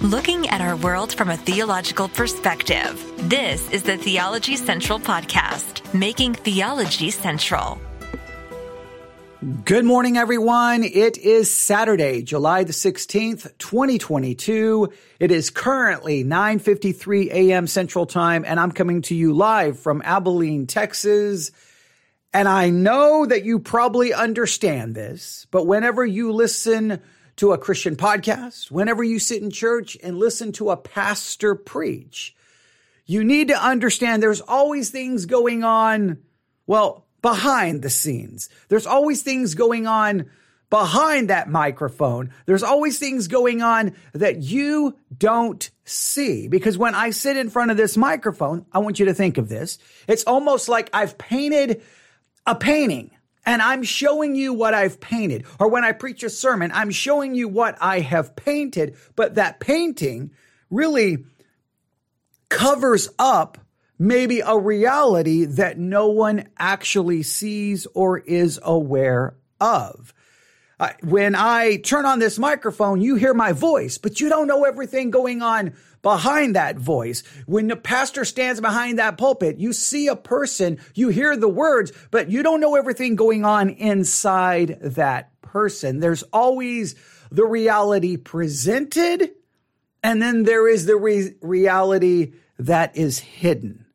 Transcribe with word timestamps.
looking 0.00 0.48
at 0.48 0.62
our 0.62 0.76
world 0.76 1.12
from 1.12 1.28
a 1.28 1.36
theological 1.36 2.08
perspective. 2.08 3.04
This 3.28 3.70
is 3.70 3.82
the 3.82 3.98
Theology 3.98 4.56
Central 4.56 4.98
Podcast, 4.98 5.92
making 5.92 6.32
theology 6.32 7.10
central. 7.10 7.78
Good 9.66 9.84
morning, 9.84 10.16
everyone. 10.16 10.84
It 10.84 11.18
is 11.18 11.50
Saturday, 11.54 12.22
July 12.22 12.64
the 12.64 12.72
16th, 12.72 13.58
2022. 13.58 14.90
It 15.18 15.30
is 15.30 15.50
currently 15.50 16.24
9.53 16.24 17.30
a.m. 17.30 17.66
Central 17.66 18.06
Time, 18.06 18.46
and 18.46 18.58
I'm 18.58 18.72
coming 18.72 19.02
to 19.02 19.14
you 19.14 19.34
live 19.34 19.78
from 19.78 20.00
Abilene, 20.02 20.66
Texas. 20.66 21.50
And 22.32 22.48
I 22.48 22.70
know 22.70 23.26
that 23.26 23.44
you 23.44 23.58
probably 23.58 24.14
understand 24.14 24.94
this, 24.94 25.46
but 25.50 25.66
whenever 25.66 26.06
you 26.06 26.32
listen 26.32 27.02
to 27.40 27.52
a 27.52 27.58
Christian 27.58 27.96
podcast, 27.96 28.70
whenever 28.70 29.02
you 29.02 29.18
sit 29.18 29.40
in 29.40 29.50
church 29.50 29.96
and 30.02 30.18
listen 30.18 30.52
to 30.52 30.68
a 30.68 30.76
pastor 30.76 31.54
preach, 31.54 32.36
you 33.06 33.24
need 33.24 33.48
to 33.48 33.56
understand 33.56 34.22
there's 34.22 34.42
always 34.42 34.90
things 34.90 35.24
going 35.24 35.64
on, 35.64 36.18
well, 36.66 37.06
behind 37.22 37.80
the 37.80 37.88
scenes. 37.88 38.50
There's 38.68 38.86
always 38.86 39.22
things 39.22 39.54
going 39.54 39.86
on 39.86 40.26
behind 40.68 41.30
that 41.30 41.48
microphone. 41.48 42.30
There's 42.44 42.62
always 42.62 42.98
things 42.98 43.26
going 43.26 43.62
on 43.62 43.96
that 44.12 44.42
you 44.42 44.98
don't 45.16 45.70
see. 45.86 46.46
Because 46.46 46.76
when 46.76 46.94
I 46.94 47.08
sit 47.08 47.38
in 47.38 47.48
front 47.48 47.70
of 47.70 47.78
this 47.78 47.96
microphone, 47.96 48.66
I 48.70 48.80
want 48.80 49.00
you 49.00 49.06
to 49.06 49.14
think 49.14 49.38
of 49.38 49.48
this. 49.48 49.78
It's 50.06 50.24
almost 50.24 50.68
like 50.68 50.90
I've 50.92 51.16
painted 51.16 51.80
a 52.44 52.54
painting 52.54 53.12
and 53.46 53.62
I'm 53.62 53.82
showing 53.82 54.34
you 54.34 54.52
what 54.52 54.74
I've 54.74 55.00
painted. 55.00 55.46
Or 55.58 55.68
when 55.68 55.84
I 55.84 55.92
preach 55.92 56.22
a 56.22 56.30
sermon, 56.30 56.70
I'm 56.72 56.90
showing 56.90 57.34
you 57.34 57.48
what 57.48 57.76
I 57.80 58.00
have 58.00 58.36
painted, 58.36 58.96
but 59.16 59.36
that 59.36 59.60
painting 59.60 60.32
really 60.70 61.24
covers 62.48 63.08
up 63.18 63.58
maybe 63.98 64.40
a 64.40 64.56
reality 64.56 65.44
that 65.44 65.78
no 65.78 66.08
one 66.08 66.48
actually 66.58 67.22
sees 67.22 67.86
or 67.94 68.18
is 68.18 68.58
aware 68.62 69.36
of. 69.60 70.14
Uh, 70.78 70.90
when 71.02 71.34
I 71.34 71.76
turn 71.76 72.06
on 72.06 72.18
this 72.18 72.38
microphone, 72.38 73.02
you 73.02 73.16
hear 73.16 73.34
my 73.34 73.52
voice, 73.52 73.98
but 73.98 74.18
you 74.18 74.30
don't 74.30 74.46
know 74.46 74.64
everything 74.64 75.10
going 75.10 75.42
on 75.42 75.74
behind 76.02 76.56
that 76.56 76.76
voice. 76.76 77.22
When 77.46 77.68
the 77.68 77.76
pastor 77.76 78.24
stands 78.24 78.60
behind 78.60 78.98
that 78.98 79.18
pulpit, 79.18 79.58
you 79.58 79.72
see 79.72 80.08
a 80.08 80.16
person, 80.16 80.78
you 80.94 81.08
hear 81.08 81.36
the 81.36 81.48
words, 81.48 81.92
but 82.10 82.30
you 82.30 82.42
don't 82.42 82.60
know 82.60 82.76
everything 82.76 83.16
going 83.16 83.44
on 83.44 83.70
inside 83.70 84.78
that 84.80 85.40
person. 85.42 86.00
There's 86.00 86.22
always 86.24 86.94
the 87.30 87.44
reality 87.44 88.16
presented, 88.16 89.30
and 90.02 90.20
then 90.20 90.44
there 90.44 90.68
is 90.68 90.86
the 90.86 90.96
re- 90.96 91.34
reality 91.40 92.32
that 92.58 92.96
is 92.96 93.18
hidden. 93.18 93.86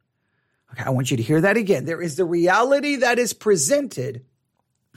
Okay, 0.72 0.84
I 0.84 0.90
want 0.90 1.12
you 1.12 1.18
to 1.18 1.24
hear 1.24 1.42
that 1.42 1.58
again. 1.58 1.86
There 1.86 2.02
is 2.02 2.18
the 2.18 2.26
reality 2.26 2.98
that 2.98 3.20
is 3.20 3.34
presented, 3.34 4.26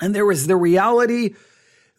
and 0.01 0.15
there 0.15 0.31
is 0.31 0.47
the 0.47 0.57
reality 0.57 1.35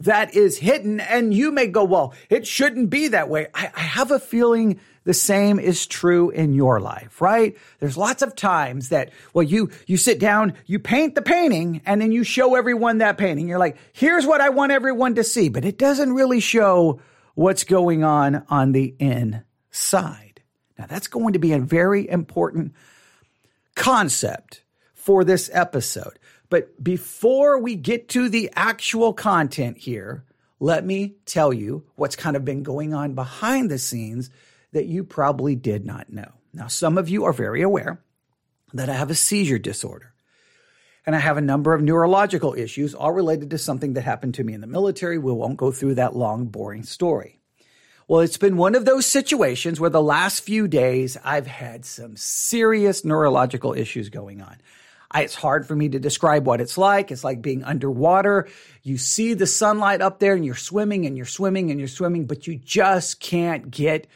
that 0.01 0.33
is 0.35 0.57
hidden. 0.57 0.99
And 0.99 1.33
you 1.33 1.51
may 1.51 1.67
go, 1.67 1.83
well, 1.83 2.13
it 2.29 2.47
shouldn't 2.47 2.89
be 2.89 3.09
that 3.09 3.29
way. 3.29 3.47
I, 3.53 3.71
I 3.75 3.81
have 3.81 4.11
a 4.11 4.19
feeling 4.19 4.79
the 5.09 5.13
same 5.15 5.57
is 5.57 5.87
true 5.87 6.29
in 6.29 6.53
your 6.53 6.79
life, 6.79 7.19
right? 7.19 7.57
There's 7.79 7.97
lots 7.97 8.21
of 8.21 8.35
times 8.35 8.89
that, 8.89 9.09
well, 9.33 9.41
you, 9.41 9.71
you 9.87 9.97
sit 9.97 10.19
down, 10.19 10.53
you 10.67 10.77
paint 10.77 11.15
the 11.15 11.23
painting 11.23 11.81
and 11.87 11.99
then 11.99 12.11
you 12.11 12.23
show 12.23 12.53
everyone 12.53 12.99
that 12.99 13.17
painting. 13.17 13.47
You're 13.47 13.57
like, 13.57 13.77
here's 13.91 14.27
what 14.27 14.39
I 14.39 14.49
want 14.49 14.71
everyone 14.71 15.15
to 15.15 15.23
see, 15.23 15.49
but 15.49 15.65
it 15.65 15.79
doesn't 15.79 16.13
really 16.13 16.39
show 16.39 17.01
what's 17.33 17.63
going 17.63 18.03
on 18.03 18.45
on 18.49 18.71
the 18.71 18.95
inside. 18.99 20.43
Now 20.77 20.85
that's 20.85 21.07
going 21.07 21.33
to 21.33 21.39
be 21.39 21.53
a 21.53 21.59
very 21.59 22.07
important 22.07 22.75
concept 23.75 24.61
for 24.93 25.23
this 25.23 25.49
episode. 25.51 26.19
But 26.51 26.83
before 26.83 27.57
we 27.57 27.73
get 27.73 28.09
to 28.09 28.29
the 28.29 28.51
actual 28.55 29.13
content 29.13 29.79
here, 29.79 30.23
let 30.59 30.85
me 30.85 31.15
tell 31.25 31.51
you 31.51 31.85
what's 31.95 32.15
kind 32.15 32.35
of 32.35 32.45
been 32.45 32.61
going 32.61 32.93
on 32.93 33.15
behind 33.15 33.71
the 33.71 33.79
scenes 33.79 34.29
that 34.71 34.85
you 34.85 35.03
probably 35.03 35.55
did 35.55 35.85
not 35.85 36.11
know. 36.11 36.31
Now, 36.53 36.67
some 36.67 36.97
of 36.97 37.09
you 37.09 37.25
are 37.25 37.33
very 37.33 37.61
aware 37.61 38.01
that 38.73 38.89
I 38.89 38.93
have 38.93 39.09
a 39.09 39.15
seizure 39.15 39.59
disorder. 39.59 40.13
And 41.05 41.15
I 41.15 41.19
have 41.19 41.37
a 41.37 41.41
number 41.41 41.73
of 41.73 41.81
neurological 41.81 42.53
issues, 42.53 42.93
all 42.93 43.11
related 43.11 43.49
to 43.51 43.57
something 43.57 43.93
that 43.93 44.03
happened 44.03 44.35
to 44.35 44.43
me 44.43 44.53
in 44.53 44.61
the 44.61 44.67
military. 44.67 45.17
We 45.17 45.31
won't 45.31 45.57
go 45.57 45.71
through 45.71 45.95
that 45.95 46.15
long, 46.15 46.45
boring 46.47 46.83
story. 46.83 47.39
Well, 48.07 48.21
it's 48.21 48.37
been 48.37 48.57
one 48.57 48.75
of 48.75 48.85
those 48.85 49.05
situations 49.05 49.79
where 49.79 49.89
the 49.89 50.01
last 50.01 50.41
few 50.41 50.67
days 50.67 51.17
I've 51.23 51.47
had 51.47 51.85
some 51.85 52.15
serious 52.15 53.05
neurological 53.05 53.73
issues 53.73 54.09
going 54.09 54.41
on. 54.41 54.57
I, 55.11 55.23
it's 55.23 55.35
hard 55.35 55.67
for 55.67 55.75
me 55.75 55.89
to 55.89 55.99
describe 55.99 56.45
what 56.45 56.61
it's 56.61 56.77
like. 56.77 57.11
It's 57.11 57.23
like 57.23 57.41
being 57.41 57.63
underwater. 57.63 58.47
You 58.83 58.97
see 58.97 59.33
the 59.33 59.47
sunlight 59.47 60.01
up 60.01 60.19
there 60.19 60.33
and 60.33 60.45
you're 60.45 60.55
swimming 60.55 61.05
and 61.05 61.17
you're 61.17 61.25
swimming 61.25 61.71
and 61.71 61.79
you're 61.79 61.87
swimming, 61.87 62.25
but 62.25 62.45
you 62.45 62.55
just 62.55 63.19
can't 63.19 63.71
get 63.71 64.07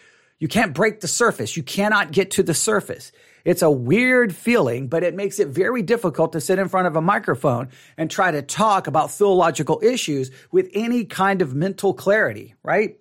you 0.44 0.50
can't 0.50 0.74
break 0.74 1.00
the 1.00 1.08
surface. 1.08 1.56
You 1.56 1.64
cannot 1.64 2.12
get 2.12 2.32
to 2.32 2.44
the 2.44 2.54
surface. 2.54 3.14
It's 3.46 3.62
a 3.62 3.72
weird 3.72 4.36
feeling, 4.36 4.90
but 4.90 5.02
it 5.02 5.16
makes 5.16 5.40
it 5.40 5.48
very 5.48 5.82
difficult 5.82 6.34
to 6.34 6.42
sit 6.42 6.60
in 6.60 6.68
front 6.68 6.86
of 6.86 6.98
a 6.98 7.02
microphone 7.02 7.70
and 7.96 8.12
try 8.12 8.30
to 8.30 8.42
talk 8.42 8.88
about 8.88 9.10
theological 9.10 9.80
issues 9.82 10.32
with 10.52 10.70
any 10.74 11.06
kind 11.06 11.42
of 11.42 11.56
mental 11.56 11.94
clarity, 11.94 12.56
right? 12.62 13.00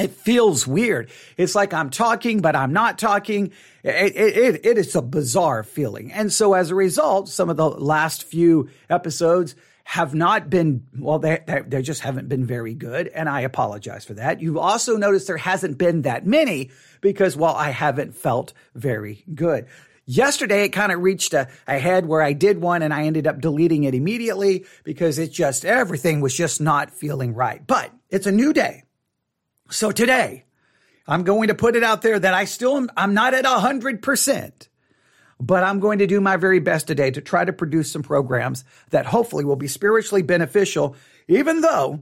It 0.00 0.10
feels 0.10 0.66
weird. 0.66 1.10
It's 1.36 1.54
like 1.54 1.72
I'm 1.72 1.90
talking, 1.90 2.40
but 2.40 2.56
I'm 2.56 2.72
not 2.72 2.98
talking. 2.98 3.52
It, 3.84 4.16
it, 4.16 4.66
it 4.66 4.76
is 4.76 4.96
a 4.96 5.02
bizarre 5.02 5.62
feeling. 5.62 6.10
And 6.10 6.32
so 6.32 6.54
as 6.54 6.72
a 6.72 6.74
result, 6.74 7.28
some 7.28 7.50
of 7.50 7.56
the 7.56 7.70
last 7.70 8.24
few 8.24 8.68
episodes 8.90 9.54
have 9.84 10.14
not 10.14 10.48
been, 10.48 10.86
well, 10.98 11.18
they, 11.18 11.40
they 11.68 11.82
just 11.82 12.00
haven't 12.00 12.28
been 12.28 12.46
very 12.46 12.74
good. 12.74 13.06
And 13.08 13.28
I 13.28 13.42
apologize 13.42 14.04
for 14.04 14.14
that. 14.14 14.40
You've 14.40 14.56
also 14.56 14.96
noticed 14.96 15.26
there 15.26 15.36
hasn't 15.36 15.76
been 15.76 16.02
that 16.02 16.26
many 16.26 16.70
because, 17.02 17.36
well, 17.36 17.54
I 17.54 17.70
haven't 17.70 18.16
felt 18.16 18.54
very 18.74 19.24
good. 19.34 19.66
Yesterday, 20.06 20.64
it 20.64 20.70
kind 20.70 20.90
of 20.90 21.00
reached 21.00 21.34
a, 21.34 21.48
a 21.66 21.78
head 21.78 22.06
where 22.06 22.22
I 22.22 22.32
did 22.32 22.60
one 22.60 22.82
and 22.82 22.92
I 22.92 23.04
ended 23.04 23.26
up 23.26 23.40
deleting 23.40 23.84
it 23.84 23.94
immediately 23.94 24.64
because 24.84 25.18
it 25.18 25.32
just, 25.32 25.64
everything 25.64 26.20
was 26.20 26.34
just 26.34 26.60
not 26.60 26.90
feeling 26.90 27.34
right. 27.34 27.64
But 27.66 27.92
it's 28.08 28.26
a 28.26 28.32
new 28.32 28.52
day. 28.52 28.84
So 29.70 29.92
today, 29.92 30.44
I'm 31.06 31.24
going 31.24 31.48
to 31.48 31.54
put 31.54 31.76
it 31.76 31.82
out 31.82 32.02
there 32.02 32.18
that 32.18 32.34
I 32.34 32.46
still 32.46 32.76
am, 32.76 32.90
I'm 32.96 33.14
not 33.14 33.34
at 33.34 33.44
a 33.44 33.60
hundred 33.60 34.02
percent 34.02 34.68
but 35.40 35.64
I'm 35.64 35.80
going 35.80 35.98
to 35.98 36.06
do 36.06 36.20
my 36.20 36.36
very 36.36 36.60
best 36.60 36.86
today 36.86 37.10
to 37.10 37.20
try 37.20 37.44
to 37.44 37.52
produce 37.52 37.90
some 37.90 38.02
programs 38.02 38.64
that 38.90 39.06
hopefully 39.06 39.44
will 39.44 39.56
be 39.56 39.68
spiritually 39.68 40.22
beneficial, 40.22 40.96
even 41.28 41.60
though 41.60 42.00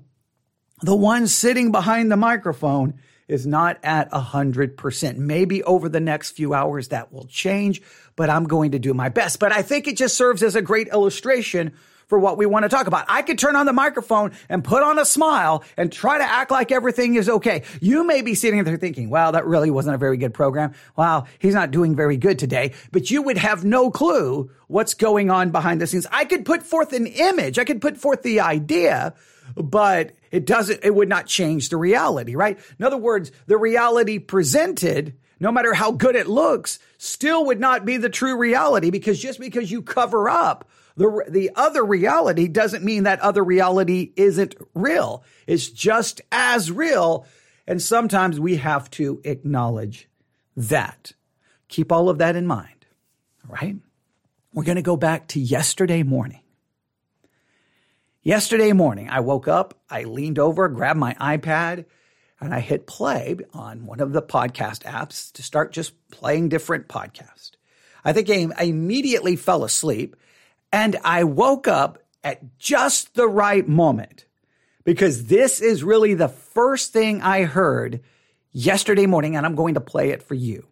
the 0.82 0.97
one 0.97 1.26
sitting 1.26 1.72
behind 1.72 2.10
the 2.10 2.16
microphone 2.16 2.94
is 3.28 3.47
not 3.47 3.78
at 3.82 4.10
100%. 4.10 5.16
Maybe 5.16 5.62
over 5.62 5.88
the 5.88 6.00
next 6.00 6.32
few 6.32 6.54
hours 6.54 6.88
that 6.88 7.12
will 7.12 7.26
change, 7.26 7.81
but 8.16 8.28
I'm 8.28 8.44
going 8.44 8.72
to 8.72 8.78
do 8.78 8.93
my 8.93 9.09
best. 9.09 9.38
But 9.38 9.53
I 9.53 9.62
think 9.62 9.87
it 9.87 9.97
just 9.97 10.16
serves 10.16 10.43
as 10.43 10.54
a 10.54 10.62
great 10.62 10.88
illustration 10.88 11.72
for 12.12 12.19
what 12.19 12.37
we 12.37 12.45
want 12.45 12.62
to 12.65 12.69
talk 12.69 12.87
about. 12.87 13.06
I 13.09 13.23
could 13.23 13.39
turn 13.39 13.56
on 13.56 13.65
the 13.65 13.73
microphone 13.73 14.33
and 14.50 14.62
put 14.62 14.83
on 14.83 14.99
a 14.99 15.05
smile 15.06 15.65
and 15.78 15.91
try 15.91 16.19
to 16.19 16.25
act 16.25 16.50
like 16.50 16.71
everything 16.71 17.15
is 17.15 17.27
okay. 17.27 17.62
You 17.81 18.06
may 18.06 18.21
be 18.21 18.34
sitting 18.34 18.62
there 18.65 18.77
thinking, 18.77 19.09
wow, 19.09 19.31
that 19.31 19.47
really 19.47 19.71
wasn't 19.71 19.95
a 19.95 19.99
very 19.99 20.19
good 20.19 20.34
program. 20.34 20.75
Wow, 20.95 21.25
he's 21.39 21.55
not 21.55 21.71
doing 21.71 21.97
very 21.97 22.19
good 22.19 22.39
today. 22.39 22.75
But 22.91 23.11
you 23.11 23.23
would 23.23 23.39
have 23.39 23.65
no 23.65 23.91
clue 23.91 24.50
what's 24.67 24.93
going 24.93 25.31
on 25.31 25.53
behind 25.53 25.81
the 25.81 25.87
scenes. 25.87 26.06
I 26.12 26.27
could 26.27 26.45
put 26.45 26.62
forth 26.62 26.93
an 26.93 27.06
image. 27.06 27.59
I 27.59 27.65
could 27.65 27.81
put 27.81 27.97
forth 27.97 28.23
the 28.23 28.41
idea, 28.41 29.15
but 29.56 30.12
it 30.31 30.44
doesn't, 30.44 30.81
it 30.84 30.94
would 30.94 31.09
not 31.09 31.25
change 31.25 31.71
the 31.71 31.79
reality, 31.79 32.34
right? 32.34 32.59
In 32.79 32.85
other 32.85 32.99
words, 32.99 33.32
the 33.47 33.56
reality 33.56 34.19
presented 34.19 35.15
no 35.41 35.50
matter 35.50 35.73
how 35.73 35.93
good 35.93 36.15
it 36.15 36.29
looks, 36.29 36.79
still 36.99 37.47
would 37.47 37.58
not 37.58 37.87
be 37.87 37.97
the 37.97 38.11
true 38.11 38.37
reality 38.37 38.91
because 38.91 39.19
just 39.19 39.41
because 39.41 39.70
you 39.70 39.81
cover 39.81 40.29
up 40.29 40.69
the, 40.97 41.25
the 41.29 41.50
other 41.55 41.85
reality 41.85 42.49
doesn't 42.49 42.85
mean 42.85 43.05
that 43.05 43.21
other 43.21 43.43
reality 43.43 44.12
isn't 44.17 44.55
real. 44.75 45.25
It's 45.47 45.69
just 45.69 46.21
as 46.31 46.71
real. 46.71 47.27
And 47.67 47.81
sometimes 47.81 48.39
we 48.39 48.56
have 48.56 48.91
to 48.93 49.21
acknowledge 49.25 50.09
that. 50.56 51.12
Keep 51.69 51.93
all 51.93 52.09
of 52.09 52.19
that 52.19 52.37
in 52.37 52.47
mind. 52.47 52.87
All 53.49 53.55
right. 53.55 53.77
We're 54.53 54.65
going 54.65 54.77
to 54.77 54.83
go 54.83 54.97
back 54.97 55.29
to 55.29 55.41
yesterday 55.41 56.03
morning. 56.03 56.41
Yesterday 58.23 58.73
morning, 58.73 59.09
I 59.09 59.21
woke 59.21 59.49
up, 59.49 59.81
I 59.91 60.05
leaned 60.05 60.39
over, 60.39 60.69
grabbed 60.69 61.00
my 61.00 61.15
iPad, 61.15 61.87
and 62.41 62.55
I 62.55 62.61
hit 62.61 62.87
play 62.87 63.37
on 63.53 63.87
one 63.87 63.99
of 63.99 64.12
the 64.12 64.23
podcast 64.23 64.83
apps 64.83 65.33
to 65.33 65.43
start 65.43 65.73
just 65.73 65.94
playing 66.11 66.49
different 66.49 66.87
podcasts. 66.87 67.53
I 68.05 68.12
think 68.12 68.31
I 68.31 68.65
immediately 68.65 69.35
fell 69.35 69.65
asleep 69.65 70.15
and 70.72 70.96
I 71.04 71.24
woke 71.24 71.69
up 71.69 71.98
at 72.24 72.58
just 72.58 73.14
the 73.14 73.28
right 73.28 73.66
moment 73.69 74.24
because 74.84 75.26
this 75.26 75.60
is 75.60 75.84
really 75.84 76.14
the 76.14 76.28
first 76.28 76.92
thing 76.92 77.22
I 77.22 77.44
heard 77.44 78.00
yesterday 78.52 79.06
morning, 79.06 79.36
and 79.36 79.46
I'm 79.46 79.54
going 79.54 79.74
to 79.74 79.80
play 79.80 80.10
it 80.10 80.22
for 80.22 80.34
you. 80.34 80.66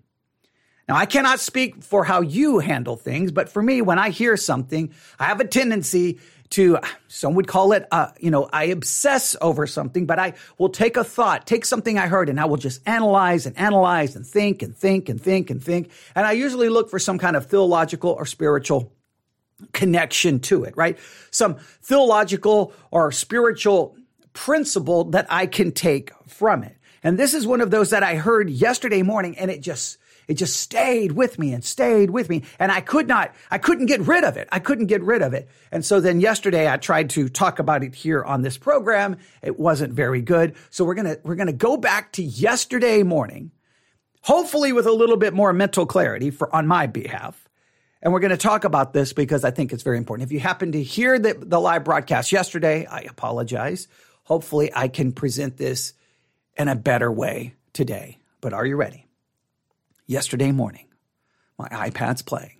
Now, 0.89 0.97
I 0.97 1.07
cannot 1.07 1.39
speak 1.39 1.85
for 1.85 2.03
how 2.03 2.21
you 2.21 2.59
handle 2.59 2.97
things, 2.97 3.31
but 3.31 3.49
for 3.49 3.63
me, 3.63 3.81
when 3.81 3.99
I 3.99 4.11
hear 4.11 4.37
something, 4.37 4.93
I 5.21 5.27
have 5.27 5.39
a 5.39 5.47
tendency 5.47 6.19
to, 6.51 6.79
some 7.07 7.35
would 7.35 7.47
call 7.47 7.71
it, 7.73 7.87
uh, 7.93 8.09
you 8.19 8.33
know, 8.33 8.49
I 8.53 8.65
obsess 8.65 9.37
over 9.41 9.69
something, 9.69 10.07
but 10.07 10.19
I 10.19 10.35
will 10.59 10.69
take 10.69 10.97
a 10.97 11.05
thought, 11.05 11.47
take 11.47 11.65
something 11.65 11.97
I 11.97 12.09
heard, 12.09 12.29
and 12.29 12.41
I 12.41 12.47
will 12.47 12.57
just 12.57 12.81
analyze 12.89 13.47
and 13.47 13.57
analyze 13.57 14.17
and 14.17 14.27
think 14.27 14.63
and 14.63 14.77
think 14.77 15.09
and 15.09 15.21
think 15.21 15.51
and 15.51 15.63
think. 15.63 15.93
And 16.17 16.27
I 16.27 16.33
usually 16.33 16.69
look 16.69 16.91
for 16.91 16.99
some 16.99 17.19
kind 17.19 17.37
of 17.37 17.47
theological 17.47 18.11
or 18.11 18.27
spiritual 18.27 18.93
connection 19.73 20.41
to 20.41 20.65
it, 20.65 20.77
right? 20.77 20.99
Some 21.31 21.57
theological 21.83 22.73
or 22.91 23.13
spiritual 23.13 23.97
principle 24.33 25.05
that 25.11 25.27
I 25.31 25.47
can 25.47 25.73
take 25.73 26.13
from 26.27 26.63
it. 26.63 26.77
And 27.03 27.19
this 27.19 27.35
is 27.35 27.47
one 27.47 27.61
of 27.61 27.71
those 27.71 27.91
that 27.91 28.03
I 28.03 28.17
heard 28.17 28.51
yesterday 28.51 29.03
morning 29.03 29.39
and 29.39 29.51
it 29.51 29.61
just 29.61 29.99
it 30.31 30.35
just 30.35 30.61
stayed 30.61 31.11
with 31.11 31.41
me 31.41 31.53
and 31.53 31.65
stayed 31.65 32.11
with 32.11 32.29
me. 32.29 32.45
And 32.61 32.71
I 32.71 32.83
could 32.83 33.09
not, 33.09 33.35
I 33.51 33.59
couldn't 33.59 33.87
get 33.87 34.01
rid 34.03 34.23
of 34.23 34.37
it. 34.37 34.49
I 34.53 34.61
couldn't 34.61 34.87
get 34.87 35.03
rid 35.03 35.23
of 35.23 35.35
it. 35.35 35.49
And 35.73 35.85
so 35.85 35.99
then 35.99 36.21
yesterday 36.21 36.71
I 36.71 36.77
tried 36.77 37.11
to 37.11 37.29
talk 37.29 37.59
about 37.59 37.83
it 37.83 37.97
here 37.97 38.23
on 38.23 38.43
this 38.43 38.57
program. 38.57 39.17
It 39.43 39.59
wasn't 39.59 39.93
very 39.93 40.23
good. 40.23 40.55
So 40.71 40.85
we're 40.85 40.95
going 40.95 41.17
to, 41.17 41.21
we're 41.25 41.35
going 41.35 41.49
to 41.49 41.53
go 41.53 41.77
back 41.77 42.13
to 42.13 42.23
yesterday 42.23 43.03
morning, 43.03 43.51
hopefully 44.23 44.73
with 44.73 44.87
a 44.87 44.93
little 44.93 45.17
bit 45.17 45.35
more 45.35 45.53
mental 45.53 45.85
clarity 45.85 46.31
for 46.31 46.55
on 46.55 46.69
my 46.69 46.87
behalf. 46.87 47.50
And 48.03 48.13
we're 48.13 48.21
going 48.21 48.31
to 48.31 48.37
talk 48.37 48.65
about 48.65 48.93
this 48.93 49.13
because 49.13 49.45
I 49.45 49.51
think 49.51 49.73
it's 49.73 49.83
very 49.83 49.99
important. 49.99 50.29
If 50.29 50.33
you 50.33 50.41
happen 50.41 50.73
to 50.73 50.83
hear 50.83 51.19
the, 51.19 51.35
the 51.35 51.61
live 51.61 51.85
broadcast 51.85 52.33
yesterday, 52.33 52.87
I 52.87 53.01
apologize. 53.01 53.89
Hopefully 54.25 54.71
I 54.75 54.89
can 54.89 55.13
present 55.13 55.57
this 55.57 55.93
in 56.57 56.69
a 56.69 56.75
better 56.75 57.13
way 57.13 57.55
today. 57.73 58.19
But 58.41 58.55
are 58.55 58.65
you 58.65 58.77
ready? 58.77 59.07
yesterday 60.11 60.51
morning. 60.51 60.89
My 61.57 61.69
iPad's 61.69 62.23
playing. 62.23 62.57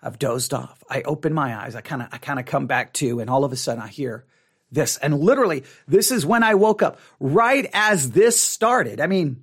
I've 0.00 0.20
dozed 0.20 0.54
off. 0.54 0.82
I 0.88 1.02
open 1.02 1.34
my 1.34 1.54
eyes. 1.56 1.74
I 1.74 1.80
kind 1.80 2.00
of 2.00 2.08
I 2.12 2.18
kind 2.18 2.38
of 2.38 2.46
come 2.46 2.66
back 2.66 2.92
to 2.94 3.18
and 3.18 3.28
all 3.28 3.44
of 3.44 3.52
a 3.52 3.56
sudden 3.56 3.82
I 3.82 3.88
hear 3.88 4.24
this. 4.70 4.96
And 4.96 5.18
literally, 5.18 5.64
this 5.88 6.12
is 6.12 6.24
when 6.24 6.44
I 6.44 6.54
woke 6.54 6.80
up 6.80 7.00
right 7.18 7.68
as 7.74 8.12
this 8.12 8.40
started. 8.40 9.00
I 9.00 9.08
mean, 9.08 9.42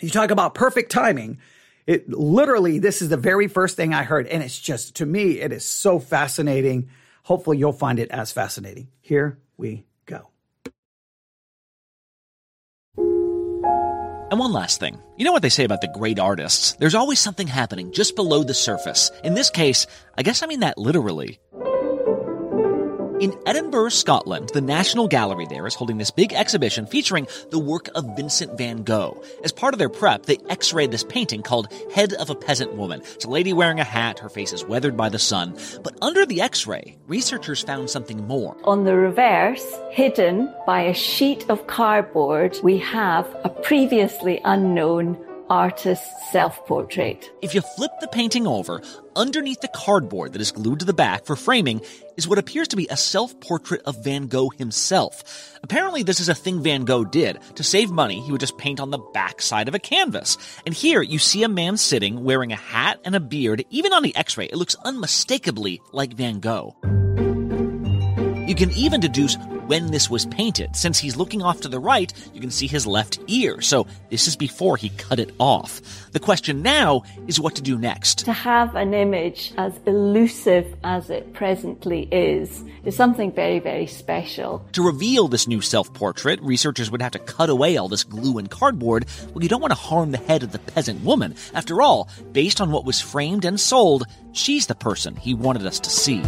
you 0.00 0.08
talk 0.08 0.30
about 0.30 0.54
perfect 0.54 0.92
timing. 0.92 1.40
It 1.86 2.08
literally 2.10 2.78
this 2.78 3.02
is 3.02 3.08
the 3.08 3.16
very 3.16 3.48
first 3.48 3.76
thing 3.76 3.92
I 3.92 4.02
heard 4.04 4.26
and 4.26 4.42
it's 4.42 4.58
just 4.58 4.96
to 4.96 5.06
me 5.06 5.40
it 5.40 5.52
is 5.52 5.64
so 5.64 5.98
fascinating. 5.98 6.88
Hopefully 7.24 7.58
you'll 7.58 7.72
find 7.72 7.98
it 7.98 8.10
as 8.10 8.32
fascinating. 8.32 8.88
Here 9.00 9.38
we 9.56 9.84
go. 10.06 10.28
And 14.32 14.38
one 14.38 14.52
last 14.52 14.80
thing. 14.80 14.98
You 15.18 15.26
know 15.26 15.32
what 15.32 15.42
they 15.42 15.50
say 15.50 15.64
about 15.64 15.82
the 15.82 15.92
great 15.92 16.18
artists? 16.18 16.72
There's 16.80 16.94
always 16.94 17.20
something 17.20 17.46
happening 17.46 17.92
just 17.92 18.16
below 18.16 18.42
the 18.42 18.54
surface. 18.54 19.10
In 19.24 19.34
this 19.34 19.50
case, 19.50 19.86
I 20.16 20.22
guess 20.22 20.42
I 20.42 20.46
mean 20.46 20.60
that 20.60 20.78
literally. 20.78 21.38
In 23.22 23.38
Edinburgh, 23.46 23.90
Scotland, 23.90 24.50
the 24.52 24.60
National 24.60 25.06
Gallery 25.06 25.46
there 25.46 25.64
is 25.68 25.76
holding 25.76 25.96
this 25.96 26.10
big 26.10 26.32
exhibition 26.32 26.86
featuring 26.86 27.28
the 27.50 27.58
work 27.60 27.88
of 27.94 28.16
Vincent 28.16 28.58
van 28.58 28.82
Gogh. 28.82 29.22
As 29.44 29.52
part 29.52 29.74
of 29.74 29.78
their 29.78 29.88
prep, 29.88 30.26
they 30.26 30.38
x-rayed 30.48 30.90
this 30.90 31.04
painting 31.04 31.40
called 31.40 31.72
Head 31.94 32.14
of 32.14 32.30
a 32.30 32.34
Peasant 32.34 32.74
Woman. 32.74 33.00
It's 33.14 33.24
a 33.24 33.30
lady 33.30 33.52
wearing 33.52 33.78
a 33.78 33.84
hat, 33.84 34.18
her 34.18 34.28
face 34.28 34.52
is 34.52 34.64
weathered 34.64 34.96
by 34.96 35.08
the 35.08 35.20
sun. 35.20 35.56
But 35.84 35.96
under 36.02 36.26
the 36.26 36.40
x-ray, 36.40 36.98
researchers 37.06 37.62
found 37.62 37.90
something 37.90 38.26
more. 38.26 38.56
On 38.64 38.82
the 38.82 38.96
reverse, 38.96 39.72
hidden 39.92 40.52
by 40.66 40.80
a 40.80 40.92
sheet 40.92 41.48
of 41.48 41.68
cardboard, 41.68 42.58
we 42.64 42.78
have 42.78 43.24
a 43.44 43.50
previously 43.50 44.40
unknown 44.44 45.16
artist's 45.52 46.08
self 46.32 46.66
portrait. 46.66 47.30
If 47.42 47.54
you 47.54 47.60
flip 47.60 47.90
the 48.00 48.08
painting 48.08 48.46
over, 48.46 48.80
underneath 49.14 49.60
the 49.60 49.68
cardboard 49.68 50.32
that 50.32 50.40
is 50.40 50.50
glued 50.50 50.78
to 50.78 50.86
the 50.86 50.94
back 50.94 51.26
for 51.26 51.36
framing 51.36 51.82
is 52.16 52.26
what 52.26 52.38
appears 52.38 52.68
to 52.68 52.76
be 52.76 52.88
a 52.88 52.96
self 52.96 53.38
portrait 53.40 53.82
of 53.84 54.02
Van 54.02 54.28
Gogh 54.28 54.48
himself. 54.48 55.58
Apparently, 55.62 56.02
this 56.02 56.20
is 56.20 56.30
a 56.30 56.34
thing 56.34 56.62
Van 56.62 56.86
Gogh 56.86 57.04
did. 57.04 57.38
To 57.56 57.62
save 57.62 57.90
money, 57.90 58.22
he 58.22 58.32
would 58.32 58.40
just 58.40 58.56
paint 58.56 58.80
on 58.80 58.90
the 58.90 58.98
back 59.12 59.42
side 59.42 59.68
of 59.68 59.74
a 59.74 59.78
canvas. 59.78 60.38
And 60.64 60.74
here 60.74 61.02
you 61.02 61.18
see 61.18 61.42
a 61.42 61.48
man 61.48 61.76
sitting 61.76 62.24
wearing 62.24 62.52
a 62.52 62.56
hat 62.56 63.00
and 63.04 63.14
a 63.14 63.20
beard. 63.20 63.62
Even 63.68 63.92
on 63.92 64.02
the 64.02 64.16
x 64.16 64.38
ray, 64.38 64.46
it 64.46 64.56
looks 64.56 64.76
unmistakably 64.86 65.82
like 65.92 66.14
Van 66.14 66.40
Gogh. 66.40 66.74
You 68.52 68.56
can 68.56 68.70
even 68.72 69.00
deduce 69.00 69.36
when 69.66 69.92
this 69.92 70.10
was 70.10 70.26
painted. 70.26 70.76
Since 70.76 70.98
he's 70.98 71.16
looking 71.16 71.40
off 71.40 71.62
to 71.62 71.70
the 71.70 71.78
right, 71.78 72.12
you 72.34 72.40
can 72.42 72.50
see 72.50 72.66
his 72.66 72.86
left 72.86 73.18
ear, 73.26 73.62
so 73.62 73.86
this 74.10 74.28
is 74.28 74.36
before 74.36 74.76
he 74.76 74.90
cut 74.90 75.18
it 75.18 75.34
off. 75.38 75.80
The 76.12 76.20
question 76.20 76.60
now 76.60 77.02
is 77.26 77.40
what 77.40 77.54
to 77.54 77.62
do 77.62 77.78
next. 77.78 78.26
To 78.26 78.32
have 78.34 78.76
an 78.76 78.92
image 78.92 79.54
as 79.56 79.72
elusive 79.86 80.76
as 80.84 81.08
it 81.08 81.32
presently 81.32 82.08
is, 82.12 82.62
is 82.84 82.94
something 82.94 83.32
very, 83.32 83.58
very 83.58 83.86
special. 83.86 84.62
To 84.72 84.84
reveal 84.84 85.28
this 85.28 85.48
new 85.48 85.62
self 85.62 85.90
portrait, 85.94 86.38
researchers 86.42 86.90
would 86.90 87.00
have 87.00 87.12
to 87.12 87.20
cut 87.20 87.48
away 87.48 87.78
all 87.78 87.88
this 87.88 88.04
glue 88.04 88.36
and 88.36 88.50
cardboard. 88.50 89.06
Well, 89.32 89.42
you 89.42 89.48
don't 89.48 89.62
want 89.62 89.72
to 89.72 89.78
harm 89.78 90.10
the 90.10 90.18
head 90.18 90.42
of 90.42 90.52
the 90.52 90.58
peasant 90.58 91.02
woman. 91.02 91.36
After 91.54 91.80
all, 91.80 92.10
based 92.32 92.60
on 92.60 92.70
what 92.70 92.84
was 92.84 93.00
framed 93.00 93.46
and 93.46 93.58
sold, 93.58 94.04
she's 94.32 94.66
the 94.66 94.74
person 94.74 95.16
he 95.16 95.32
wanted 95.32 95.64
us 95.64 95.80
to 95.80 95.88
see. 95.88 96.22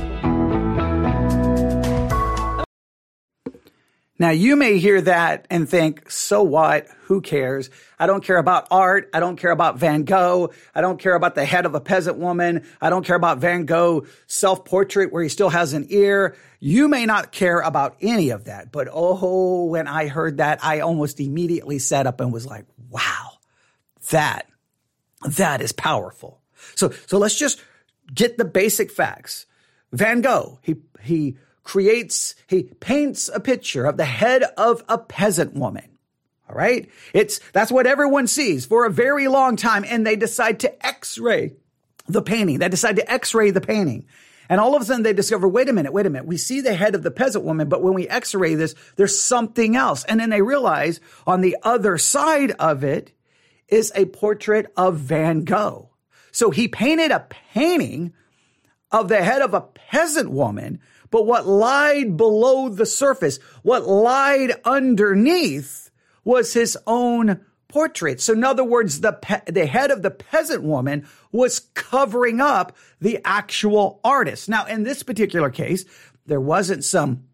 Now 4.17 4.31
you 4.31 4.55
may 4.55 4.79
hear 4.79 5.01
that 5.01 5.47
and 5.51 5.69
think, 5.69 6.09
so 6.09 6.43
what? 6.43 6.87
Who 7.07 7.21
cares? 7.21 7.69
I 7.99 8.07
don't 8.07 8.23
care 8.23 8.37
about 8.39 8.69
art. 8.71 9.11
I 9.13 9.19
don't 9.19 9.37
care 9.37 9.51
about 9.51 9.79
Van 9.79 10.05
Gogh. 10.05 10.53
I 10.73 10.81
don't 10.81 11.01
care 11.01 11.17
about 11.17 11.35
the 11.35 11.45
head 11.45 11.67
of 11.67 11.75
a 11.75 11.81
peasant 11.81 12.19
woman. 12.19 12.65
I 12.81 12.91
don't 12.91 13.05
care 13.05 13.17
about 13.17 13.39
Van 13.39 13.67
Gogh 13.67 14.07
self 14.29 14.65
portrait 14.65 15.13
where 15.13 15.23
he 15.23 15.29
still 15.29 15.51
has 15.51 15.73
an 15.73 15.87
ear. 15.91 16.37
You 16.61 16.87
may 16.87 17.07
not 17.07 17.33
care 17.33 17.61
about 17.61 17.97
any 18.01 18.31
of 18.31 18.45
that, 18.45 18.71
but 18.71 18.89
oh, 18.91 19.65
when 19.65 19.89
I 19.89 20.07
heard 20.07 20.37
that, 20.37 20.65
I 20.65 20.81
almost 20.81 21.19
immediately 21.19 21.81
sat 21.81 22.07
up 22.07 22.21
and 22.21 22.33
was 22.33 22.47
like, 22.47 22.67
wow, 22.89 23.33
that, 24.11 24.47
that 25.29 25.61
is 25.61 25.73
powerful. 25.73 26.41
So, 26.77 26.91
so 27.07 27.19
let's 27.19 27.37
just 27.37 27.61
get 28.15 28.39
the 28.39 28.45
basic 28.45 28.93
facts. 28.93 29.47
Van 29.93 30.21
Gogh, 30.21 30.61
he, 30.63 30.77
he 31.03 31.37
creates, 31.65 32.35
he 32.47 32.63
paints 32.63 33.29
a 33.33 33.41
picture 33.41 33.87
of 33.87 33.97
the 33.97 34.05
head 34.05 34.45
of 34.57 34.85
a 34.89 34.99
peasant 34.99 35.55
woman. 35.55 35.89
All 36.49 36.55
right. 36.55 36.91
It's, 37.15 37.41
that's 37.53 37.73
what 37.73 37.87
everyone 37.87 38.27
sees 38.27 38.67
for 38.67 38.85
a 38.85 38.91
very 38.91 39.29
long 39.29 39.57
time. 39.57 39.85
And 39.89 40.07
they 40.07 40.15
decide 40.15 40.61
to 40.61 40.87
x-ray 40.87 41.55
the 42.07 42.23
painting. 42.23 42.59
They 42.59 42.69
decide 42.69 42.97
to 42.97 43.11
x-ray 43.11 43.51
the 43.51 43.63
painting. 43.63 44.07
And 44.51 44.61
all 44.61 44.77
of 44.77 44.83
a 44.83 44.85
sudden 44.85 45.03
they 45.03 45.15
discover, 45.15 45.49
wait 45.49 45.71
a 45.71 45.73
minute, 45.73 45.95
wait 45.95 46.05
a 46.05 46.11
minute. 46.11 46.27
We 46.27 46.37
see 46.37 46.61
the 46.61 46.75
head 46.75 46.95
of 46.95 47.03
the 47.03 47.11
peasant 47.11 47.47
woman, 47.47 47.71
but 47.71 47.83
when 47.83 47.95
we 47.95 48.07
x-ray 48.07 48.57
this, 48.57 48.75
there's 48.97 49.19
something 49.19 49.75
else. 49.75 50.05
And 50.05 50.21
then 50.21 50.29
they 50.29 50.43
realize 50.43 51.01
on 51.27 51.41
the 51.41 51.57
other 51.63 51.97
side 51.97 52.51
of 52.53 52.85
it 52.85 53.13
is 53.69 53.91
a 53.95 54.05
portrait 54.05 54.71
of 54.77 54.97
Van 54.97 55.45
Gogh. 55.45 55.89
So 56.31 56.51
he 56.51 56.69
painted 56.69 57.11
a 57.11 57.27
painting 57.55 58.13
of 58.93 59.09
the 59.09 59.23
head 59.23 59.41
of 59.41 59.55
a 59.55 59.63
peasant 59.63 60.31
woman, 60.31 60.81
but 61.15 61.27
what 61.27 61.47
lied 61.47 62.17
below 62.17 62.69
the 62.69 62.85
surface, 62.85 63.39
what 63.63 63.87
lied 63.87 64.53
underneath 64.65 65.89
was 66.25 66.55
his 66.55 66.77
own 66.89 67.39
portrait. 67.69 68.21
So 68.21 68.33
in 68.33 68.43
other 68.43 68.65
words, 68.65 69.01
the, 69.01 69.13
pe- 69.13 69.45
the 69.47 69.67
head 69.67 69.93
of 69.93 70.03
the 70.03 70.11
peasant 70.11 70.65
woman 70.65 71.07
was 71.31 71.61
covering 71.75 72.41
up 72.41 72.77
the 73.01 73.21
actual 73.25 74.01
artist. 74.03 74.49
Now, 74.49 74.67
in 74.67 74.83
this 74.83 75.05
particular 75.05 75.51
case, 75.51 75.85
there 76.27 76.41
wasn't 76.41 76.83
some 76.83 77.29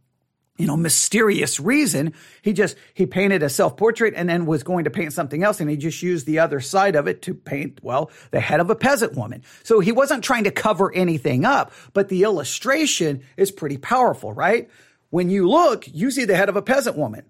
you 0.61 0.67
know, 0.67 0.77
mysterious 0.77 1.59
reason. 1.59 2.13
He 2.43 2.53
just, 2.53 2.77
he 2.93 3.07
painted 3.07 3.43
a 3.43 3.49
self 3.49 3.79
portrait 3.79 4.13
and 4.15 4.29
then 4.29 4.45
was 4.45 4.63
going 4.63 4.85
to 4.85 4.91
paint 4.91 5.15
something 5.15 5.43
else. 5.43 5.59
And 5.59 5.71
he 5.71 5.77
just 5.77 6.03
used 6.03 6.27
the 6.27 6.39
other 6.39 6.61
side 6.61 6.97
of 6.97 7.09
it 7.09 7.23
to 7.23 7.35
paint, 7.35 7.81
well, 7.83 8.11
the 8.31 8.41
head 8.41 8.61
of 8.61 8.69
a 8.69 8.75
peasant 8.75 9.15
woman. 9.15 9.43
So 9.63 9.81
he 9.81 9.91
wasn't 9.91 10.23
trying 10.23 10.45
to 10.45 10.51
cover 10.51 10.93
anything 10.95 11.47
up, 11.47 11.73
but 11.95 12.11
the 12.11 12.25
illustration 12.25 13.23
is 13.39 13.51
pretty 13.51 13.79
powerful, 13.79 14.35
right? 14.35 14.69
When 15.09 15.31
you 15.31 15.49
look, 15.49 15.89
you 15.89 16.11
see 16.11 16.27
the 16.27 16.37
head 16.37 16.51
of 16.51 16.57
a 16.57 16.63
peasant 16.63 16.97
woman. 16.97 17.25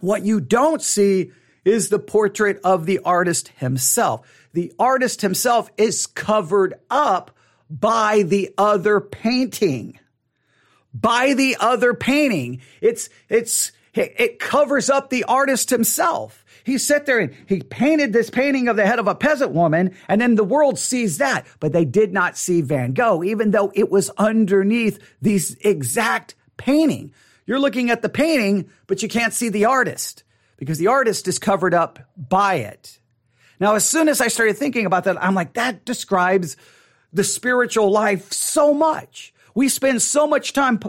What 0.00 0.24
you 0.24 0.40
don't 0.40 0.82
see 0.82 1.30
is 1.64 1.90
the 1.90 2.00
portrait 2.00 2.60
of 2.64 2.86
the 2.86 2.98
artist 3.04 3.48
himself. 3.56 4.48
The 4.52 4.72
artist 4.80 5.20
himself 5.20 5.70
is 5.76 6.08
covered 6.08 6.74
up 6.90 7.30
by 7.70 8.24
the 8.24 8.52
other 8.58 9.00
painting 9.00 10.00
by 10.94 11.34
the 11.34 11.56
other 11.58 11.94
painting. 11.94 12.60
It's, 12.80 13.08
it's, 13.28 13.72
it 13.94 14.38
covers 14.38 14.90
up 14.90 15.10
the 15.10 15.24
artist 15.24 15.70
himself. 15.70 16.44
He 16.64 16.78
sat 16.78 17.06
there 17.06 17.18
and 17.18 17.34
he 17.46 17.60
painted 17.60 18.12
this 18.12 18.30
painting 18.30 18.68
of 18.68 18.76
the 18.76 18.86
head 18.86 18.98
of 18.98 19.08
a 19.08 19.14
peasant 19.14 19.52
woman, 19.52 19.94
and 20.08 20.20
then 20.20 20.36
the 20.36 20.44
world 20.44 20.78
sees 20.78 21.18
that. 21.18 21.46
But 21.60 21.72
they 21.72 21.84
did 21.84 22.12
not 22.12 22.36
see 22.36 22.60
Van 22.60 22.92
Gogh, 22.92 23.24
even 23.24 23.50
though 23.50 23.72
it 23.74 23.90
was 23.90 24.10
underneath 24.10 24.98
these 25.20 25.56
exact 25.60 26.34
painting. 26.56 27.12
You're 27.46 27.58
looking 27.58 27.90
at 27.90 28.02
the 28.02 28.08
painting, 28.08 28.70
but 28.86 29.02
you 29.02 29.08
can't 29.08 29.32
see 29.32 29.48
the 29.48 29.64
artist 29.64 30.22
because 30.56 30.78
the 30.78 30.86
artist 30.86 31.26
is 31.26 31.40
covered 31.40 31.74
up 31.74 31.98
by 32.16 32.56
it. 32.56 33.00
Now, 33.58 33.74
as 33.74 33.88
soon 33.88 34.08
as 34.08 34.20
I 34.20 34.28
started 34.28 34.56
thinking 34.56 34.86
about 34.86 35.04
that, 35.04 35.22
I'm 35.22 35.34
like, 35.34 35.54
that 35.54 35.84
describes 35.84 36.56
the 37.12 37.24
spiritual 37.24 37.90
life 37.90 38.32
so 38.32 38.72
much. 38.72 39.31
We 39.54 39.68
spend 39.68 40.02
so 40.02 40.26
much 40.26 40.52
time 40.52 40.80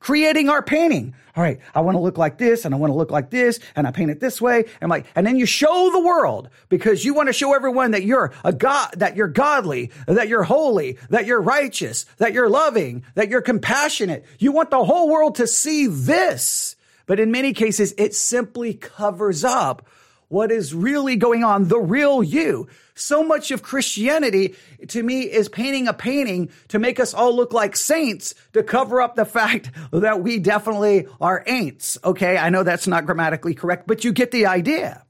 creating 0.00 0.48
our 0.48 0.62
painting. 0.62 1.14
All 1.36 1.42
right, 1.42 1.60
I 1.74 1.82
want 1.82 1.96
to 1.96 2.00
look 2.00 2.18
like 2.18 2.38
this 2.38 2.64
and 2.64 2.74
I 2.74 2.78
want 2.78 2.90
to 2.90 2.96
look 2.96 3.10
like 3.10 3.30
this 3.30 3.60
and 3.76 3.86
I 3.86 3.92
paint 3.92 4.10
it 4.10 4.18
this 4.18 4.40
way. 4.40 4.64
And 4.80 4.90
like, 4.90 5.06
and 5.14 5.26
then 5.26 5.36
you 5.36 5.46
show 5.46 5.90
the 5.92 6.00
world 6.00 6.48
because 6.68 7.04
you 7.04 7.14
want 7.14 7.28
to 7.28 7.32
show 7.32 7.54
everyone 7.54 7.92
that 7.92 8.02
you're 8.02 8.32
a 8.44 8.52
God, 8.52 8.94
that 8.96 9.14
you're 9.16 9.28
godly, 9.28 9.92
that 10.06 10.28
you're 10.28 10.42
holy, 10.42 10.98
that 11.10 11.26
you're 11.26 11.40
righteous, 11.40 12.06
that 12.18 12.32
you're 12.32 12.48
loving, 12.48 13.04
that 13.14 13.28
you're 13.28 13.40
compassionate. 13.40 14.24
You 14.38 14.50
want 14.52 14.70
the 14.70 14.84
whole 14.84 15.08
world 15.08 15.36
to 15.36 15.46
see 15.46 15.86
this. 15.86 16.74
But 17.06 17.20
in 17.20 17.30
many 17.30 17.52
cases, 17.52 17.94
it 17.96 18.14
simply 18.14 18.74
covers 18.74 19.44
up 19.44 19.86
what 20.28 20.52
is 20.52 20.74
really 20.74 21.16
going 21.16 21.42
on, 21.42 21.68
the 21.68 21.78
real 21.78 22.22
you. 22.22 22.68
So 22.94 23.22
much 23.22 23.50
of 23.50 23.62
Christianity 23.62 24.54
to 24.88 25.02
me 25.02 25.22
is 25.22 25.48
painting 25.48 25.88
a 25.88 25.94
painting 25.94 26.50
to 26.68 26.78
make 26.78 27.00
us 27.00 27.14
all 27.14 27.34
look 27.34 27.52
like 27.52 27.76
saints 27.76 28.34
to 28.52 28.62
cover 28.62 29.00
up 29.00 29.16
the 29.16 29.24
fact 29.24 29.70
that 29.92 30.22
we 30.22 30.38
definitely 30.38 31.06
are 31.20 31.42
ain'ts. 31.46 31.96
Okay. 32.04 32.36
I 32.36 32.50
know 32.50 32.62
that's 32.62 32.86
not 32.86 33.06
grammatically 33.06 33.54
correct, 33.54 33.86
but 33.86 34.04
you 34.04 34.12
get 34.12 34.30
the 34.30 34.46
idea. 34.46 35.02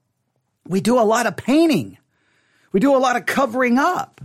We 0.66 0.80
do 0.80 0.98
a 0.98 1.02
lot 1.02 1.26
of 1.26 1.36
painting. 1.36 1.98
We 2.72 2.80
do 2.80 2.94
a 2.94 2.98
lot 2.98 3.16
of 3.16 3.26
covering 3.26 3.78
up. 3.78 4.20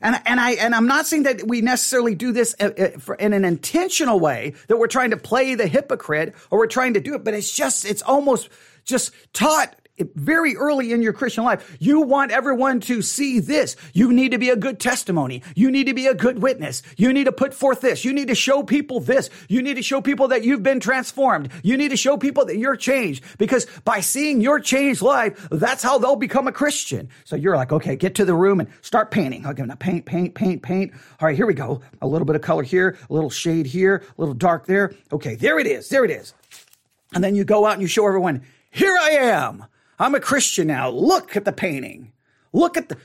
And, 0.00 0.20
and 0.24 0.40
I, 0.40 0.52
and 0.52 0.74
I'm 0.74 0.86
not 0.86 1.06
saying 1.06 1.24
that 1.24 1.46
we 1.46 1.60
necessarily 1.60 2.14
do 2.14 2.32
this 2.32 2.56
uh, 2.58 2.70
uh, 2.76 3.14
in 3.20 3.32
an 3.32 3.44
intentional 3.44 4.18
way 4.18 4.54
that 4.66 4.76
we're 4.76 4.88
trying 4.88 5.10
to 5.10 5.16
play 5.16 5.54
the 5.54 5.66
hypocrite 5.66 6.34
or 6.50 6.58
we're 6.58 6.66
trying 6.66 6.94
to 6.94 7.00
do 7.00 7.14
it, 7.14 7.22
but 7.22 7.34
it's 7.34 7.52
just, 7.52 7.84
it's 7.84 8.02
almost 8.02 8.48
just 8.84 9.12
taught 9.32 9.76
very 10.14 10.56
early 10.56 10.92
in 10.92 11.02
your 11.02 11.12
Christian 11.12 11.44
life. 11.44 11.76
You 11.80 12.00
want 12.00 12.30
everyone 12.30 12.80
to 12.80 13.02
see 13.02 13.40
this. 13.40 13.76
You 13.92 14.12
need 14.12 14.32
to 14.32 14.38
be 14.38 14.50
a 14.50 14.56
good 14.56 14.80
testimony. 14.80 15.42
You 15.54 15.70
need 15.70 15.84
to 15.84 15.94
be 15.94 16.06
a 16.06 16.14
good 16.14 16.42
witness. 16.42 16.82
You 16.96 17.12
need 17.12 17.24
to 17.24 17.32
put 17.32 17.54
forth 17.54 17.80
this. 17.80 18.04
You 18.04 18.12
need 18.12 18.28
to 18.28 18.34
show 18.34 18.62
people 18.62 19.00
this. 19.00 19.30
You 19.48 19.62
need 19.62 19.74
to 19.74 19.82
show 19.82 20.00
people 20.00 20.28
that 20.28 20.44
you've 20.44 20.62
been 20.62 20.80
transformed. 20.80 21.50
You 21.62 21.76
need 21.76 21.90
to 21.90 21.96
show 21.96 22.16
people 22.16 22.46
that 22.46 22.56
you're 22.56 22.76
changed 22.76 23.24
because 23.38 23.66
by 23.84 24.00
seeing 24.00 24.40
your 24.40 24.60
changed 24.60 25.02
life, 25.02 25.48
that's 25.50 25.82
how 25.82 25.98
they'll 25.98 26.16
become 26.16 26.46
a 26.46 26.52
Christian. 26.52 27.08
So 27.24 27.36
you're 27.36 27.56
like, 27.56 27.72
okay, 27.72 27.96
get 27.96 28.14
to 28.16 28.24
the 28.24 28.34
room 28.34 28.60
and 28.60 28.68
start 28.80 29.10
painting. 29.10 29.46
Okay, 29.46 29.62
now 29.62 29.74
paint, 29.74 30.06
paint, 30.06 30.34
paint, 30.34 30.62
paint. 30.62 30.92
All 31.20 31.26
right, 31.26 31.36
here 31.36 31.46
we 31.46 31.54
go. 31.54 31.80
A 32.00 32.06
little 32.06 32.26
bit 32.26 32.36
of 32.36 32.42
color 32.42 32.62
here, 32.62 32.96
a 33.08 33.12
little 33.12 33.30
shade 33.30 33.66
here, 33.66 34.02
a 34.16 34.20
little 34.20 34.34
dark 34.34 34.66
there. 34.66 34.94
Okay, 35.12 35.34
there 35.34 35.58
it 35.58 35.66
is. 35.66 35.88
There 35.88 36.04
it 36.04 36.10
is. 36.10 36.34
And 37.14 37.22
then 37.22 37.34
you 37.34 37.44
go 37.44 37.66
out 37.66 37.74
and 37.74 37.82
you 37.82 37.88
show 37.88 38.06
everyone, 38.06 38.42
here 38.70 38.96
I 38.96 39.10
am. 39.10 39.64
I'm 40.02 40.16
a 40.16 40.20
Christian 40.20 40.66
now. 40.66 40.90
Look 40.90 41.36
at 41.36 41.44
the 41.44 41.52
painting. 41.52 42.12
Look 42.52 42.76
at 42.76 42.88
the, 42.88 42.98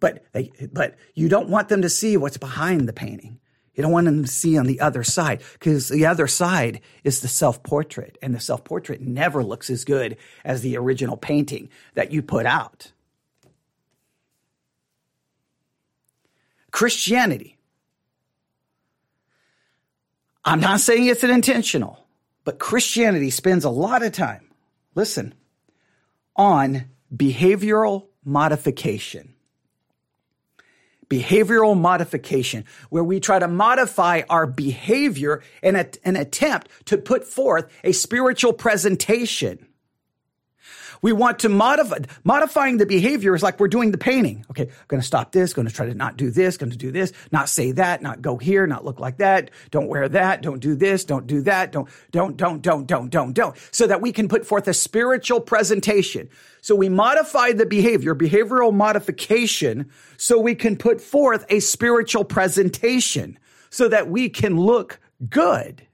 but 0.00 0.26
but 0.70 0.96
you 1.14 1.30
don't 1.30 1.48
want 1.48 1.70
them 1.70 1.80
to 1.80 1.88
see 1.88 2.18
what's 2.18 2.36
behind 2.36 2.86
the 2.86 2.92
painting. 2.92 3.40
You 3.74 3.82
don't 3.82 3.92
want 3.92 4.04
them 4.04 4.22
to 4.22 4.28
see 4.28 4.58
on 4.58 4.66
the 4.66 4.80
other 4.80 5.02
side 5.02 5.42
because 5.54 5.88
the 5.88 6.04
other 6.04 6.26
side 6.26 6.82
is 7.04 7.20
the 7.20 7.28
self 7.28 7.62
portrait 7.62 8.18
and 8.20 8.34
the 8.34 8.40
self 8.40 8.64
portrait 8.64 9.00
never 9.00 9.42
looks 9.42 9.70
as 9.70 9.86
good 9.86 10.18
as 10.44 10.60
the 10.60 10.76
original 10.76 11.16
painting 11.16 11.70
that 11.94 12.12
you 12.12 12.20
put 12.20 12.44
out. 12.44 12.92
Christianity. 16.70 17.56
I'm 20.44 20.60
not 20.60 20.80
saying 20.80 21.06
it's 21.06 21.24
an 21.24 21.30
intentional, 21.30 22.06
but 22.44 22.58
Christianity 22.58 23.30
spends 23.30 23.64
a 23.64 23.70
lot 23.70 24.02
of 24.02 24.12
time. 24.12 24.50
Listen, 24.94 25.34
on 26.36 26.84
behavioral 27.14 28.06
modification. 28.24 29.34
Behavioral 31.08 31.78
modification, 31.78 32.64
where 32.90 33.04
we 33.04 33.20
try 33.20 33.38
to 33.38 33.46
modify 33.46 34.22
our 34.28 34.46
behavior 34.46 35.42
in 35.62 35.76
a, 35.76 35.86
an 36.04 36.16
attempt 36.16 36.68
to 36.86 36.98
put 36.98 37.24
forth 37.24 37.70
a 37.84 37.92
spiritual 37.92 38.52
presentation. 38.52 39.66
We 41.02 41.12
want 41.12 41.40
to 41.40 41.48
modify, 41.48 41.98
modifying 42.24 42.78
the 42.78 42.86
behavior 42.86 43.34
is 43.34 43.42
like 43.42 43.60
we're 43.60 43.68
doing 43.68 43.90
the 43.90 43.98
painting. 43.98 44.44
Okay, 44.50 44.62
I'm 44.62 44.86
going 44.88 45.00
to 45.00 45.06
stop 45.06 45.32
this, 45.32 45.52
going 45.52 45.68
to 45.68 45.74
try 45.74 45.86
to 45.86 45.94
not 45.94 46.16
do 46.16 46.30
this, 46.30 46.56
going 46.56 46.72
to 46.72 46.76
do 46.76 46.90
this, 46.90 47.12
not 47.32 47.48
say 47.48 47.72
that, 47.72 48.02
not 48.02 48.22
go 48.22 48.36
here, 48.36 48.66
not 48.66 48.84
look 48.84 49.00
like 49.00 49.18
that, 49.18 49.50
don't 49.70 49.88
wear 49.88 50.08
that, 50.08 50.42
don't 50.42 50.60
do 50.60 50.74
this, 50.74 51.04
don't 51.04 51.26
do 51.26 51.42
that, 51.42 51.72
don't, 51.72 51.88
don't, 52.10 52.36
don't, 52.36 52.62
don't, 52.62 52.86
don't, 52.86 53.10
don't, 53.10 53.32
don't, 53.32 53.56
so 53.70 53.86
that 53.86 54.00
we 54.00 54.12
can 54.12 54.28
put 54.28 54.46
forth 54.46 54.68
a 54.68 54.74
spiritual 54.74 55.40
presentation. 55.40 56.28
So 56.60 56.74
we 56.74 56.88
modify 56.88 57.52
the 57.52 57.66
behavior, 57.66 58.14
behavioral 58.14 58.74
modification, 58.74 59.90
so 60.16 60.38
we 60.38 60.54
can 60.54 60.76
put 60.76 61.00
forth 61.00 61.44
a 61.48 61.60
spiritual 61.60 62.24
presentation 62.24 63.38
so 63.70 63.88
that 63.88 64.08
we 64.08 64.28
can 64.28 64.58
look 64.58 64.98
good. 65.28 65.86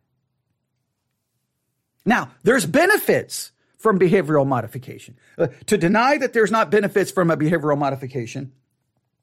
Now, 2.04 2.30
there's 2.42 2.66
benefits 2.66 3.52
from 3.82 3.98
behavioral 3.98 4.46
modification. 4.46 5.18
Uh, 5.36 5.48
to 5.66 5.76
deny 5.76 6.16
that 6.16 6.32
there's 6.32 6.52
not 6.52 6.70
benefits 6.70 7.10
from 7.10 7.30
a 7.30 7.36
behavioral 7.36 7.76
modification 7.76 8.52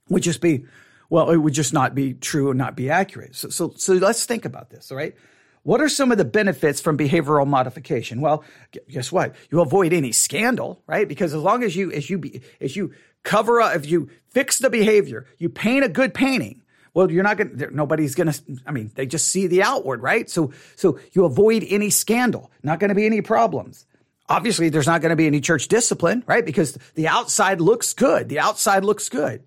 would 0.10 0.22
just 0.22 0.42
be, 0.42 0.66
well, 1.10 1.32
it 1.32 1.38
would 1.38 1.54
just 1.54 1.74
not 1.74 1.96
be 1.96 2.14
true 2.14 2.50
and 2.50 2.58
not 2.58 2.76
be 2.76 2.90
accurate. 2.90 3.36
So, 3.36 3.50
so, 3.50 3.74
so 3.78 3.94
let's 3.94 4.26
think 4.26 4.44
about 4.44 4.70
this, 4.70 4.92
all 4.92 4.98
right? 4.98 5.16
What 5.64 5.80
are 5.82 5.88
some 5.88 6.12
of 6.12 6.18
the 6.18 6.26
benefits 6.26 6.82
from 6.82 6.98
behavioral 6.98 7.48
modification? 7.48 8.20
Well, 8.20 8.44
guess 8.90 9.12
what? 9.12 9.36
You 9.50 9.62
avoid 9.62 9.94
any 9.94 10.12
scandal, 10.12 10.82
right? 10.88 11.08
Because 11.08 11.34
as 11.34 11.42
long 11.42 11.64
as 11.64 11.76
you, 11.76 11.92
as 11.92 12.10
you, 12.10 12.18
be, 12.18 12.42
as 12.60 12.76
you 12.76 12.94
cover 13.24 13.62
up, 13.62 13.76
if 13.76 13.90
you 13.90 14.10
fix 14.30 14.60
the 14.60 14.70
behavior, 14.70 15.26
you 15.38 15.48
paint 15.48 15.86
a 15.86 15.90
good 15.90 16.14
painting, 16.14 16.64
well, 16.94 17.10
you're 17.10 17.24
not 17.24 17.38
going 17.38 17.58
to, 17.58 17.74
nobody's 17.74 18.16
going 18.16 18.32
to, 18.32 18.42
I 18.66 18.72
mean, 18.72 18.92
they 18.96 19.06
just 19.06 19.30
see 19.30 19.48
the 19.48 19.64
outward, 19.64 20.02
right? 20.02 20.30
So, 20.30 20.52
so 20.76 21.00
you 21.14 21.24
avoid 21.24 21.66
any 21.70 21.90
scandal, 21.90 22.52
not 22.62 22.80
going 22.80 22.90
to 22.90 22.96
be 22.96 23.06
any 23.06 23.22
problems 23.22 23.86
obviously 24.30 24.70
there's 24.70 24.88
not 24.88 25.02
going 25.02 25.10
to 25.10 25.16
be 25.16 25.28
any 25.28 25.42
church 25.42 25.68
discipline, 25.68 26.24
right? 26.28 26.46
Because 26.46 26.78
the 26.96 27.08
outside 27.08 27.60
looks 27.60 27.94
good. 27.94 28.30
The 28.30 28.40
outside 28.40 28.86
looks 28.86 29.10
good. 29.10 29.44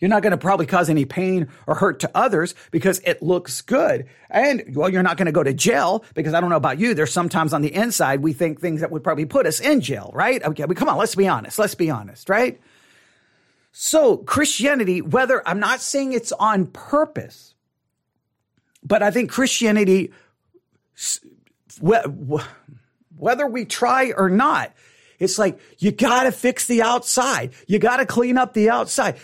You're 0.00 0.08
not 0.08 0.22
going 0.22 0.30
to 0.32 0.38
probably 0.38 0.66
cause 0.66 0.88
any 0.88 1.04
pain 1.04 1.48
or 1.66 1.74
hurt 1.74 2.00
to 2.00 2.10
others 2.14 2.54
because 2.70 3.00
it 3.00 3.22
looks 3.22 3.60
good. 3.60 4.06
And 4.30 4.74
well, 4.74 4.88
you're 4.88 5.02
not 5.02 5.18
going 5.18 5.26
to 5.26 5.32
go 5.32 5.42
to 5.42 5.52
jail 5.52 6.04
because 6.14 6.32
I 6.32 6.40
don't 6.40 6.48
know 6.48 6.56
about 6.56 6.78
you. 6.78 6.94
There's 6.94 7.12
sometimes 7.12 7.52
on 7.52 7.60
the 7.60 7.72
inside 7.72 8.20
we 8.20 8.32
think 8.32 8.60
things 8.60 8.80
that 8.80 8.90
would 8.90 9.04
probably 9.04 9.26
put 9.26 9.46
us 9.46 9.60
in 9.60 9.82
jail, 9.82 10.10
right? 10.14 10.42
Okay, 10.42 10.64
but 10.64 10.76
come 10.76 10.88
on, 10.88 10.96
let's 10.96 11.14
be 11.14 11.28
honest. 11.28 11.58
Let's 11.58 11.74
be 11.74 11.90
honest, 11.90 12.30
right? 12.30 12.60
So 13.72 14.16
Christianity, 14.16 15.02
whether 15.02 15.46
I'm 15.46 15.60
not 15.60 15.80
saying 15.80 16.12
it's 16.14 16.32
on 16.32 16.66
purpose, 16.68 17.54
but 18.82 19.02
I 19.02 19.10
think 19.10 19.30
Christianity, 19.30 20.12
whether 23.20 23.46
we 23.46 23.64
try 23.64 24.12
or 24.16 24.28
not. 24.28 24.72
It's 25.18 25.38
like, 25.38 25.60
you 25.78 25.92
gotta 25.92 26.32
fix 26.32 26.66
the 26.66 26.82
outside. 26.82 27.52
You 27.66 27.78
gotta 27.78 28.06
clean 28.06 28.38
up 28.38 28.54
the 28.54 28.70
outside. 28.70 29.18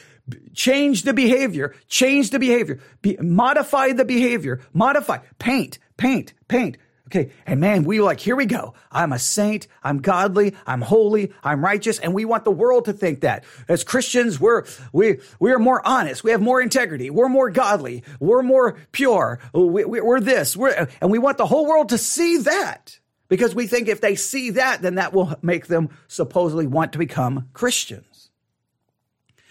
Change 0.54 1.02
the 1.02 1.14
behavior. 1.14 1.74
Change 1.88 2.30
the 2.30 2.38
behavior. 2.38 2.80
Be, 3.00 3.16
modify 3.20 3.92
the 3.92 4.04
behavior. 4.04 4.60
Modify. 4.72 5.18
Paint. 5.38 5.78
Paint. 5.96 6.34
Paint. 6.48 6.76
Okay. 7.06 7.30
And 7.46 7.60
man, 7.60 7.84
we 7.84 8.00
like, 8.00 8.18
here 8.18 8.34
we 8.34 8.46
go. 8.46 8.74
I'm 8.90 9.12
a 9.12 9.18
saint. 9.18 9.68
I'm 9.84 9.98
godly. 9.98 10.56
I'm 10.66 10.80
holy. 10.80 11.32
I'm 11.44 11.64
righteous. 11.64 12.00
And 12.00 12.12
we 12.12 12.24
want 12.24 12.44
the 12.44 12.50
world 12.50 12.86
to 12.86 12.92
think 12.92 13.20
that. 13.20 13.44
As 13.68 13.84
Christians, 13.84 14.40
we're, 14.40 14.64
we, 14.92 15.20
we 15.38 15.52
are 15.52 15.60
more 15.60 15.86
honest. 15.86 16.24
We 16.24 16.32
have 16.32 16.42
more 16.42 16.60
integrity. 16.60 17.08
We're 17.10 17.28
more 17.28 17.48
godly. 17.48 18.02
We're 18.18 18.42
more 18.42 18.76
pure. 18.90 19.38
We, 19.52 19.84
we, 19.84 20.00
we're 20.00 20.20
this. 20.20 20.56
We're, 20.56 20.88
and 21.00 21.10
we 21.10 21.20
want 21.20 21.38
the 21.38 21.46
whole 21.46 21.66
world 21.66 21.90
to 21.90 21.98
see 21.98 22.38
that. 22.38 22.98
Because 23.28 23.54
we 23.54 23.66
think 23.66 23.88
if 23.88 24.00
they 24.00 24.14
see 24.14 24.50
that, 24.50 24.82
then 24.82 24.96
that 24.96 25.12
will 25.12 25.34
make 25.42 25.66
them 25.66 25.90
supposedly 26.08 26.66
want 26.66 26.92
to 26.92 26.98
become 26.98 27.48
Christians. 27.52 28.30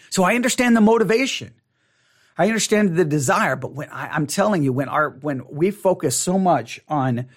So 0.09 0.23
I 0.23 0.35
understand 0.35 0.77
the 0.77 0.81
motivation. 0.81 1.53
I 2.37 2.47
understand 2.47 2.95
the 2.95 3.05
desire, 3.05 3.55
but 3.55 3.73
when 3.73 3.89
I, 3.89 4.15
am 4.15 4.27
telling 4.27 4.63
you, 4.63 4.73
when 4.73 4.89
our, 4.89 5.09
when 5.09 5.43
we 5.49 5.71
focus 5.71 6.17
so 6.17 6.37
much 6.37 6.79
on 6.87 7.27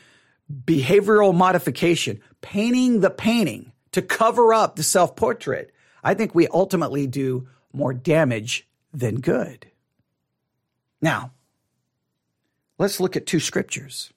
behavioral 0.64 1.35
modification, 1.35 2.21
painting 2.40 3.00
the 3.00 3.11
painting 3.11 3.73
to 3.92 4.02
cover 4.02 4.52
up 4.52 4.76
the 4.76 4.83
self 4.83 5.14
portrait, 5.14 5.73
I 6.02 6.14
think 6.14 6.35
we 6.35 6.49
ultimately 6.49 7.07
do 7.07 7.49
more 7.73 7.95
damage 7.95 8.66
than 8.92 9.21
good. 9.21 9.66
Now, 11.00 11.33
let's 12.78 12.99
look 12.99 13.16
at 13.16 13.26
two 13.26 13.40
scriptures. 13.40 14.12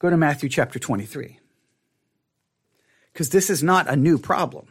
Go 0.00 0.10
to 0.10 0.16
Matthew 0.16 0.48
chapter 0.48 0.80
23. 0.80 1.38
Because 3.12 3.30
this 3.30 3.48
is 3.48 3.62
not 3.62 3.88
a 3.88 3.94
new 3.94 4.18
problem. 4.18 4.66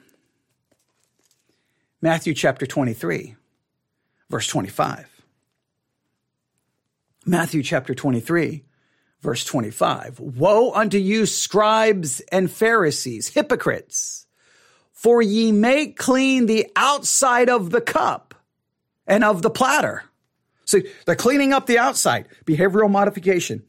Matthew 2.02 2.34
chapter 2.34 2.66
23, 2.66 3.36
verse 4.30 4.48
25. 4.48 5.08
Matthew 7.26 7.64
chapter 7.64 7.96
23, 7.96 8.66
Verse 9.22 9.44
25 9.44 10.20
Woe 10.20 10.72
unto 10.72 10.98
you, 10.98 11.26
scribes 11.26 12.22
and 12.32 12.50
Pharisees, 12.50 13.30
hypocrites, 13.30 14.28
for 14.92 15.22
ye 15.22 15.52
make 15.52 15.98
clean 15.98 16.46
the 16.46 16.68
outside 16.76 17.50
of 17.50 17.70
the 17.70 17.82
cup 17.82 18.34
and 19.06 19.24
of 19.24 19.42
the 19.42 19.50
platter. 19.50 20.04
So 20.66 20.80
they're 21.06 21.16
cleaning 21.16 21.52
up 21.52 21.66
the 21.66 21.80
outside, 21.80 22.28
behavioral 22.46 22.92
modification. 22.92 23.64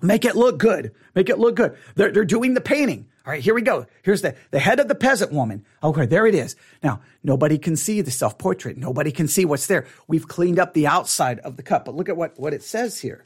Make 0.00 0.24
it 0.24 0.36
look 0.36 0.58
good. 0.58 0.92
Make 1.14 1.28
it 1.28 1.38
look 1.38 1.56
good. 1.56 1.76
They're, 1.96 2.12
they're 2.12 2.24
doing 2.24 2.54
the 2.54 2.60
painting. 2.60 3.08
All 3.26 3.32
right, 3.32 3.42
here 3.42 3.54
we 3.54 3.62
go. 3.62 3.86
Here's 4.02 4.22
the, 4.22 4.36
the 4.52 4.60
head 4.60 4.80
of 4.80 4.88
the 4.88 4.94
peasant 4.94 5.32
woman. 5.32 5.64
Okay, 5.82 6.06
there 6.06 6.26
it 6.26 6.34
is. 6.34 6.56
Now, 6.82 7.00
nobody 7.22 7.58
can 7.58 7.76
see 7.76 8.00
the 8.00 8.10
self 8.10 8.38
portrait. 8.38 8.76
Nobody 8.76 9.10
can 9.10 9.28
see 9.28 9.44
what's 9.44 9.66
there. 9.66 9.86
We've 10.06 10.26
cleaned 10.26 10.58
up 10.58 10.72
the 10.72 10.86
outside 10.86 11.40
of 11.40 11.56
the 11.56 11.62
cup, 11.62 11.84
but 11.84 11.94
look 11.94 12.08
at 12.08 12.16
what, 12.16 12.38
what 12.38 12.54
it 12.54 12.62
says 12.62 13.00
here. 13.00 13.24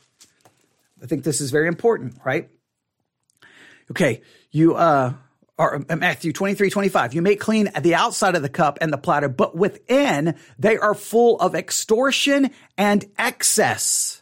I 1.02 1.06
think 1.06 1.24
this 1.24 1.40
is 1.40 1.50
very 1.50 1.68
important, 1.68 2.16
right? 2.24 2.48
Okay, 3.90 4.22
you, 4.50 4.74
uh, 4.74 5.12
or 5.58 5.84
uh, 5.88 5.96
Matthew 5.96 6.32
23, 6.32 6.70
25, 6.70 7.14
you 7.14 7.22
make 7.22 7.40
clean 7.40 7.70
the 7.80 7.94
outside 7.94 8.34
of 8.34 8.42
the 8.42 8.48
cup 8.48 8.78
and 8.80 8.92
the 8.92 8.98
platter, 8.98 9.28
but 9.28 9.54
within 9.54 10.36
they 10.58 10.78
are 10.78 10.94
full 10.94 11.38
of 11.38 11.54
extortion 11.54 12.50
and 12.78 13.04
excess. 13.18 14.21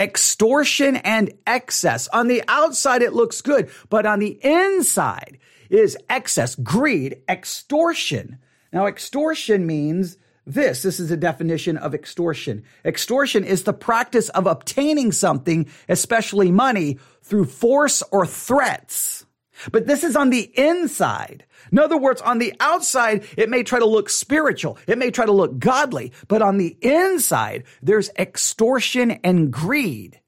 Extortion 0.00 0.96
and 0.96 1.32
excess. 1.46 2.06
On 2.08 2.28
the 2.28 2.42
outside, 2.46 3.02
it 3.02 3.14
looks 3.14 3.40
good, 3.42 3.70
but 3.88 4.06
on 4.06 4.20
the 4.20 4.38
inside 4.44 5.38
is 5.70 5.96
excess, 6.08 6.54
greed, 6.54 7.22
extortion. 7.28 8.38
Now, 8.72 8.86
extortion 8.86 9.66
means 9.66 10.16
this. 10.46 10.82
This 10.82 11.00
is 11.00 11.10
a 11.10 11.16
definition 11.16 11.76
of 11.76 11.94
extortion. 11.94 12.64
Extortion 12.84 13.44
is 13.44 13.64
the 13.64 13.72
practice 13.72 14.28
of 14.30 14.46
obtaining 14.46 15.12
something, 15.12 15.68
especially 15.88 16.50
money, 16.50 16.98
through 17.22 17.46
force 17.46 18.02
or 18.10 18.24
threats. 18.26 19.26
But 19.72 19.86
this 19.86 20.04
is 20.04 20.16
on 20.16 20.30
the 20.30 20.50
inside. 20.58 21.44
In 21.72 21.78
other 21.78 21.96
words, 21.96 22.20
on 22.20 22.38
the 22.38 22.54
outside, 22.60 23.24
it 23.36 23.48
may 23.48 23.62
try 23.62 23.78
to 23.78 23.86
look 23.86 24.08
spiritual. 24.08 24.78
It 24.86 24.98
may 24.98 25.10
try 25.10 25.26
to 25.26 25.32
look 25.32 25.58
godly, 25.58 26.12
but 26.28 26.42
on 26.42 26.58
the 26.58 26.76
inside, 26.80 27.64
there's 27.82 28.10
extortion 28.18 29.12
and 29.24 29.50
greed. 29.50 30.20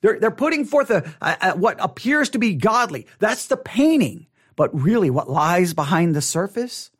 They're, 0.00 0.18
they're 0.18 0.30
putting 0.30 0.64
forth 0.64 0.90
a, 0.90 1.12
a, 1.20 1.36
a, 1.42 1.56
what 1.56 1.76
appears 1.78 2.30
to 2.30 2.38
be 2.38 2.54
godly. 2.54 3.06
That's 3.18 3.46
the 3.46 3.56
painting. 3.56 4.26
But 4.56 4.78
really, 4.78 5.10
what 5.10 5.30
lies 5.30 5.74
behind 5.74 6.14
the 6.14 6.22
surface? 6.22 6.90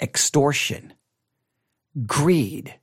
Extortion, 0.00 0.92
greed. 2.06 2.74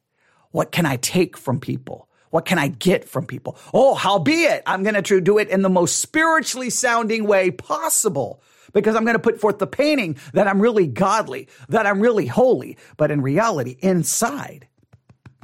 What 0.52 0.72
can 0.72 0.86
I 0.86 0.98
take 0.98 1.38
from 1.38 1.60
people? 1.60 2.08
What 2.32 2.46
can 2.46 2.58
I 2.58 2.70
get 2.70 3.08
from 3.08 3.26
people? 3.26 3.58
Oh, 3.74 3.94
howbeit, 3.94 4.64
I'm 4.66 4.84
going 4.84 5.02
to 5.02 5.22
do 5.22 5.38
it 5.38 5.50
in 5.50 5.62
the 5.62 5.70
most 5.70 6.00
spiritually 6.00 6.70
sounding 6.70 7.26
way 7.28 7.52
possible 7.52 8.42
because 8.74 8.96
I'm 8.96 9.04
going 9.04 9.16
to 9.16 9.20
put 9.20 9.40
forth 9.40 9.60
the 9.60 9.68
painting 9.68 10.18
that 10.34 10.48
I'm 10.48 10.62
really 10.62 10.88
godly, 10.88 11.50
that 11.70 11.86
I'm 11.86 12.00
really 12.00 12.26
holy. 12.26 12.78
But 12.98 13.12
in 13.12 13.22
reality, 13.22 13.78
inside, 13.80 14.68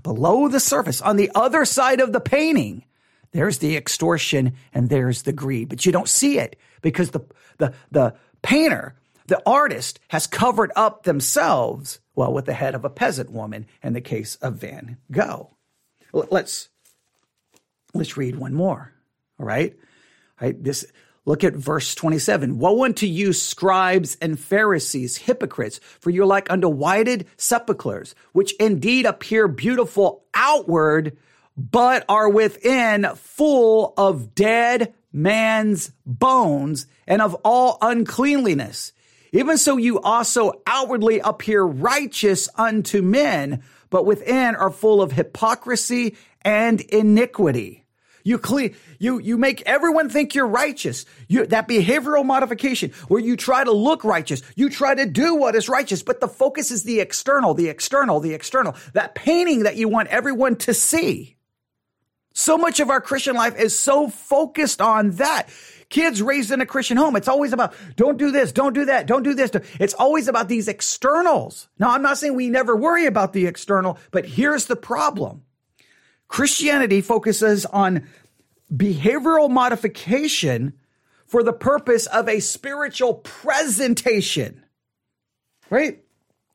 below 0.02 0.48
the 0.48 0.62
surface, 0.62 1.02
on 1.02 1.18
the 1.18 1.30
other 1.36 1.66
side 1.66 2.00
of 2.00 2.14
the 2.14 2.22
painting, 2.22 2.86
there's 3.32 3.58
the 3.58 3.76
extortion 3.76 4.54
and 4.74 4.90
there's 4.90 5.24
the 5.24 5.34
greed. 5.34 5.68
But 5.68 5.86
you 5.86 5.92
don't 5.92 6.10
see 6.10 6.40
it 6.40 6.58
because 6.82 7.12
the, 7.12 7.22
the, 7.58 7.74
the 7.92 8.16
painter, 8.42 8.96
the 9.28 9.42
artist 9.46 10.00
has 10.08 10.26
covered 10.26 10.72
up 10.78 11.04
themselves, 11.04 12.00
well, 12.16 12.32
with 12.32 12.46
the 12.46 12.54
head 12.54 12.76
of 12.76 12.86
a 12.86 12.90
peasant 12.90 13.30
woman 13.30 13.66
in 13.84 13.92
the 13.92 14.00
case 14.00 14.36
of 14.38 14.56
Van 14.56 14.98
Gogh. 15.12 15.52
Let's 16.14 16.70
Let's 17.98 18.18
read 18.18 18.36
one 18.36 18.54
more. 18.54 18.94
All 19.40 19.46
right. 19.46 19.74
All 20.40 20.48
right. 20.48 20.64
This, 20.64 20.86
look 21.26 21.44
at 21.44 21.56
verse 21.56 21.96
27. 21.96 22.60
Woe 22.60 22.84
unto 22.84 23.06
you, 23.06 23.34
scribes 23.34 24.18
and 24.22 24.40
Pharisees, 24.40 25.18
hypocrites, 25.18 25.80
for 26.00 26.10
you're 26.10 26.26
like 26.26 26.52
unto 26.52 26.70
whited 26.70 27.28
sepulchres, 27.38 28.16
which 28.34 28.54
indeed 28.56 29.06
appear 29.06 29.48
beautiful 29.48 30.26
outward, 30.34 31.18
but 31.58 32.06
are 32.08 32.30
within 32.30 33.08
full 33.16 33.94
of 33.98 34.36
dead 34.36 34.94
man's 35.12 35.92
bones 36.06 36.86
and 37.08 37.22
of 37.22 37.36
all 37.44 37.78
uncleanliness. 37.82 38.94
Even 39.32 39.58
so, 39.58 39.78
you 39.78 40.00
also 40.00 40.54
outwardly 40.66 41.20
appear 41.20 41.64
righteous 41.64 42.48
unto 42.56 43.02
men, 43.02 43.64
but 43.90 44.06
within 44.06 44.56
are 44.56 44.72
full 44.72 45.02
of 45.02 45.12
hypocrisy 45.12 46.16
and 46.42 46.80
iniquity. 46.82 47.84
You 48.28 48.38
clean, 48.38 48.76
you, 49.00 49.20
you 49.20 49.38
make 49.38 49.62
everyone 49.62 50.10
think 50.10 50.36
you're 50.36 50.46
righteous. 50.46 51.06
You, 51.30 51.46
that 51.46 51.66
behavioral 51.66 52.26
modification 52.26 52.92
where 53.08 53.22
you 53.22 53.38
try 53.38 53.64
to 53.64 53.72
look 53.72 54.04
righteous. 54.04 54.42
You 54.58 54.70
try 54.70 54.96
to 54.96 55.06
do 55.06 55.36
what 55.36 55.56
is 55.56 55.70
righteous, 55.70 56.04
but 56.04 56.20
the 56.20 56.28
focus 56.28 56.70
is 56.70 56.84
the 56.84 57.00
external, 57.00 57.54
the 57.54 57.70
external, 57.70 58.20
the 58.20 58.34
external. 58.34 58.76
That 58.92 59.16
painting 59.16 59.64
that 59.64 59.78
you 59.78 59.88
want 59.88 60.10
everyone 60.10 60.58
to 60.58 60.74
see. 60.74 61.38
So 62.34 62.58
much 62.58 62.82
of 62.82 62.90
our 62.90 63.00
Christian 63.00 63.38
life 63.38 63.58
is 63.58 63.80
so 63.80 64.10
focused 64.10 64.82
on 64.82 65.12
that. 65.12 65.48
Kids 65.88 66.22
raised 66.22 66.52
in 66.52 66.60
a 66.60 66.66
Christian 66.66 66.98
home, 66.98 67.16
it's 67.16 67.30
always 67.30 67.54
about 67.54 67.76
don't 67.96 68.18
do 68.18 68.32
this, 68.32 68.52
don't 68.52 68.74
do 68.74 68.84
that, 68.86 69.08
don't 69.08 69.24
do 69.24 69.36
this. 69.36 69.52
It's 69.80 69.94
always 69.94 70.28
about 70.28 70.50
these 70.50 70.68
externals. 70.68 71.70
Now, 71.80 71.92
I'm 71.92 72.02
not 72.02 72.18
saying 72.18 72.36
we 72.36 72.50
never 72.50 72.76
worry 72.76 73.06
about 73.06 73.32
the 73.32 73.48
external, 73.48 73.98
but 74.12 74.26
here's 74.26 74.66
the 74.66 74.76
problem. 74.76 75.44
Christianity 76.28 77.02
focuses 77.02 77.66
on 77.66 78.08
behavioral 78.74 79.50
modification 79.50 80.74
for 81.26 81.44
the 81.44 81.54
purpose 81.54 82.06
of 82.08 82.28
a 82.28 82.40
spiritual 82.40 83.16
presentation. 83.16 84.64
Right? 85.70 86.04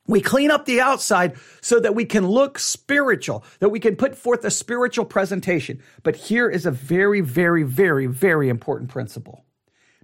We 0.06 0.20
clean 0.20 0.50
up 0.50 0.64
the 0.64 0.80
outside 0.80 1.36
so 1.60 1.78
that 1.78 1.94
we 1.94 2.04
can 2.04 2.26
look 2.26 2.58
spiritual, 2.58 3.44
that 3.60 3.68
we 3.68 3.80
can 3.80 3.96
put 3.96 4.16
forth 4.16 4.44
a 4.44 4.50
spiritual 4.50 5.04
presentation. 5.04 5.80
But 6.02 6.16
here 6.16 6.48
is 6.50 6.66
a 6.66 6.70
very, 6.70 7.20
very, 7.20 7.62
very, 7.62 8.06
very 8.06 8.48
important 8.48 8.90
principle. 8.90 9.44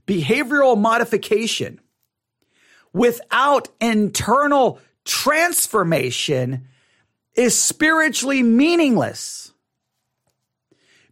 Behavioral 0.07 0.79
modification 0.79 1.81
without 2.93 3.69
internal 3.81 4.79
transformation 5.05 6.69
is 7.35 7.59
spiritually 7.59 8.43
meaningless. 8.43 9.53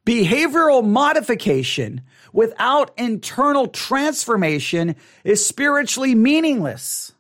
Behavioral 0.07 0.87
modification 0.87 2.03
without 2.33 2.93
internal 2.97 3.67
transformation 3.67 4.95
is 5.25 5.45
spiritually 5.45 6.15
meaningless. 6.15 7.13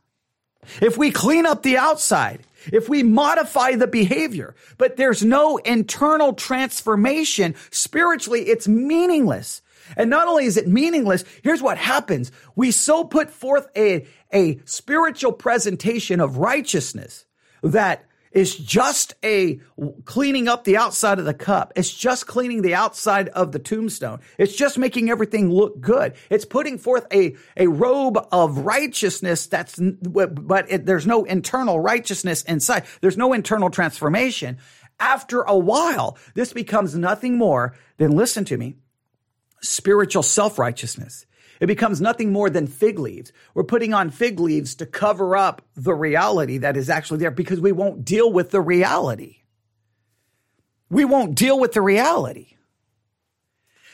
If 0.80 0.96
we 0.96 1.10
clean 1.10 1.46
up 1.46 1.64
the 1.64 1.78
outside, 1.78 2.40
if 2.72 2.88
we 2.88 3.02
modify 3.02 3.74
the 3.74 3.88
behavior, 3.88 4.54
but 4.78 4.96
there's 4.96 5.24
no 5.24 5.56
internal 5.58 6.32
transformation, 6.32 7.56
spiritually, 7.70 8.42
it's 8.42 8.68
meaningless. 8.68 9.62
And 9.96 10.08
not 10.08 10.28
only 10.28 10.44
is 10.44 10.56
it 10.56 10.68
meaningless, 10.68 11.24
here's 11.42 11.62
what 11.62 11.78
happens. 11.78 12.30
We 12.54 12.70
so 12.70 13.02
put 13.02 13.30
forth 13.30 13.66
a, 13.76 14.06
a 14.32 14.60
spiritual 14.64 15.32
presentation 15.32 16.20
of 16.20 16.38
righteousness 16.38 17.26
that 17.62 18.04
it's 18.32 18.54
just 18.54 19.14
a 19.24 19.60
cleaning 20.04 20.48
up 20.48 20.64
the 20.64 20.76
outside 20.76 21.18
of 21.18 21.24
the 21.24 21.34
cup. 21.34 21.72
It's 21.76 21.92
just 21.92 22.26
cleaning 22.26 22.62
the 22.62 22.74
outside 22.74 23.28
of 23.30 23.52
the 23.52 23.58
tombstone. 23.58 24.20
It's 24.38 24.54
just 24.54 24.78
making 24.78 25.10
everything 25.10 25.50
look 25.50 25.80
good. 25.80 26.14
It's 26.30 26.44
putting 26.44 26.78
forth 26.78 27.06
a, 27.12 27.36
a 27.56 27.66
robe 27.66 28.18
of 28.32 28.58
righteousness 28.58 29.46
that's, 29.46 29.78
but 29.78 30.70
it, 30.70 30.86
there's 30.86 31.06
no 31.06 31.24
internal 31.24 31.80
righteousness 31.80 32.42
inside. 32.42 32.84
There's 33.00 33.16
no 33.16 33.32
internal 33.32 33.70
transformation. 33.70 34.58
After 34.98 35.42
a 35.42 35.56
while, 35.56 36.16
this 36.34 36.52
becomes 36.52 36.94
nothing 36.94 37.38
more 37.38 37.76
than, 37.98 38.12
listen 38.12 38.44
to 38.46 38.56
me, 38.56 38.76
spiritual 39.62 40.22
self-righteousness. 40.22 41.26
It 41.60 41.66
becomes 41.66 42.00
nothing 42.00 42.32
more 42.32 42.50
than 42.50 42.66
fig 42.66 42.98
leaves. 42.98 43.32
We're 43.54 43.64
putting 43.64 43.94
on 43.94 44.10
fig 44.10 44.40
leaves 44.40 44.74
to 44.76 44.86
cover 44.86 45.36
up 45.36 45.62
the 45.74 45.94
reality 45.94 46.58
that 46.58 46.76
is 46.76 46.90
actually 46.90 47.18
there 47.18 47.30
because 47.30 47.60
we 47.60 47.72
won't 47.72 48.04
deal 48.04 48.32
with 48.32 48.50
the 48.50 48.60
reality. 48.60 49.38
We 50.90 51.04
won't 51.04 51.34
deal 51.34 51.58
with 51.58 51.72
the 51.72 51.82
reality. 51.82 52.56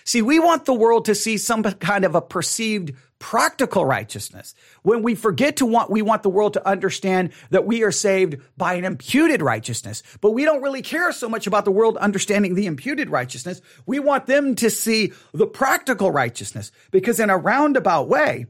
See, 0.04 0.22
we 0.22 0.38
want 0.38 0.64
the 0.64 0.74
world 0.74 1.04
to 1.04 1.14
see 1.14 1.38
some 1.38 1.62
kind 1.62 2.04
of 2.04 2.14
a 2.14 2.20
perceived 2.20 2.92
practical 3.22 3.86
righteousness. 3.86 4.52
When 4.82 5.04
we 5.04 5.14
forget 5.14 5.58
to 5.58 5.66
want, 5.66 5.90
we 5.90 6.02
want 6.02 6.24
the 6.24 6.28
world 6.28 6.54
to 6.54 6.68
understand 6.68 7.30
that 7.50 7.64
we 7.64 7.84
are 7.84 7.92
saved 7.92 8.36
by 8.56 8.74
an 8.74 8.84
imputed 8.84 9.40
righteousness. 9.40 10.02
But 10.20 10.32
we 10.32 10.44
don't 10.44 10.60
really 10.60 10.82
care 10.82 11.12
so 11.12 11.28
much 11.28 11.46
about 11.46 11.64
the 11.64 11.70
world 11.70 11.96
understanding 11.98 12.56
the 12.56 12.66
imputed 12.66 13.10
righteousness. 13.10 13.62
We 13.86 14.00
want 14.00 14.26
them 14.26 14.56
to 14.56 14.68
see 14.68 15.12
the 15.32 15.46
practical 15.46 16.10
righteousness 16.10 16.72
because 16.90 17.20
in 17.20 17.30
a 17.30 17.38
roundabout 17.38 18.08
way, 18.08 18.46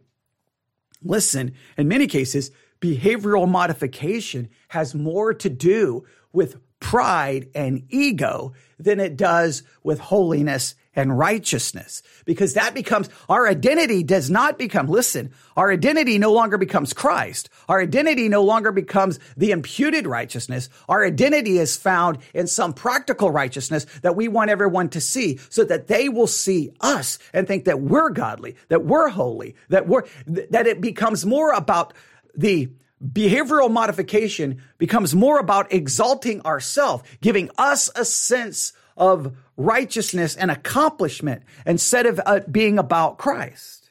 listen, 1.02 1.52
in 1.76 1.86
many 1.86 2.06
cases, 2.06 2.50
behavioral 2.80 3.46
modification 3.46 4.48
has 4.68 4.94
more 4.94 5.34
to 5.34 5.50
do 5.50 6.06
with 6.32 6.56
pride 6.82 7.48
and 7.54 7.84
ego 7.88 8.52
than 8.78 9.00
it 9.00 9.16
does 9.16 9.62
with 9.82 10.00
holiness 10.00 10.74
and 10.94 11.16
righteousness 11.16 12.02
because 12.26 12.54
that 12.54 12.74
becomes 12.74 13.08
our 13.28 13.46
identity 13.48 14.02
does 14.02 14.28
not 14.28 14.58
become, 14.58 14.88
listen, 14.88 15.32
our 15.56 15.72
identity 15.72 16.18
no 16.18 16.32
longer 16.32 16.58
becomes 16.58 16.92
Christ. 16.92 17.48
Our 17.68 17.80
identity 17.80 18.28
no 18.28 18.42
longer 18.42 18.72
becomes 18.72 19.18
the 19.36 19.52
imputed 19.52 20.06
righteousness. 20.06 20.68
Our 20.88 21.04
identity 21.04 21.56
is 21.56 21.76
found 21.76 22.18
in 22.34 22.46
some 22.46 22.74
practical 22.74 23.30
righteousness 23.30 23.86
that 24.02 24.16
we 24.16 24.28
want 24.28 24.50
everyone 24.50 24.90
to 24.90 25.00
see 25.00 25.38
so 25.48 25.64
that 25.64 25.86
they 25.86 26.08
will 26.08 26.26
see 26.26 26.72
us 26.80 27.18
and 27.32 27.46
think 27.46 27.64
that 27.64 27.80
we're 27.80 28.10
godly, 28.10 28.56
that 28.68 28.84
we're 28.84 29.08
holy, 29.08 29.54
that 29.70 29.86
we're, 29.86 30.02
that 30.26 30.66
it 30.66 30.80
becomes 30.80 31.24
more 31.24 31.52
about 31.52 31.94
the 32.34 32.68
behavioral 33.02 33.70
modification 33.70 34.62
becomes 34.78 35.14
more 35.14 35.38
about 35.38 35.72
exalting 35.72 36.40
ourselves, 36.42 37.02
giving 37.20 37.50
us 37.58 37.90
a 37.96 38.04
sense 38.04 38.72
of 38.96 39.36
righteousness 39.56 40.36
and 40.36 40.50
accomplishment 40.50 41.42
instead 41.66 42.06
of 42.06 42.20
uh, 42.24 42.40
being 42.50 42.78
about 42.78 43.18
Christ. 43.18 43.90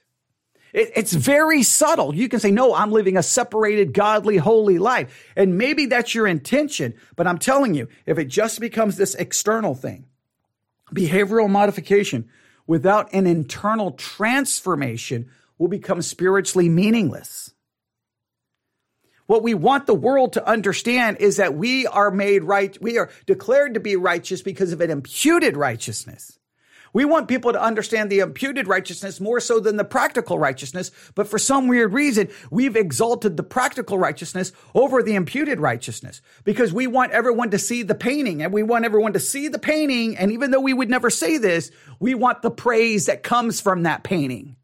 It, 0.74 0.92
it's 0.96 1.14
very 1.14 1.64
subtle. 1.64 2.16
You 2.16 2.30
can 2.30 2.40
say, 2.40 2.52
no, 2.52 2.74
I'm 2.74 2.92
living 2.92 3.18
a 3.18 3.24
separated, 3.24 3.94
godly, 3.94 4.38
holy 4.38 4.80
life. 4.80 5.32
And 5.36 5.58
maybe 5.58 5.88
that's 5.88 6.16
your 6.16 6.28
intention. 6.28 6.94
But 7.16 7.28
I'm 7.28 7.40
telling 7.40 7.74
you, 7.74 7.88
if 8.06 8.18
it 8.18 8.26
just 8.26 8.60
becomes 8.60 8.98
this 8.98 9.16
external 9.16 9.76
thing, 9.76 10.06
behavioral 10.94 11.50
modification 11.50 12.30
without 12.68 13.12
an 13.14 13.28
internal 13.28 13.92
transformation 13.92 15.30
will 15.58 15.68
become 15.68 16.02
spiritually 16.02 16.70
meaningless. 16.70 17.51
What 19.32 19.44
we 19.44 19.54
want 19.54 19.88
the 19.88 19.96
world 19.96 20.34
to 20.34 20.46
understand 20.46 21.22
is 21.22 21.38
that 21.38 21.54
we 21.54 21.88
are 21.88 22.12
made 22.12 22.44
right. 22.44 22.78
We 22.82 22.98
are 22.98 23.10
declared 23.28 23.76
to 23.76 23.80
be 23.80 23.96
righteous 23.96 24.42
because 24.42 24.74
of 24.74 24.82
an 24.82 24.90
imputed 24.90 25.56
righteousness. 25.56 26.38
We 26.92 27.06
want 27.06 27.30
people 27.30 27.54
to 27.54 27.64
understand 27.64 28.10
the 28.10 28.20
imputed 28.20 28.68
righteousness 28.68 29.22
more 29.22 29.40
so 29.40 29.62
than 29.62 29.78
the 29.78 29.86
practical 29.86 30.38
righteousness. 30.38 30.92
But 31.16 31.30
for 31.30 31.40
some 31.40 31.70
weird 31.70 31.94
reason, 31.94 32.28
we've 32.50 32.76
exalted 32.76 33.38
the 33.38 33.44
practical 33.44 33.98
righteousness 33.98 34.52
over 34.76 35.02
the 35.02 35.16
imputed 35.16 35.62
righteousness 35.62 36.22
because 36.44 36.74
we 36.74 36.88
want 36.88 37.14
everyone 37.14 37.52
to 37.52 37.58
see 37.58 37.84
the 37.84 37.96
painting 37.96 38.44
and 38.44 38.52
we 38.52 38.64
want 38.64 38.84
everyone 38.84 39.14
to 39.14 39.20
see 39.22 39.48
the 39.48 39.60
painting. 39.60 40.18
And 40.18 40.34
even 40.34 40.52
though 40.52 40.60
we 40.60 40.74
would 40.74 40.90
never 40.90 41.10
say 41.10 41.38
this, 41.38 41.72
we 42.02 42.16
want 42.16 42.42
the 42.42 42.52
praise 42.52 43.06
that 43.06 43.24
comes 43.24 43.62
from 43.62 43.84
that 43.84 44.04
painting 44.04 44.58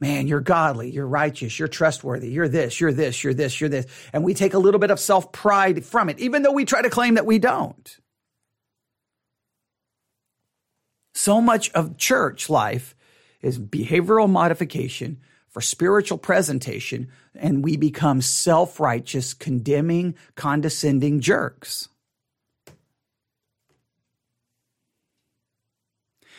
man, 0.00 0.26
you're 0.26 0.40
godly, 0.40 0.90
you're 0.90 1.06
righteous, 1.06 1.58
you're 1.58 1.68
trustworthy, 1.68 2.30
you're 2.30 2.48
this, 2.48 2.80
you're 2.80 2.92
this, 2.92 3.22
you're 3.24 3.34
this, 3.34 3.60
you're 3.60 3.70
this. 3.70 3.86
And 4.12 4.24
we 4.24 4.34
take 4.34 4.54
a 4.54 4.58
little 4.58 4.80
bit 4.80 4.90
of 4.90 5.00
self 5.00 5.32
pride 5.32 5.84
from 5.84 6.08
it, 6.08 6.18
even 6.18 6.42
though 6.42 6.52
we 6.52 6.64
try 6.64 6.82
to 6.82 6.90
claim 6.90 7.14
that 7.14 7.26
we 7.26 7.38
don't. 7.38 7.96
So 11.14 11.40
much 11.40 11.70
of 11.70 11.96
church 11.96 12.50
life 12.50 12.94
is 13.40 13.58
behavioral 13.58 14.28
modification 14.28 15.18
for 15.48 15.62
spiritual 15.62 16.18
presentation, 16.18 17.08
and 17.34 17.64
we 17.64 17.78
become 17.78 18.20
self 18.20 18.78
righteous, 18.78 19.32
condemning, 19.32 20.14
condescending 20.34 21.20
jerks. 21.20 21.88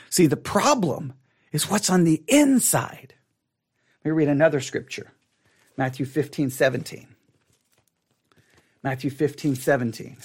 See, 0.10 0.28
the 0.28 0.38
problem 0.38 1.13
is 1.52 1.70
what's 1.70 1.89
on 1.89 2.04
the 2.04 2.24
inside. 2.28 3.15
Let 4.08 4.12
me 4.12 4.20
read 4.20 4.30
another 4.30 4.62
scripture 4.62 5.12
Matthew 5.76 6.06
15, 6.06 6.50
17. 6.50 7.08
Matthew 8.82 9.10
15, 9.10 9.56
17. 9.56 10.15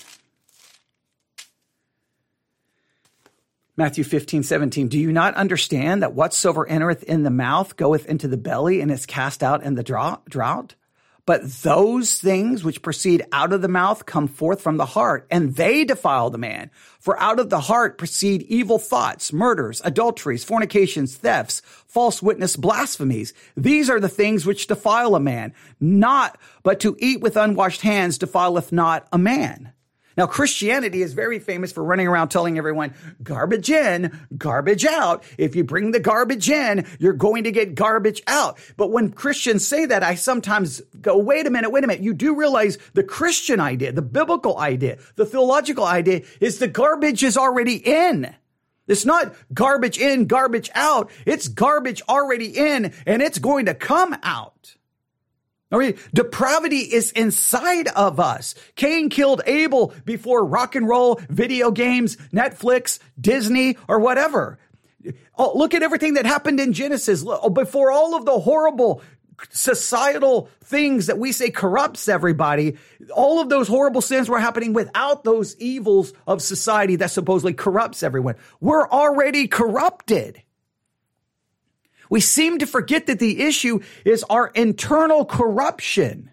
Matthew 3.76 4.04
15, 4.04 4.44
17. 4.44 4.86
Do 4.86 5.00
you 5.00 5.10
not 5.10 5.34
understand 5.34 6.00
that 6.00 6.14
whatsoever 6.14 6.64
entereth 6.68 7.02
in 7.02 7.24
the 7.24 7.30
mouth 7.30 7.76
goeth 7.76 8.06
into 8.06 8.28
the 8.28 8.36
belly 8.36 8.80
and 8.80 8.88
is 8.92 9.04
cast 9.04 9.42
out 9.42 9.64
in 9.64 9.74
the 9.74 9.82
drought? 9.82 10.76
But 11.24 11.48
those 11.62 12.18
things 12.18 12.64
which 12.64 12.82
proceed 12.82 13.24
out 13.30 13.52
of 13.52 13.62
the 13.62 13.68
mouth 13.68 14.06
come 14.06 14.26
forth 14.26 14.60
from 14.60 14.76
the 14.76 14.86
heart, 14.86 15.26
and 15.30 15.54
they 15.54 15.84
defile 15.84 16.30
the 16.30 16.38
man. 16.38 16.70
For 16.98 17.18
out 17.20 17.38
of 17.38 17.48
the 17.48 17.60
heart 17.60 17.96
proceed 17.96 18.42
evil 18.42 18.78
thoughts, 18.78 19.32
murders, 19.32 19.80
adulteries, 19.84 20.42
fornications, 20.42 21.16
thefts, 21.16 21.62
false 21.86 22.22
witness, 22.22 22.56
blasphemies. 22.56 23.34
These 23.56 23.88
are 23.88 24.00
the 24.00 24.08
things 24.08 24.44
which 24.44 24.66
defile 24.66 25.14
a 25.14 25.20
man. 25.20 25.54
Not, 25.78 26.38
but 26.64 26.80
to 26.80 26.96
eat 26.98 27.20
with 27.20 27.36
unwashed 27.36 27.82
hands 27.82 28.18
defileth 28.18 28.72
not 28.72 29.06
a 29.12 29.18
man. 29.18 29.72
Now, 30.16 30.26
Christianity 30.26 31.02
is 31.02 31.12
very 31.12 31.38
famous 31.38 31.72
for 31.72 31.82
running 31.82 32.06
around 32.06 32.28
telling 32.28 32.58
everyone, 32.58 32.94
garbage 33.22 33.70
in, 33.70 34.18
garbage 34.36 34.84
out. 34.84 35.24
If 35.38 35.56
you 35.56 35.64
bring 35.64 35.90
the 35.90 36.00
garbage 36.00 36.50
in, 36.50 36.86
you're 36.98 37.12
going 37.12 37.44
to 37.44 37.52
get 37.52 37.74
garbage 37.74 38.22
out. 38.26 38.58
But 38.76 38.90
when 38.90 39.10
Christians 39.10 39.66
say 39.66 39.86
that, 39.86 40.02
I 40.02 40.14
sometimes 40.14 40.80
go, 41.00 41.16
wait 41.18 41.46
a 41.46 41.50
minute, 41.50 41.70
wait 41.70 41.84
a 41.84 41.86
minute. 41.86 42.02
You 42.02 42.14
do 42.14 42.34
realize 42.36 42.78
the 42.94 43.02
Christian 43.02 43.60
idea, 43.60 43.92
the 43.92 44.02
biblical 44.02 44.58
idea, 44.58 44.98
the 45.16 45.26
theological 45.26 45.84
idea 45.84 46.22
is 46.40 46.58
the 46.58 46.68
garbage 46.68 47.22
is 47.22 47.36
already 47.36 47.76
in. 47.76 48.34
It's 48.88 49.06
not 49.06 49.34
garbage 49.54 49.98
in, 49.98 50.26
garbage 50.26 50.70
out. 50.74 51.10
It's 51.24 51.48
garbage 51.48 52.02
already 52.08 52.46
in 52.46 52.92
and 53.06 53.22
it's 53.22 53.38
going 53.38 53.66
to 53.66 53.74
come 53.74 54.16
out. 54.22 54.76
Okay, 55.72 55.94
depravity 56.12 56.78
is 56.78 57.12
inside 57.12 57.88
of 57.88 58.20
us. 58.20 58.54
Cain 58.76 59.08
killed 59.08 59.40
Abel 59.46 59.94
before 60.04 60.44
rock 60.44 60.74
and 60.74 60.86
roll, 60.86 61.20
video 61.30 61.70
games, 61.70 62.16
Netflix, 62.32 62.98
Disney, 63.18 63.78
or 63.88 63.98
whatever. 63.98 64.58
Oh, 65.36 65.56
look 65.56 65.72
at 65.74 65.82
everything 65.82 66.14
that 66.14 66.26
happened 66.26 66.60
in 66.60 66.74
Genesis 66.74 67.24
oh, 67.26 67.48
before 67.48 67.90
all 67.90 68.14
of 68.14 68.24
the 68.26 68.38
horrible 68.38 69.02
societal 69.50 70.48
things 70.62 71.06
that 71.06 71.18
we 71.18 71.32
say 71.32 71.50
corrupts 71.50 72.06
everybody. 72.06 72.76
All 73.14 73.40
of 73.40 73.48
those 73.48 73.66
horrible 73.66 74.02
sins 74.02 74.28
were 74.28 74.38
happening 74.38 74.72
without 74.72 75.24
those 75.24 75.56
evils 75.56 76.12
of 76.26 76.42
society 76.42 76.96
that 76.96 77.10
supposedly 77.10 77.54
corrupts 77.54 78.02
everyone. 78.02 78.36
We're 78.60 78.88
already 78.88 79.48
corrupted. 79.48 80.42
We 82.10 82.20
seem 82.20 82.58
to 82.58 82.66
forget 82.66 83.06
that 83.06 83.18
the 83.18 83.42
issue 83.42 83.80
is 84.04 84.24
our 84.24 84.48
internal 84.48 85.24
corruption. 85.24 86.30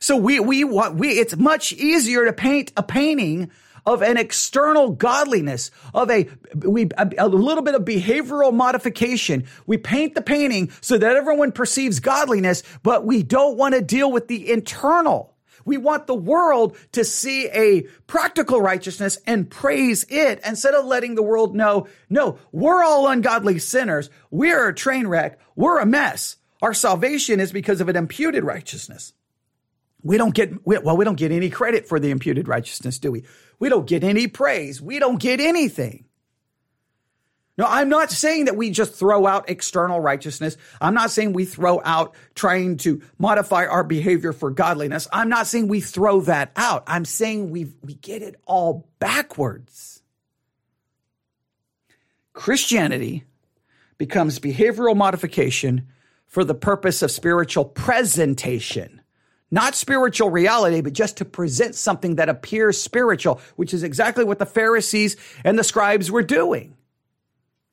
So 0.00 0.16
we, 0.16 0.40
we, 0.40 0.64
we, 0.64 1.10
it's 1.10 1.36
much 1.36 1.72
easier 1.72 2.24
to 2.24 2.32
paint 2.32 2.72
a 2.76 2.82
painting 2.82 3.50
of 3.84 4.02
an 4.02 4.16
external 4.16 4.90
godliness, 4.90 5.70
of 5.92 6.10
a, 6.10 6.28
we, 6.54 6.88
a, 6.96 7.10
a, 7.18 7.28
little 7.28 7.62
bit 7.62 7.74
of 7.74 7.82
behavioral 7.82 8.52
modification. 8.52 9.44
We 9.66 9.76
paint 9.76 10.14
the 10.14 10.22
painting 10.22 10.70
so 10.80 10.98
that 10.98 11.16
everyone 11.16 11.52
perceives 11.52 12.00
godliness, 12.00 12.62
but 12.82 13.04
we 13.04 13.22
don't 13.22 13.56
want 13.56 13.74
to 13.74 13.80
deal 13.80 14.10
with 14.10 14.28
the 14.28 14.50
internal. 14.52 15.31
We 15.64 15.76
want 15.76 16.06
the 16.06 16.14
world 16.14 16.76
to 16.92 17.04
see 17.04 17.48
a 17.48 17.82
practical 18.06 18.60
righteousness 18.60 19.18
and 19.26 19.50
praise 19.50 20.04
it 20.08 20.40
instead 20.44 20.74
of 20.74 20.84
letting 20.84 21.14
the 21.14 21.22
world 21.22 21.54
know, 21.54 21.88
no, 22.08 22.38
we're 22.50 22.82
all 22.82 23.08
ungodly 23.08 23.58
sinners. 23.58 24.10
We're 24.30 24.68
a 24.68 24.74
train 24.74 25.06
wreck. 25.06 25.40
We're 25.56 25.80
a 25.80 25.86
mess. 25.86 26.36
Our 26.60 26.74
salvation 26.74 27.40
is 27.40 27.52
because 27.52 27.80
of 27.80 27.88
an 27.88 27.96
imputed 27.96 28.44
righteousness. 28.44 29.12
We 30.02 30.16
don't 30.16 30.34
get, 30.34 30.66
well, 30.66 30.96
we 30.96 31.04
don't 31.04 31.18
get 31.18 31.32
any 31.32 31.50
credit 31.50 31.88
for 31.88 32.00
the 32.00 32.10
imputed 32.10 32.48
righteousness, 32.48 32.98
do 32.98 33.12
we? 33.12 33.24
We 33.58 33.68
don't 33.68 33.86
get 33.86 34.02
any 34.02 34.26
praise. 34.26 34.82
We 34.82 34.98
don't 34.98 35.20
get 35.20 35.40
anything. 35.40 36.06
No, 37.58 37.66
I'm 37.68 37.90
not 37.90 38.10
saying 38.10 38.46
that 38.46 38.56
we 38.56 38.70
just 38.70 38.94
throw 38.94 39.26
out 39.26 39.50
external 39.50 40.00
righteousness. 40.00 40.56
I'm 40.80 40.94
not 40.94 41.10
saying 41.10 41.34
we 41.34 41.44
throw 41.44 41.82
out 41.84 42.14
trying 42.34 42.78
to 42.78 43.02
modify 43.18 43.66
our 43.66 43.84
behavior 43.84 44.32
for 44.32 44.50
godliness. 44.50 45.06
I'm 45.12 45.28
not 45.28 45.46
saying 45.46 45.68
we 45.68 45.80
throw 45.80 46.22
that 46.22 46.52
out. 46.56 46.84
I'm 46.86 47.04
saying 47.04 47.50
we 47.50 47.72
we 47.82 47.94
get 47.94 48.22
it 48.22 48.36
all 48.46 48.88
backwards. 48.98 50.02
Christianity 52.32 53.24
becomes 53.98 54.38
behavioral 54.38 54.96
modification 54.96 55.88
for 56.26 56.44
the 56.44 56.54
purpose 56.54 57.02
of 57.02 57.10
spiritual 57.10 57.66
presentation. 57.66 59.02
Not 59.50 59.74
spiritual 59.74 60.30
reality, 60.30 60.80
but 60.80 60.94
just 60.94 61.18
to 61.18 61.26
present 61.26 61.74
something 61.74 62.16
that 62.16 62.30
appears 62.30 62.80
spiritual, 62.80 63.42
which 63.56 63.74
is 63.74 63.82
exactly 63.82 64.24
what 64.24 64.38
the 64.38 64.46
Pharisees 64.46 65.18
and 65.44 65.58
the 65.58 65.64
scribes 65.64 66.10
were 66.10 66.22
doing. 66.22 66.74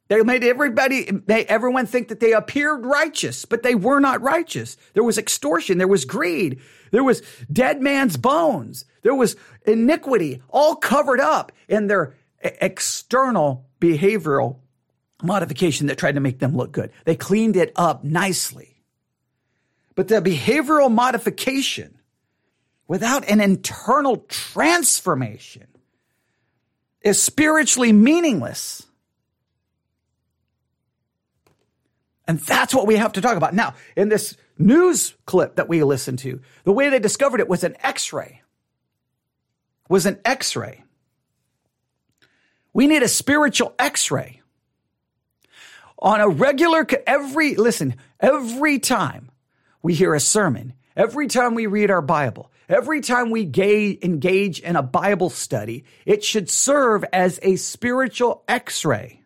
They 0.09 0.21
made 0.23 0.43
everybody, 0.43 1.07
made 1.27 1.45
everyone 1.45 1.85
think 1.85 2.07
that 2.07 2.19
they 2.19 2.33
appeared 2.33 2.83
righteous, 2.83 3.45
but 3.45 3.61
they 3.61 3.75
were 3.75 3.99
not 3.99 4.21
righteous. 4.21 4.75
There 4.93 5.03
was 5.03 5.19
extortion. 5.19 5.77
There 5.77 5.87
was 5.87 6.03
greed. 6.03 6.59
There 6.91 7.03
was 7.03 7.21
dead 7.51 7.81
man's 7.81 8.17
bones. 8.17 8.85
There 9.03 9.13
was 9.13 9.35
iniquity 9.65 10.41
all 10.49 10.75
covered 10.75 11.19
up 11.19 11.51
in 11.67 11.87
their 11.87 12.15
external 12.41 13.69
behavioral 13.79 14.57
modification 15.21 15.87
that 15.87 15.99
tried 15.99 16.15
to 16.15 16.21
make 16.21 16.39
them 16.39 16.57
look 16.57 16.71
good. 16.71 16.91
They 17.05 17.15
cleaned 17.15 17.55
it 17.55 17.71
up 17.75 18.03
nicely. 18.03 18.81
But 19.93 20.07
the 20.07 20.21
behavioral 20.21 20.91
modification 20.91 21.99
without 22.87 23.29
an 23.29 23.41
internal 23.41 24.17
transformation 24.27 25.67
is 27.01 27.21
spiritually 27.21 27.93
meaningless. 27.93 28.87
And 32.29 32.39
that's 32.39 32.75
what 32.75 32.85
we 32.85 32.97
have 32.97 33.13
to 33.13 33.21
talk 33.21 33.37
about. 33.37 33.55
Now, 33.55 33.73
in 33.95 34.09
this 34.09 34.37
news 34.55 35.15
clip 35.25 35.55
that 35.55 35.67
we 35.67 35.81
listened 35.81 36.19
to, 36.19 36.39
the 36.63 36.71
way 36.71 36.89
they 36.89 36.99
discovered 36.99 37.39
it 37.39 37.49
was 37.49 37.63
an 37.63 37.75
x-ray. 37.79 38.43
Was 39.89 40.05
an 40.05 40.19
x-ray. 40.23 40.83
We 42.71 42.85
need 42.85 43.01
a 43.01 43.07
spiritual 43.07 43.73
x-ray. 43.79 44.41
On 45.97 46.21
a 46.21 46.29
regular, 46.29 46.85
every, 47.07 47.55
listen, 47.55 47.95
every 48.19 48.77
time 48.77 49.31
we 49.81 49.95
hear 49.95 50.13
a 50.13 50.19
sermon, 50.19 50.73
every 50.95 51.25
time 51.25 51.55
we 51.55 51.65
read 51.65 51.89
our 51.89 52.03
Bible, 52.03 52.51
every 52.69 53.01
time 53.01 53.31
we 53.31 53.41
engage 54.03 54.59
in 54.59 54.75
a 54.75 54.83
Bible 54.83 55.31
study, 55.31 55.83
it 56.05 56.23
should 56.23 56.47
serve 56.47 57.03
as 57.11 57.39
a 57.41 57.55
spiritual 57.55 58.43
x-ray. 58.47 59.18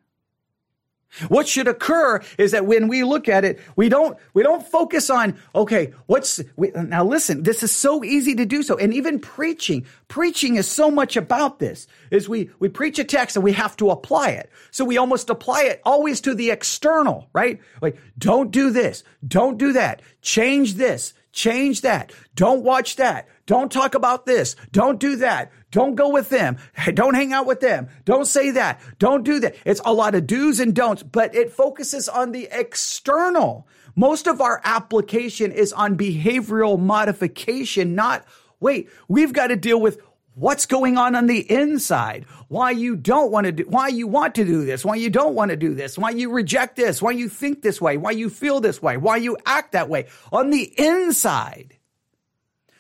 What 1.28 1.48
should 1.48 1.68
occur 1.68 2.22
is 2.38 2.52
that 2.52 2.66
when 2.66 2.88
we 2.88 3.04
look 3.04 3.30
at 3.30 3.46
it, 3.46 3.60
we 3.76 3.90
don't, 3.90 4.18
we 4.34 4.44
don't 4.44 4.66
focus 4.66 5.10
on, 5.10 5.38
okay, 5.54 5.94
what's, 6.08 6.42
we, 6.56 6.72
now 6.72 7.04
listen, 7.04 7.44
this 7.44 7.64
is 7.64 7.74
so 7.74 8.04
easy 8.04 8.36
to 8.36 8.46
do 8.46 8.64
so. 8.64 8.78
And 8.78 8.94
even 8.94 9.20
preaching, 9.20 9.86
preaching 10.08 10.56
is 10.56 10.68
so 10.68 10.90
much 10.90 11.16
about 11.16 11.60
this 11.60 11.88
is 12.12 12.28
we, 12.28 12.50
we 12.60 12.70
preach 12.70 13.00
a 13.00 13.04
text 13.04 13.36
and 13.36 13.44
we 13.44 13.54
have 13.54 13.78
to 13.78 13.92
apply 13.92 14.30
it. 14.30 14.52
So 14.72 14.86
we 14.86 14.98
almost 14.98 15.30
apply 15.30 15.64
it 15.64 15.82
always 15.86 16.22
to 16.22 16.34
the 16.34 16.52
external, 16.52 17.30
right? 17.34 17.60
Like, 17.82 17.98
don't 18.18 18.52
do 18.52 18.72
this. 18.72 19.04
Don't 19.26 19.58
do 19.58 19.74
that. 19.74 20.02
Change 20.22 20.76
this. 20.76 21.14
Change 21.32 21.82
that. 21.82 22.12
Don't 22.36 22.64
watch 22.64 22.98
that. 22.98 23.28
Don't 23.46 23.72
talk 23.72 23.96
about 23.96 24.26
this. 24.26 24.56
Don't 24.72 25.00
do 25.00 25.18
that. 25.18 25.52
Don't 25.74 25.96
go 25.96 26.10
with 26.10 26.30
them. 26.30 26.58
Don't 26.94 27.16
hang 27.16 27.34
out 27.34 27.48
with 27.48 27.60
them. 27.60 27.90
Don't 28.06 28.28
say 28.28 28.52
that. 28.52 28.80
Don't 29.00 29.24
do 29.24 29.40
that. 29.40 29.56
It's 29.66 29.82
a 29.84 29.92
lot 29.92 30.14
of 30.14 30.28
do's 30.28 30.60
and 30.60 30.74
don'ts, 30.74 31.02
but 31.04 31.36
it 31.36 31.52
focuses 31.52 32.08
on 32.08 32.32
the 32.32 32.48
external. 32.52 33.68
Most 33.96 34.28
of 34.28 34.40
our 34.40 34.62
application 34.64 35.52
is 35.52 35.74
on 35.74 35.98
behavioral 35.98 36.80
modification, 36.80 37.96
not 37.96 38.24
wait, 38.60 38.88
we've 39.08 39.34
got 39.34 39.48
to 39.48 39.56
deal 39.56 39.82
with 39.82 40.00
what's 40.36 40.68
going 40.68 40.98
on 40.98 41.16
on 41.16 41.28
the 41.28 41.52
inside 41.52 42.26
why 42.48 42.72
you 42.72 42.96
don't 42.96 43.32
want 43.32 43.46
to 43.46 43.52
do 43.52 43.64
why 43.68 43.88
you 43.88 44.08
want 44.08 44.34
to 44.34 44.44
do 44.44 44.66
this 44.66 44.84
why 44.84 44.96
you 44.96 45.12
don't 45.12 45.36
want 45.36 45.52
to 45.52 45.58
do 45.58 45.76
this 45.76 45.96
why 45.96 46.10
you 46.10 46.32
reject 46.32 46.76
this 46.76 47.04
why 47.04 47.12
you 47.12 47.30
think 47.30 47.62
this 47.62 47.80
way 47.80 47.98
why 47.98 48.10
you 48.10 48.32
feel 48.32 48.60
this 48.60 48.82
way 48.82 48.98
why 48.98 49.16
you 49.16 49.38
act 49.46 49.74
that 49.74 49.90
way 49.90 50.08
on 50.32 50.50
the 50.50 50.74
inside 50.80 51.78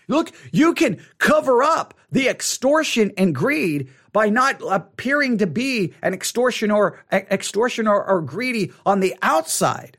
Look, 0.08 0.32
you 0.52 0.74
can 0.74 1.02
cover 1.18 1.64
up 1.64 1.94
the 2.14 2.30
extortion 2.30 3.12
and 3.18 3.34
greed 3.34 3.90
by 4.14 4.30
not 4.30 4.62
appearing 4.70 5.40
to 5.40 5.48
be 5.48 5.94
an 6.04 6.14
extortioner, 6.14 7.04
extortioner 7.12 8.02
or 8.02 8.22
greedy 8.22 8.72
on 8.86 9.00
the 9.00 9.16
outside. 9.22 9.98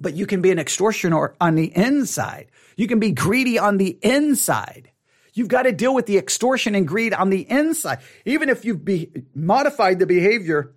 But 0.00 0.14
you 0.14 0.24
can 0.24 0.40
be 0.40 0.52
an 0.52 0.58
extortioner 0.58 1.34
on 1.40 1.56
the 1.56 1.76
inside. 1.76 2.46
You 2.76 2.86
can 2.86 3.00
be 3.00 3.10
greedy 3.10 3.58
on 3.58 3.76
the 3.76 3.98
inside. 4.02 4.90
You've 5.34 5.48
got 5.48 5.62
to 5.62 5.72
deal 5.72 5.94
with 5.94 6.06
the 6.06 6.16
extortion 6.16 6.74
and 6.76 6.86
greed 6.86 7.12
on 7.12 7.30
the 7.30 7.50
inside. 7.50 7.98
Even 8.24 8.48
if 8.48 8.64
you've 8.64 8.84
be- 8.84 9.10
modified 9.34 9.98
the 9.98 10.06
behavior 10.06 10.74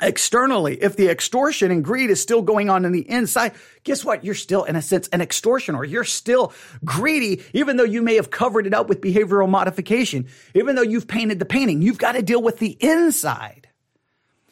externally, 0.00 0.82
if 0.82 0.96
the 0.96 1.08
extortion 1.08 1.70
and 1.70 1.84
greed 1.84 2.10
is 2.10 2.20
still 2.20 2.42
going 2.42 2.68
on 2.68 2.84
in 2.84 2.92
the 2.92 3.08
inside, 3.08 3.52
guess 3.82 4.04
what? 4.04 4.24
You're 4.24 4.34
still, 4.34 4.64
in 4.64 4.76
a 4.76 4.82
sense, 4.82 5.08
an 5.08 5.20
extortioner. 5.20 5.84
You're 5.84 6.04
still 6.04 6.52
greedy, 6.84 7.42
even 7.52 7.76
though 7.76 7.84
you 7.84 8.02
may 8.02 8.16
have 8.16 8.30
covered 8.30 8.66
it 8.66 8.74
up 8.74 8.88
with 8.88 9.00
behavioral 9.00 9.48
modification. 9.48 10.28
Even 10.54 10.76
though 10.76 10.82
you've 10.82 11.08
painted 11.08 11.38
the 11.38 11.46
painting, 11.46 11.82
you've 11.82 11.98
got 11.98 12.12
to 12.12 12.22
deal 12.22 12.42
with 12.42 12.58
the 12.58 12.76
inside. 12.80 13.68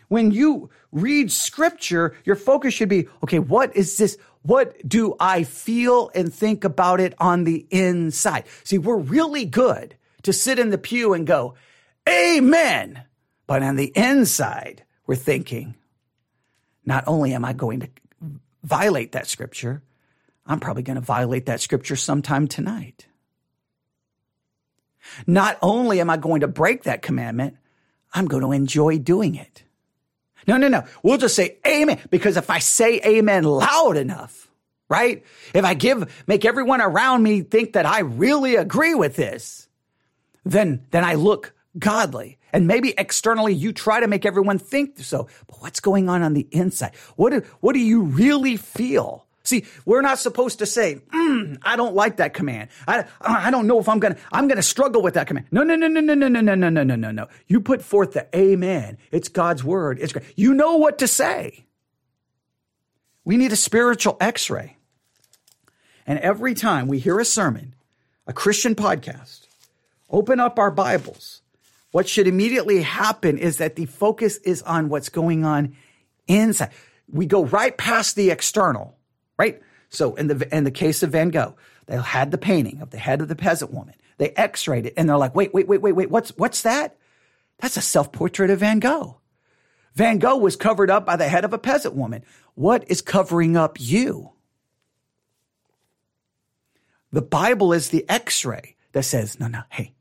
When 0.09 0.31
you 0.31 0.71
read 0.93 1.33
scripture, 1.33 2.17
your 2.25 2.37
focus 2.37 2.75
should 2.75 2.89
be, 2.89 3.09
okay, 3.23 3.39
what 3.39 3.77
is 3.77 3.97
this? 3.97 4.17
What 4.43 4.87
do 4.87 5.15
I 5.19 5.45
feel 5.45 6.11
and 6.15 6.33
think 6.33 6.65
about 6.65 7.01
it 7.01 7.15
on 7.19 7.45
the 7.45 7.67
inside? 7.71 8.45
See, 8.63 8.79
we're 8.79 8.99
really 8.99 9.45
good 9.45 9.97
to 10.23 10.33
sit 10.33 10.59
in 10.59 10.71
the 10.71 10.79
pew 10.79 11.15
and 11.15 11.27
go, 11.27 11.55
amen. 12.09 13.03
But 13.47 13.63
on 13.63 13.77
the 13.77 13.93
inside, 13.97 14.85
we're 15.07 15.15
thinking, 15.17 15.75
not 16.85 17.05
only 17.07 17.35
am 17.35 17.45
I 17.45 17.53
going 17.53 17.81
to 17.81 17.89
violate 18.63 19.13
that 19.13 19.27
scripture, 19.27 19.83
I'm 20.47 20.61
probably 20.61 20.83
going 20.83 20.97
to 20.97 21.03
violate 21.03 21.47
that 21.47 21.61
scripture 21.61 21.97
sometime 21.97 22.49
tonight. 22.49 23.07
Not 25.27 25.59
only 25.63 26.01
am 26.01 26.11
I 26.11 26.17
going 26.17 26.41
to 26.41 26.49
break 26.49 26.85
that 26.85 27.03
commandment, 27.03 27.57
I'm 28.13 28.27
going 28.27 28.43
to 28.43 28.53
enjoy 28.53 28.99
doing 28.99 29.35
it. 29.35 29.65
No, 30.47 30.57
no, 30.57 30.69
no. 30.69 30.85
We'll 31.03 31.19
just 31.19 31.35
say 31.35 31.59
amen 31.67 32.01
because 32.11 32.37
if 32.37 32.51
I 32.51 32.59
say 32.59 33.01
amen 33.05 33.45
loud 33.45 33.97
enough, 33.97 34.51
right? 34.89 35.25
If 35.55 35.65
I 35.65 35.75
give, 35.75 36.25
make 36.27 36.45
everyone 36.45 36.81
around 36.81 37.23
me 37.23 37.41
think 37.41 37.73
that 37.75 37.87
I 37.87 38.01
really 38.01 38.57
agree 38.57 38.95
with 38.95 39.17
this, 39.17 39.69
then, 40.45 40.87
then 40.91 41.05
I 41.05 41.15
look 41.15 41.55
godly. 41.79 42.39
And 42.55 42.69
maybe 42.69 42.95
externally 42.97 43.53
you 43.53 43.73
try 43.73 43.99
to 43.99 44.07
make 44.07 44.25
everyone 44.25 44.61
think 44.61 45.01
so. 45.01 45.27
But 45.49 45.61
what's 45.61 45.81
going 45.81 46.09
on 46.09 46.23
on 46.23 46.35
the 46.35 46.47
inside? 46.53 46.95
What 47.17 47.31
do, 47.31 47.43
what 47.59 47.73
do 47.73 47.81
you 47.81 48.03
really 48.03 48.57
feel? 48.57 49.27
See, 49.43 49.67
we're 49.85 50.03
not 50.03 50.21
supposed 50.21 50.61
to 50.61 50.67
say, 50.67 51.01
mm, 51.13 51.59
I 51.63 51.75
don't 51.75 51.97
like 51.97 52.19
that 52.19 52.33
command. 52.33 52.71
I, 52.87 53.07
I 53.21 53.51
don't 53.51 53.67
know 53.67 53.81
if 53.81 53.89
I'm 53.89 53.99
going 53.99 54.15
to, 54.15 54.21
I'm 54.33 54.47
going 54.47 54.57
to 54.57 54.63
struggle 54.63 55.03
with 55.03 55.15
that 55.15 55.27
command. 55.27 55.49
No, 55.51 55.65
no, 55.65 55.75
no, 55.75 55.89
no, 55.89 56.01
no, 56.01 56.15
no, 56.15 56.29
no, 56.29 56.41
no, 56.41 56.55
no, 56.55 56.69
no, 56.69 56.85
no, 56.85 56.95
no, 56.95 57.11
no. 57.11 57.29
You 57.49 57.61
put 57.61 57.83
forth 57.83 58.13
the 58.13 58.29
amen. 58.35 58.99
It's 59.11 59.29
God's 59.29 59.65
word. 59.65 59.99
It's 59.99 60.13
great. 60.13 60.25
You 60.37 60.55
know 60.55 60.77
what 60.77 60.99
to 60.99 61.09
say. 61.09 61.67
We 63.25 63.37
need 63.37 63.53
a 63.53 63.57
spiritual 63.57 64.17
x-ray. 64.21 64.77
And 66.07 66.21
every 66.21 66.55
time 66.55 66.87
we 66.87 67.01
hear 67.01 67.19
a 67.19 67.25
sermon, 67.25 67.75
a 68.29 68.33
Christian 68.33 68.77
podcast, 68.77 69.49
open 70.09 70.39
up 70.39 70.57
our 70.57 70.71
Bibles, 70.71 71.41
what 71.95 72.09
should 72.09 72.27
immediately 72.27 72.83
happen 72.83 73.39
is 73.39 73.59
that 73.59 73.77
the 73.77 73.87
focus 73.87 74.39
is 74.39 74.63
on 74.63 74.89
what's 74.89 75.11
going 75.11 75.45
on 75.45 75.77
inside. 76.27 76.73
We 77.09 77.25
go 77.25 77.45
right 77.45 77.79
past 77.79 78.17
the 78.17 78.33
external, 78.33 78.99
right? 79.39 79.63
So 79.91 80.17
in 80.17 80.27
the 80.27 80.49
in 80.53 80.65
the 80.65 80.73
case 80.73 81.05
of 81.05 81.13
Van 81.13 81.29
Gogh, 81.29 81.55
they 81.87 81.97
had 81.97 82.33
the 82.33 82.37
painting 82.37 82.81
of 82.81 82.91
the 82.91 82.99
head 82.99 83.21
of 83.21 83.29
the 83.29 83.37
peasant 83.37 83.73
woman. 83.73 83.95
They 84.19 84.31
x-rayed 84.31 84.87
it 84.87 84.95
and 84.97 85.09
they're 85.09 85.17
like, 85.17 85.37
wait, 85.37 85.55
wait, 85.55 85.69
wait, 85.69 85.83
wait, 85.83 85.93
wait, 85.93 86.11
what's 86.11 86.31
what's 86.31 86.63
that? 86.63 86.97
That's 87.61 87.77
a 87.77 87.81
self-portrait 87.81 88.51
of 88.51 88.59
Van 88.59 88.81
Gogh. 88.81 89.21
Van 89.95 90.19
Gogh 90.19 90.39
was 90.39 90.57
covered 90.57 90.91
up 90.91 91.07
by 91.07 91.15
the 91.15 91.29
head 91.29 91.45
of 91.45 91.53
a 91.53 91.59
peasant 91.59 91.95
woman. 91.95 92.25
What 92.57 92.91
is 92.91 93.03
covering 93.03 93.57
up 93.57 93.77
you? 93.81 94.33
The 97.13 97.23
Bible 97.23 97.73
is 97.73 97.91
the 97.91 98.05
x-ray 98.09 98.75
that 98.91 99.05
says, 99.05 99.39
no, 99.39 99.47
no, 99.47 99.63
hey, 99.69 99.95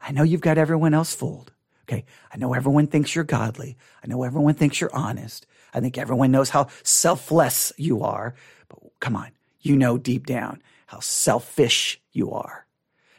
I 0.00 0.12
know 0.12 0.22
you've 0.22 0.40
got 0.40 0.58
everyone 0.58 0.94
else 0.94 1.14
fooled. 1.14 1.52
Okay. 1.88 2.04
I 2.32 2.36
know 2.38 2.54
everyone 2.54 2.86
thinks 2.86 3.14
you're 3.14 3.24
godly. 3.24 3.76
I 4.02 4.06
know 4.06 4.22
everyone 4.22 4.54
thinks 4.54 4.80
you're 4.80 4.94
honest. 4.94 5.46
I 5.74 5.80
think 5.80 5.98
everyone 5.98 6.30
knows 6.30 6.50
how 6.50 6.68
selfless 6.82 7.72
you 7.76 8.02
are. 8.02 8.34
But 8.68 8.78
come 9.00 9.16
on. 9.16 9.30
You 9.60 9.76
know 9.76 9.98
deep 9.98 10.26
down 10.26 10.62
how 10.86 10.98
selfish 10.98 12.00
you 12.12 12.32
are, 12.32 12.66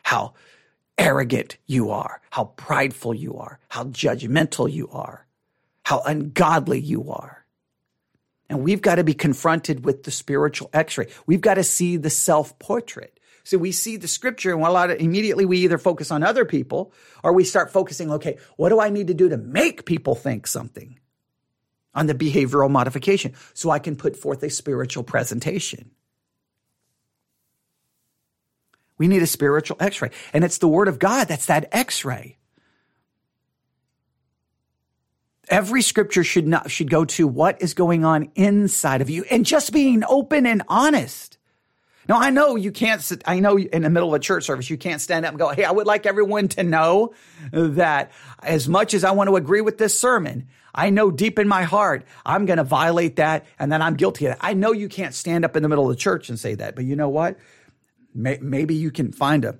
how 0.03 0.33
arrogant 0.97 1.55
you 1.67 1.89
are, 1.89 2.19
how 2.29 2.45
prideful 2.57 3.13
you 3.13 3.37
are, 3.37 3.59
how 3.69 3.85
judgmental 3.85 4.69
you 4.69 4.89
are, 4.89 5.25
how 5.83 6.01
ungodly 6.01 6.81
you 6.81 7.09
are. 7.09 7.45
And 8.49 8.61
we've 8.61 8.81
got 8.81 8.95
to 8.95 9.05
be 9.05 9.13
confronted 9.13 9.85
with 9.85 10.03
the 10.03 10.11
spiritual 10.11 10.69
x-ray. 10.73 11.07
We've 11.25 11.39
got 11.39 11.53
to 11.53 11.63
see 11.63 11.95
the 11.95 12.09
self 12.09 12.59
portrait. 12.59 13.17
So 13.43 13.57
we 13.57 13.71
see 13.71 13.97
the 13.97 14.07
scripture 14.07 14.53
and 14.53 14.63
a 14.63 14.69
lot 14.69 14.91
of 14.91 14.99
immediately 14.99 15.45
we 15.45 15.59
either 15.59 15.77
focus 15.77 16.11
on 16.11 16.23
other 16.23 16.45
people 16.45 16.93
or 17.23 17.33
we 17.33 17.43
start 17.43 17.71
focusing, 17.71 18.11
okay, 18.11 18.37
what 18.57 18.69
do 18.69 18.79
I 18.79 18.89
need 18.89 19.07
to 19.07 19.13
do 19.13 19.29
to 19.29 19.37
make 19.37 19.85
people 19.85 20.15
think 20.15 20.47
something 20.47 20.99
on 21.93 22.07
the 22.07 22.13
behavioral 22.13 22.69
modification 22.69 23.33
so 23.53 23.69
I 23.69 23.79
can 23.79 23.95
put 23.95 24.15
forth 24.15 24.43
a 24.43 24.49
spiritual 24.49 25.03
presentation? 25.03 25.91
We 28.97 29.07
need 29.07 29.23
a 29.23 29.27
spiritual 29.27 29.77
x-ray 29.79 30.11
and 30.33 30.43
it's 30.43 30.59
the 30.59 30.67
word 30.67 30.87
of 30.87 30.99
God. 30.99 31.27
That's 31.27 31.47
that 31.47 31.69
x-ray. 31.71 32.37
Every 35.49 35.81
scripture 35.81 36.23
should 36.23 36.47
not, 36.47 36.69
should 36.69 36.89
go 36.89 37.03
to 37.05 37.27
what 37.27 37.61
is 37.61 37.73
going 37.73 38.05
on 38.05 38.31
inside 38.35 39.01
of 39.01 39.09
you 39.09 39.25
and 39.29 39.45
just 39.45 39.73
being 39.73 40.03
open 40.07 40.45
and 40.45 40.61
honest. 40.67 41.39
Now, 42.07 42.19
I 42.19 42.29
know 42.29 42.55
you 42.55 42.71
can't, 42.71 43.01
I 43.25 43.39
know 43.39 43.57
in 43.57 43.83
the 43.83 43.89
middle 43.89 44.09
of 44.09 44.15
a 44.15 44.23
church 44.23 44.45
service, 44.45 44.69
you 44.69 44.77
can't 44.77 45.01
stand 45.01 45.25
up 45.25 45.31
and 45.31 45.39
go, 45.39 45.49
Hey, 45.49 45.63
I 45.63 45.71
would 45.71 45.87
like 45.87 46.05
everyone 46.05 46.47
to 46.49 46.63
know 46.63 47.13
that 47.51 48.11
as 48.41 48.67
much 48.67 48.93
as 48.93 49.03
I 49.03 49.11
want 49.11 49.29
to 49.29 49.35
agree 49.35 49.61
with 49.61 49.77
this 49.77 49.97
sermon, 49.97 50.47
I 50.73 50.89
know 50.89 51.11
deep 51.11 51.37
in 51.37 51.47
my 51.47 51.63
heart, 51.63 52.05
I'm 52.25 52.45
going 52.45 52.57
to 52.57 52.63
violate 52.63 53.17
that 53.17 53.45
and 53.59 53.71
then 53.71 53.81
I'm 53.81 53.95
guilty 53.95 54.25
of 54.25 54.31
that. 54.31 54.45
I 54.45 54.53
know 54.53 54.71
you 54.71 54.89
can't 54.89 55.13
stand 55.13 55.45
up 55.45 55.55
in 55.55 55.63
the 55.63 55.69
middle 55.69 55.89
of 55.89 55.95
the 55.95 56.01
church 56.01 56.29
and 56.29 56.39
say 56.39 56.55
that, 56.55 56.75
but 56.75 56.85
you 56.85 56.95
know 56.95 57.09
what? 57.09 57.37
Maybe 58.13 58.75
you 58.75 58.91
can 58.91 59.11
find 59.11 59.45
a, 59.45 59.57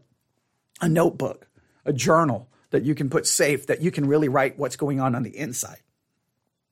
a 0.81 0.89
notebook, 0.89 1.47
a 1.85 1.93
journal, 1.93 2.49
that 2.71 2.83
you 2.83 2.95
can 2.95 3.09
put 3.09 3.27
safe, 3.27 3.67
that 3.67 3.81
you 3.81 3.91
can 3.91 4.07
really 4.07 4.29
write 4.29 4.57
what's 4.57 4.75
going 4.75 4.99
on 4.99 5.13
on 5.13 5.23
the 5.23 5.37
inside. 5.37 5.81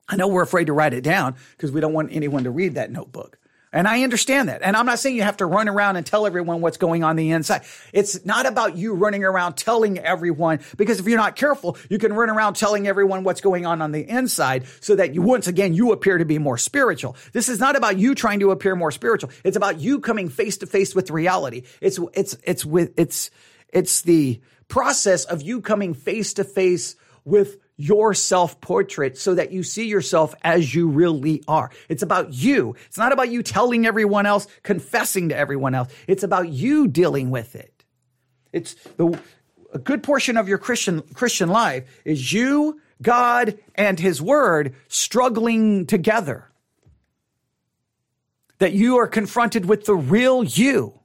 I 0.08 0.16
know 0.16 0.28
we're 0.28 0.42
afraid 0.42 0.66
to 0.66 0.74
write 0.74 0.94
it 0.94 1.04
down 1.04 1.36
because 1.52 1.72
we 1.72 1.82
don't 1.82 1.94
want 1.94 2.12
anyone 2.12 2.46
to 2.46 2.52
read 2.52 2.76
that 2.76 2.92
notebook. 2.92 3.38
And 3.72 3.88
I 3.88 4.02
understand 4.04 4.50
that. 4.50 4.64
And 4.64 4.76
I'm 4.76 4.88
not 4.88 4.98
saying 4.98 5.16
you 5.16 5.22
have 5.22 5.38
to 5.38 5.46
run 5.46 5.70
around 5.70 5.96
and 5.96 6.06
tell 6.06 6.26
everyone 6.26 6.62
what's 6.62 6.78
going 6.78 7.04
on 7.04 7.16
the 7.16 7.32
inside. 7.32 7.62
It's 7.94 8.26
not 8.26 8.48
about 8.48 8.76
you 8.76 8.96
running 8.96 9.24
around 9.24 9.58
telling 9.58 10.00
everyone, 10.00 10.62
because 10.76 11.00
if 11.00 11.08
you're 11.08 11.20
not 11.20 11.36
careful, 11.36 11.78
you 11.88 12.00
can 12.00 12.14
run 12.14 12.32
around 12.32 12.56
telling 12.56 12.88
everyone 12.88 13.24
what's 13.24 13.42
going 13.42 13.68
on 13.68 13.82
on 13.82 13.92
the 13.92 14.02
inside 14.02 14.66
so 14.80 14.96
that 14.96 15.14
you, 15.14 15.22
once 15.22 15.48
again, 15.48 15.76
you 15.76 15.92
appear 15.92 16.18
to 16.18 16.26
be 16.26 16.40
more 16.40 16.58
spiritual. 16.58 17.16
This 17.32 17.48
is 17.48 17.60
not 17.60 17.76
about 17.76 18.00
you 18.00 18.16
trying 18.16 18.40
to 18.40 18.50
appear 18.50 18.76
more 18.76 18.92
spiritual. 18.92 19.30
It's 19.44 19.58
about 19.58 19.80
you 19.80 20.00
coming 20.00 20.30
face 20.30 20.58
to 20.58 20.66
face 20.66 20.96
with 20.96 21.12
reality. 21.12 21.64
It's, 21.80 22.00
it's, 22.14 22.38
it's 22.44 22.66
with, 22.66 22.94
it's, 22.98 23.30
it's 23.70 24.02
the 24.02 24.42
process 24.68 25.26
of 25.26 25.44
you 25.44 25.62
coming 25.62 25.94
face 25.94 26.34
to 26.34 26.44
face 26.44 26.96
with 27.24 27.58
your 27.80 28.14
self 28.14 28.60
portrait 28.60 29.18
so 29.18 29.36
that 29.36 29.54
you 29.54 29.64
see 29.64 29.88
yourself 29.88 30.36
as 30.44 30.76
you 30.76 30.90
really 30.90 31.42
are. 31.48 31.72
It's 31.88 32.04
about 32.04 32.34
you. 32.34 32.76
It's 32.88 32.98
not 32.98 33.14
about 33.14 33.30
you 33.30 33.42
telling 33.42 33.88
everyone 33.88 34.26
else, 34.26 34.48
confessing 34.64 35.30
to 35.30 35.38
everyone 35.38 35.74
else. 35.74 35.92
It's 36.06 36.24
about 36.24 36.50
you 36.50 36.90
dealing 36.90 37.32
with 37.32 37.56
it. 37.56 37.86
It's 38.52 38.74
the, 38.98 39.18
a 39.74 39.80
good 39.80 40.04
portion 40.04 40.36
of 40.36 40.50
your 40.50 40.58
Christian, 40.58 41.02
Christian 41.14 41.48
life 41.48 42.02
is 42.04 42.34
you, 42.34 42.82
God, 43.02 43.58
and 43.76 43.98
his 43.98 44.22
word 44.22 44.76
struggling 44.90 45.86
together. 45.86 46.52
That 48.58 48.74
you 48.74 48.98
are 48.98 49.08
confronted 49.08 49.66
with 49.66 49.86
the 49.86 49.96
real 49.96 50.44
you. 50.44 51.00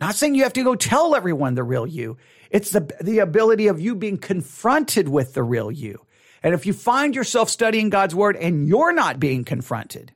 Not 0.00 0.14
saying 0.14 0.34
you 0.34 0.44
have 0.44 0.54
to 0.54 0.64
go 0.64 0.76
tell 0.76 1.14
everyone 1.14 1.56
the 1.56 1.62
real 1.62 1.86
you. 1.86 2.16
It's 2.50 2.70
the, 2.70 2.90
the 3.02 3.18
ability 3.18 3.66
of 3.66 3.80
you 3.80 3.94
being 3.94 4.16
confronted 4.16 5.08
with 5.10 5.34
the 5.34 5.42
real 5.42 5.70
you. 5.70 6.05
And 6.42 6.54
if 6.54 6.66
you 6.66 6.72
find 6.72 7.14
yourself 7.14 7.50
studying 7.50 7.90
God's 7.90 8.14
word 8.14 8.36
and 8.36 8.68
you're 8.68 8.92
not 8.92 9.18
being 9.18 9.44
confronted, 9.44 10.12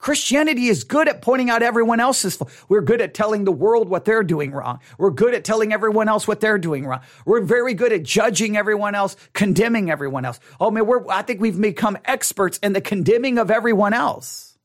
Christianity 0.00 0.68
is 0.68 0.84
good 0.84 1.08
at 1.08 1.20
pointing 1.20 1.50
out 1.50 1.62
everyone 1.62 2.00
else's. 2.00 2.34
Fault. 2.34 2.50
We're 2.70 2.80
good 2.80 3.02
at 3.02 3.12
telling 3.12 3.44
the 3.44 3.52
world 3.52 3.90
what 3.90 4.06
they're 4.06 4.22
doing 4.22 4.50
wrong. 4.50 4.80
We're 4.96 5.10
good 5.10 5.34
at 5.34 5.44
telling 5.44 5.74
everyone 5.74 6.08
else 6.08 6.26
what 6.26 6.40
they're 6.40 6.58
doing 6.58 6.86
wrong. 6.86 7.02
We're 7.26 7.42
very 7.42 7.74
good 7.74 7.92
at 7.92 8.02
judging 8.02 8.56
everyone 8.56 8.94
else, 8.94 9.14
condemning 9.34 9.90
everyone 9.90 10.24
else. 10.24 10.40
Oh 10.58 10.70
man, 10.70 10.86
we're, 10.86 11.06
I 11.10 11.20
think 11.20 11.40
we've 11.40 11.60
become 11.60 11.98
experts 12.06 12.56
in 12.58 12.72
the 12.72 12.80
condemning 12.80 13.36
of 13.36 13.50
everyone 13.50 13.92
else. 13.92 14.58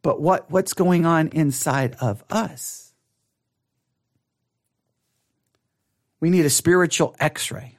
But 0.00 0.22
what, 0.22 0.50
what's 0.50 0.72
going 0.72 1.04
on 1.04 1.28
inside 1.28 1.96
of 2.00 2.24
us? 2.30 2.85
We 6.20 6.30
need 6.30 6.46
a 6.46 6.50
spiritual 6.50 7.14
x 7.18 7.50
ray. 7.50 7.76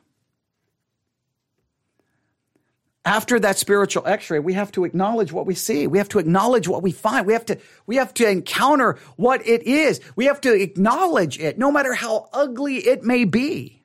After 3.08 3.40
that 3.40 3.58
spiritual 3.58 4.06
x-ray, 4.06 4.40
we 4.40 4.52
have 4.52 4.70
to 4.74 4.84
acknowledge 4.84 5.32
what 5.32 5.46
we 5.46 5.56
see. 5.56 5.88
We 5.88 5.98
have 5.98 6.10
to 6.10 6.20
acknowledge 6.20 6.68
what 6.68 6.84
we 6.84 6.92
find. 6.92 7.26
We 7.26 7.32
have 7.32 7.46
to, 7.46 7.58
we 7.86 7.96
have 7.96 8.14
to 8.16 8.30
encounter 8.30 8.98
what 9.16 9.48
it 9.48 9.64
is. 9.64 10.02
We 10.18 10.26
have 10.26 10.42
to 10.42 10.54
acknowledge 10.54 11.40
it, 11.40 11.58
no 11.58 11.72
matter 11.72 11.94
how 11.94 12.28
ugly 12.34 12.76
it 12.76 13.06
may 13.06 13.24
be. 13.24 13.82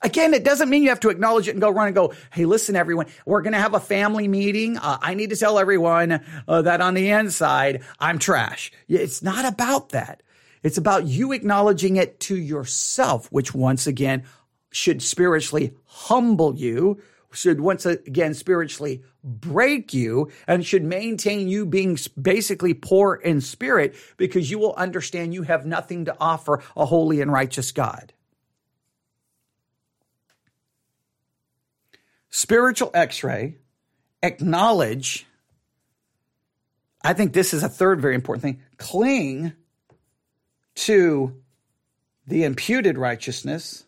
Again, 0.00 0.32
it 0.32 0.42
doesn't 0.42 0.70
mean 0.70 0.82
you 0.82 0.88
have 0.88 1.00
to 1.00 1.10
acknowledge 1.10 1.48
it 1.48 1.50
and 1.50 1.60
go 1.60 1.68
run 1.68 1.88
and 1.88 1.94
go, 1.94 2.14
Hey, 2.32 2.46
listen, 2.46 2.76
everyone, 2.76 3.08
we're 3.26 3.42
going 3.42 3.52
to 3.52 3.58
have 3.58 3.74
a 3.74 3.80
family 3.80 4.26
meeting. 4.26 4.78
Uh, 4.78 4.96
I 5.02 5.12
need 5.12 5.28
to 5.28 5.36
tell 5.36 5.58
everyone 5.58 6.24
uh, 6.48 6.62
that 6.62 6.80
on 6.80 6.94
the 6.94 7.10
inside, 7.10 7.82
I'm 7.98 8.18
trash. 8.18 8.72
It's 8.88 9.22
not 9.22 9.44
about 9.44 9.90
that. 9.90 10.22
It's 10.62 10.78
about 10.78 11.06
you 11.06 11.32
acknowledging 11.32 11.96
it 11.96 12.20
to 12.20 12.36
yourself, 12.36 13.30
which 13.32 13.54
once 13.54 13.86
again 13.86 14.24
should 14.70 15.02
spiritually 15.02 15.74
humble 15.86 16.54
you, 16.54 17.00
should 17.32 17.60
once 17.60 17.86
again 17.86 18.34
spiritually 18.34 19.02
break 19.22 19.94
you, 19.94 20.30
and 20.46 20.64
should 20.64 20.84
maintain 20.84 21.48
you 21.48 21.64
being 21.64 21.98
basically 22.20 22.74
poor 22.74 23.14
in 23.14 23.40
spirit 23.40 23.94
because 24.16 24.50
you 24.50 24.58
will 24.58 24.74
understand 24.74 25.32
you 25.32 25.42
have 25.42 25.64
nothing 25.64 26.04
to 26.06 26.16
offer 26.20 26.62
a 26.76 26.84
holy 26.84 27.20
and 27.20 27.32
righteous 27.32 27.72
God. 27.72 28.12
Spiritual 32.28 32.90
x 32.94 33.24
ray, 33.24 33.56
acknowledge. 34.22 35.26
I 37.02 37.12
think 37.12 37.32
this 37.32 37.54
is 37.54 37.62
a 37.62 37.68
third 37.68 38.00
very 38.00 38.14
important 38.14 38.42
thing. 38.42 38.60
Cling 38.76 39.54
to 40.80 41.36
the 42.26 42.44
imputed 42.44 42.96
righteousness. 42.96 43.84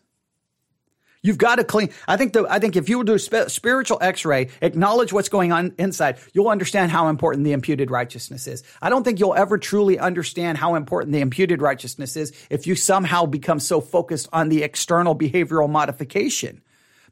You've 1.21 1.37
got 1.37 1.55
to 1.55 1.63
clean. 1.63 1.89
I 2.05 2.17
think 2.17 2.33
the, 2.33 2.45
I 2.49 2.59
think 2.59 2.75
if 2.75 2.89
you 2.89 2.97
will 2.97 3.05
do 3.05 3.13
a 3.13 3.49
spiritual 3.49 3.97
x-ray, 4.01 4.49
acknowledge 4.61 5.13
what's 5.13 5.29
going 5.29 5.53
on 5.53 5.73
inside, 5.79 6.17
you'll 6.33 6.49
understand 6.49 6.91
how 6.91 7.07
important 7.07 7.45
the 7.45 7.53
imputed 7.53 7.89
righteousness 7.89 8.45
is. 8.45 8.61
I 8.81 8.89
don't 8.89 9.03
think 9.03 9.21
you'll 9.21 9.33
ever 9.33 9.57
truly 9.57 9.97
understand 9.97 10.57
how 10.57 10.75
important 10.75 11.13
the 11.13 11.21
imputed 11.21 11.61
righteousness 11.61 12.17
is 12.17 12.33
if 12.49 12.67
you 12.67 12.75
somehow 12.75 13.25
become 13.25 13.61
so 13.61 13.79
focused 13.79 14.27
on 14.33 14.49
the 14.49 14.63
external 14.63 15.15
behavioral 15.15 15.69
modification 15.69 16.61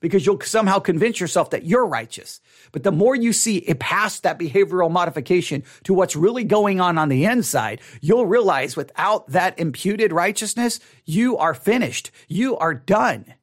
because 0.02 0.26
you'll 0.26 0.42
somehow 0.42 0.80
convince 0.80 1.20
yourself 1.20 1.52
that 1.52 1.64
you're 1.64 1.86
righteous. 1.86 2.42
But 2.74 2.84
the 2.84 2.92
more 2.92 3.16
you 3.16 3.32
see 3.32 3.58
it 3.58 3.80
past 3.80 4.24
that 4.24 4.40
behavioral 4.40 4.92
modification 4.92 5.64
to 5.84 5.94
what's 5.94 6.16
really 6.16 6.44
going 6.44 6.82
on 6.82 6.98
on 6.98 7.08
the 7.08 7.26
inside, 7.26 7.80
you'll 8.02 8.26
realize 8.26 8.76
without 8.76 9.28
that 9.30 9.58
imputed 9.58 10.12
righteousness, 10.12 10.80
you 11.06 11.38
are 11.38 11.54
finished. 11.54 12.12
You 12.28 12.58
are 12.58 12.74
done. 12.74 13.34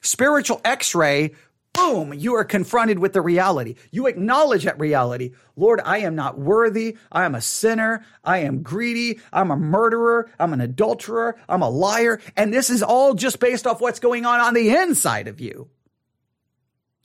Spiritual 0.00 0.60
x-ray 0.64 1.34
boom, 1.76 2.14
you 2.14 2.34
are 2.34 2.44
confronted 2.44 2.98
with 2.98 3.12
the 3.12 3.20
reality. 3.20 3.76
You 3.90 4.06
acknowledge 4.06 4.64
that 4.64 4.80
reality. 4.80 5.32
Lord, 5.56 5.80
I 5.84 5.98
am 5.98 6.14
not 6.14 6.38
worthy. 6.38 6.96
I 7.12 7.24
am 7.24 7.34
a 7.34 7.40
sinner. 7.40 8.04
I 8.24 8.38
am 8.38 8.62
greedy. 8.62 9.20
I'm 9.32 9.50
a 9.50 9.56
murderer. 9.56 10.30
I'm 10.38 10.52
an 10.52 10.60
adulterer. 10.60 11.38
I'm 11.48 11.62
a 11.62 11.70
liar. 11.70 12.20
And 12.36 12.52
this 12.52 12.70
is 12.70 12.82
all 12.82 13.14
just 13.14 13.40
based 13.40 13.66
off 13.66 13.80
what's 13.80 14.00
going 14.00 14.26
on 14.26 14.40
on 14.40 14.54
the 14.54 14.70
inside 14.70 15.28
of 15.28 15.40
you. 15.40 15.68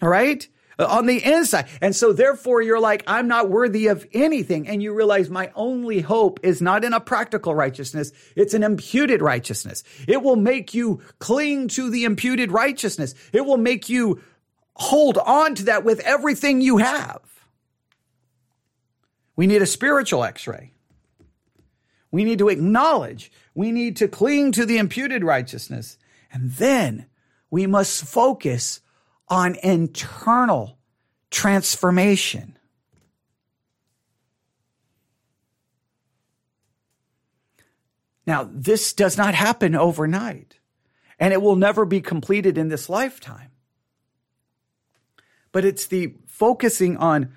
All 0.01 0.09
right? 0.09 0.47
Uh, 0.79 0.87
on 0.89 1.05
the 1.05 1.23
inside. 1.23 1.67
And 1.81 1.95
so 1.95 2.11
therefore 2.11 2.61
you're 2.61 2.79
like, 2.79 3.03
I'm 3.05 3.27
not 3.27 3.49
worthy 3.49 3.87
of 3.87 4.07
anything. 4.13 4.67
And 4.67 4.81
you 4.81 4.93
realize 4.93 5.29
my 5.29 5.51
only 5.53 6.01
hope 6.01 6.39
is 6.43 6.61
not 6.61 6.83
in 6.83 6.93
a 6.93 6.99
practical 6.99 7.53
righteousness. 7.53 8.11
It's 8.35 8.53
an 8.53 8.63
imputed 8.63 9.21
righteousness. 9.21 9.83
It 10.07 10.23
will 10.23 10.37
make 10.37 10.73
you 10.73 11.01
cling 11.19 11.67
to 11.69 11.89
the 11.89 12.05
imputed 12.05 12.51
righteousness. 12.51 13.13
It 13.31 13.45
will 13.45 13.57
make 13.57 13.89
you 13.89 14.21
hold 14.81 15.17
on 15.17 15.55
to 15.55 15.63
that 15.65 15.83
with 15.83 15.99
everything 16.01 16.59
you 16.59 16.77
have. 16.77 17.21
We 19.35 19.47
need 19.47 19.61
a 19.61 19.67
spiritual 19.67 20.23
x 20.23 20.47
ray. 20.47 20.73
We 22.11 22.25
need 22.25 22.39
to 22.39 22.49
acknowledge, 22.49 23.31
we 23.55 23.71
need 23.71 23.95
to 23.97 24.07
cling 24.07 24.51
to 24.53 24.65
the 24.65 24.77
imputed 24.77 25.23
righteousness. 25.23 25.97
And 26.33 26.51
then 26.51 27.05
we 27.49 27.67
must 27.67 28.03
focus 28.03 28.81
on 29.29 29.55
internal 29.63 30.77
transformation. 31.29 32.57
Now, 38.27 38.49
this 38.51 38.93
does 38.93 39.17
not 39.17 39.33
happen 39.33 39.75
overnight, 39.75 40.59
and 41.19 41.33
it 41.33 41.41
will 41.41 41.55
never 41.55 41.85
be 41.85 42.01
completed 42.01 42.57
in 42.57 42.67
this 42.67 42.89
lifetime 42.89 43.50
but 45.51 45.65
it's 45.65 45.87
the 45.87 46.15
focusing 46.27 46.97
on 46.97 47.33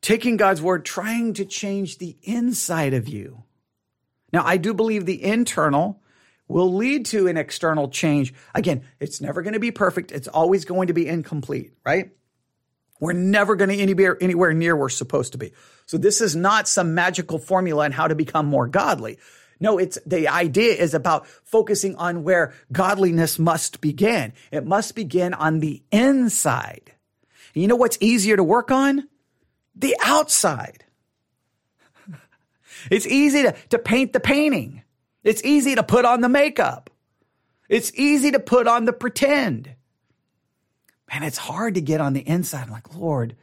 taking 0.00 0.36
God's 0.36 0.62
word, 0.62 0.84
trying 0.84 1.34
to 1.34 1.44
change 1.44 1.98
the 1.98 2.16
inside 2.22 2.94
of 2.94 3.08
you. 3.08 3.44
Now, 4.32 4.44
I 4.44 4.56
do 4.56 4.72
believe 4.74 5.06
the 5.06 5.22
internal 5.22 6.00
will 6.48 6.74
lead 6.74 7.06
to 7.06 7.28
an 7.28 7.36
external 7.36 7.88
change. 7.88 8.34
Again, 8.54 8.82
it's 8.98 9.20
never 9.20 9.42
going 9.42 9.54
to 9.54 9.60
be 9.60 9.70
perfect. 9.70 10.12
It's 10.12 10.28
always 10.28 10.64
going 10.64 10.88
to 10.88 10.92
be 10.92 11.06
incomplete, 11.06 11.72
right? 11.84 12.10
We're 12.98 13.12
never 13.12 13.56
going 13.56 13.70
to 13.70 13.76
anywhere, 13.76 14.18
anywhere 14.20 14.52
near 14.52 14.74
where 14.74 14.82
we're 14.82 14.88
supposed 14.90 15.32
to 15.32 15.38
be. 15.38 15.52
So 15.86 15.96
this 15.96 16.20
is 16.20 16.36
not 16.36 16.68
some 16.68 16.94
magical 16.94 17.38
formula 17.38 17.84
on 17.84 17.92
how 17.92 18.08
to 18.08 18.14
become 18.14 18.46
more 18.46 18.66
godly. 18.66 19.18
No, 19.58 19.78
it's 19.78 19.98
the 20.06 20.28
idea 20.28 20.74
is 20.74 20.94
about 20.94 21.26
focusing 21.26 21.94
on 21.96 22.24
where 22.24 22.54
godliness 22.72 23.38
must 23.38 23.80
begin. 23.80 24.32
It 24.50 24.66
must 24.66 24.94
begin 24.94 25.34
on 25.34 25.60
the 25.60 25.82
inside. 25.92 26.92
And 27.54 27.62
you 27.62 27.68
know 27.68 27.76
what's 27.76 27.98
easier 28.00 28.36
to 28.36 28.44
work 28.44 28.70
on? 28.70 29.08
The 29.74 29.96
outside. 30.02 30.84
it's 32.90 33.06
easy 33.06 33.42
to, 33.42 33.54
to 33.70 33.78
paint 33.78 34.12
the 34.12 34.20
painting. 34.20 34.82
It's 35.22 35.44
easy 35.44 35.74
to 35.74 35.82
put 35.82 36.04
on 36.04 36.20
the 36.20 36.28
makeup. 36.28 36.90
It's 37.68 37.92
easy 37.94 38.32
to 38.32 38.40
put 38.40 38.66
on 38.66 38.84
the 38.84 38.92
pretend. 38.92 39.74
Man, 41.12 41.22
it's 41.22 41.38
hard 41.38 41.74
to 41.74 41.80
get 41.80 42.00
on 42.00 42.12
the 42.12 42.26
inside. 42.26 42.64
I'm 42.64 42.70
like, 42.70 42.94
Lord, 42.94 43.36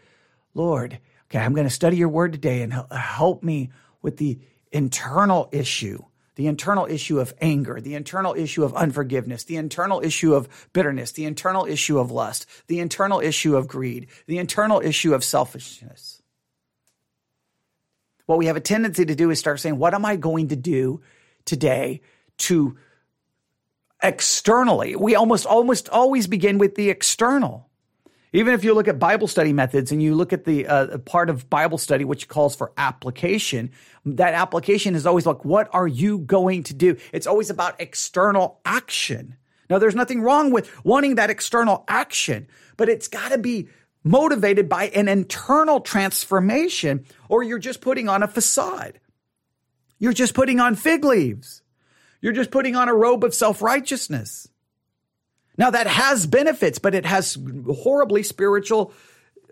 Lord, 0.53 0.99
okay, 1.25 1.39
I'm 1.39 1.53
going 1.53 1.67
to 1.67 1.73
study 1.73 1.97
your 1.97 2.09
word 2.09 2.31
today 2.31 2.61
and 2.61 2.73
help 2.91 3.43
me 3.43 3.71
with 4.01 4.17
the 4.17 4.39
internal 4.71 5.49
issue 5.51 6.03
the 6.38 6.45
internal 6.45 6.85
issue 6.85 7.19
of 7.19 7.33
anger, 7.41 7.81
the 7.81 7.95
internal 7.95 8.35
issue 8.35 8.63
of 8.63 8.75
unforgiveness, 8.75 9.43
the 9.43 9.55
internal 9.55 10.01
issue 10.01 10.35
of 10.35 10.47
bitterness, 10.71 11.11
the 11.11 11.25
internal 11.25 11.65
issue 11.65 11.97
of 11.97 12.11
lust, 12.11 12.45
the 12.67 12.79
internal 12.79 13.19
issue 13.19 13.57
of 13.57 13.67
greed, 13.67 14.07
the 14.27 14.38
internal 14.38 14.79
issue 14.79 15.15
of 15.15 15.23
selfishness. 15.23 16.21
What 18.27 18.38
we 18.38 18.45
have 18.45 18.55
a 18.55 18.61
tendency 18.61 19.03
to 19.03 19.15
do 19.15 19.31
is 19.31 19.39
start 19.39 19.59
saying, 19.59 19.79
What 19.79 19.95
am 19.95 20.05
I 20.05 20.15
going 20.15 20.49
to 20.49 20.55
do 20.55 21.01
today 21.43 22.01
to 22.38 22.77
externally? 24.03 24.95
We 24.95 25.15
almost, 25.15 25.47
almost 25.47 25.89
always 25.89 26.27
begin 26.27 26.59
with 26.59 26.75
the 26.75 26.91
external. 26.91 27.67
Even 28.34 28.53
if 28.53 28.63
you 28.63 28.73
look 28.73 28.88
at 28.88 28.99
Bible 28.99 29.28
study 29.28 29.53
methods 29.53 29.91
and 29.91 30.03
you 30.03 30.13
look 30.13 30.34
at 30.34 30.43
the 30.43 30.67
uh, 30.67 30.97
part 30.99 31.30
of 31.30 31.49
Bible 31.49 31.78
study 31.78 32.03
which 32.03 32.28
calls 32.28 32.55
for 32.55 32.73
application, 32.78 33.71
that 34.05 34.34
application 34.34 34.95
is 34.95 35.05
always 35.05 35.25
like, 35.25 35.45
what 35.45 35.69
are 35.73 35.88
you 35.88 36.19
going 36.19 36.63
to 36.63 36.73
do? 36.73 36.97
It's 37.13 37.28
always 37.28 37.49
about 37.49 37.80
external 37.80 38.59
action. 38.65 39.38
Now, 39.69 39.80
there's 39.80 39.95
nothing 39.95 40.21
wrong 40.21 40.51
with 40.51 40.69
wanting 40.86 41.15
that 41.15 41.30
external 41.30 41.84
action, 41.88 42.47
but 42.75 42.89
it's 42.89 43.07
got 43.07 43.30
to 43.30 43.38
be 43.38 43.69
motivated 44.03 44.69
by 44.69 44.86
an 44.89 45.07
internal 45.07 45.82
transformation, 45.82 47.05
or 47.30 47.43
you're 47.43 47.59
just 47.59 47.82
putting 47.82 48.07
on 48.07 48.23
a 48.23 48.28
facade. 48.28 48.99
You're 49.99 50.13
just 50.13 50.34
putting 50.34 50.59
on 50.59 50.75
fig 50.75 51.03
leaves. 51.03 51.61
You're 52.21 52.34
just 52.34 52.51
putting 52.51 52.75
on 52.75 52.89
a 52.89 52.93
robe 52.93 53.23
of 53.23 53.34
self 53.34 53.61
righteousness. 53.61 54.47
Now, 55.57 55.71
that 55.71 55.87
has 55.87 56.27
benefits, 56.27 56.79
but 56.79 56.93
it 56.93 57.05
has 57.05 57.37
horribly 57.67 58.23
spiritual 58.23 58.93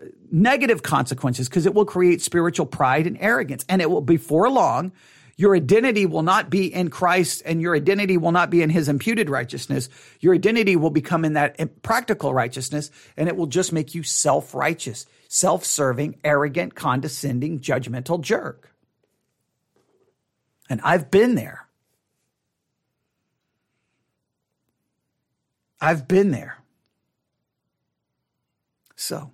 uh, 0.00 0.06
negative 0.30 0.82
consequences 0.82 1.48
because 1.48 1.66
it 1.66 1.74
will 1.74 1.84
create 1.84 2.22
spiritual 2.22 2.66
pride 2.66 3.06
and 3.06 3.18
arrogance. 3.20 3.64
And 3.68 3.82
it 3.82 3.90
will, 3.90 4.00
before 4.00 4.48
long, 4.48 4.92
your 5.36 5.54
identity 5.54 6.06
will 6.06 6.22
not 6.22 6.48
be 6.48 6.72
in 6.72 6.88
Christ 6.88 7.42
and 7.44 7.60
your 7.60 7.76
identity 7.76 8.16
will 8.16 8.32
not 8.32 8.48
be 8.48 8.62
in 8.62 8.70
his 8.70 8.88
imputed 8.88 9.28
righteousness. 9.28 9.90
Your 10.20 10.34
identity 10.34 10.76
will 10.76 10.90
become 10.90 11.24
in 11.24 11.34
that 11.34 11.82
practical 11.82 12.32
righteousness 12.32 12.90
and 13.16 13.28
it 13.28 13.36
will 13.36 13.46
just 13.46 13.72
make 13.72 13.94
you 13.94 14.02
self 14.02 14.54
righteous, 14.54 15.06
self 15.28 15.64
serving, 15.64 16.18
arrogant, 16.24 16.74
condescending, 16.74 17.60
judgmental 17.60 18.20
jerk. 18.20 18.70
And 20.70 20.80
I've 20.82 21.10
been 21.10 21.34
there. 21.34 21.65
I've 25.80 26.08
been 26.08 26.30
there. 26.30 26.58
So 28.96 29.30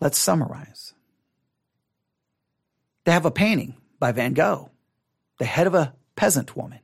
let's 0.00 0.18
summarize. 0.18 0.94
They 3.04 3.12
have 3.12 3.26
a 3.26 3.30
painting 3.30 3.74
by 3.98 4.12
Van 4.12 4.34
Gogh, 4.34 4.70
the 5.38 5.46
head 5.46 5.66
of 5.66 5.74
a 5.74 5.94
peasant 6.14 6.56
woman. 6.56 6.80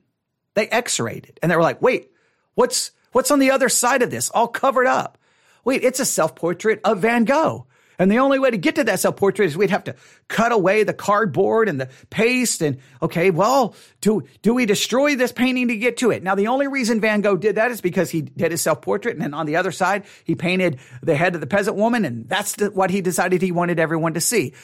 They 0.54 0.68
x-rayed 0.68 1.26
it 1.26 1.38
and 1.42 1.50
they 1.50 1.56
were 1.56 1.62
like, 1.62 1.82
wait, 1.82 2.10
what's, 2.54 2.92
what's 3.12 3.30
on 3.30 3.40
the 3.40 3.50
other 3.50 3.68
side 3.68 4.02
of 4.02 4.10
this? 4.10 4.30
All 4.30 4.48
covered 4.48 4.86
up. 4.86 5.18
Wait, 5.64 5.84
it's 5.84 6.00
a 6.00 6.06
self-portrait 6.06 6.80
of 6.84 7.00
Van 7.00 7.24
Gogh. 7.24 7.66
And 7.98 8.10
the 8.10 8.18
only 8.18 8.38
way 8.38 8.50
to 8.50 8.56
get 8.56 8.76
to 8.76 8.84
that 8.84 9.00
self 9.00 9.16
portrait 9.16 9.46
is 9.46 9.56
we'd 9.56 9.70
have 9.70 9.84
to 9.84 9.94
cut 10.28 10.52
away 10.52 10.82
the 10.82 10.92
cardboard 10.92 11.68
and 11.68 11.80
the 11.80 11.88
paste. 12.10 12.62
And 12.62 12.78
okay, 13.02 13.30
well, 13.30 13.74
do, 14.00 14.22
do 14.42 14.54
we 14.54 14.66
destroy 14.66 15.16
this 15.16 15.32
painting 15.32 15.68
to 15.68 15.76
get 15.76 15.98
to 15.98 16.10
it? 16.10 16.22
Now, 16.22 16.34
the 16.34 16.48
only 16.48 16.66
reason 16.66 17.00
Van 17.00 17.20
Gogh 17.20 17.36
did 17.36 17.56
that 17.56 17.70
is 17.70 17.80
because 17.80 18.10
he 18.10 18.22
did 18.22 18.50
his 18.50 18.62
self 18.62 18.82
portrait. 18.82 19.14
And 19.14 19.22
then 19.22 19.34
on 19.34 19.46
the 19.46 19.56
other 19.56 19.72
side, 19.72 20.04
he 20.24 20.34
painted 20.34 20.78
the 21.02 21.14
head 21.14 21.34
of 21.34 21.40
the 21.40 21.46
peasant 21.46 21.76
woman. 21.76 22.04
And 22.04 22.28
that's 22.28 22.54
the, 22.56 22.70
what 22.70 22.90
he 22.90 23.00
decided 23.00 23.42
he 23.42 23.52
wanted 23.52 23.78
everyone 23.78 24.14
to 24.14 24.20
see. 24.20 24.54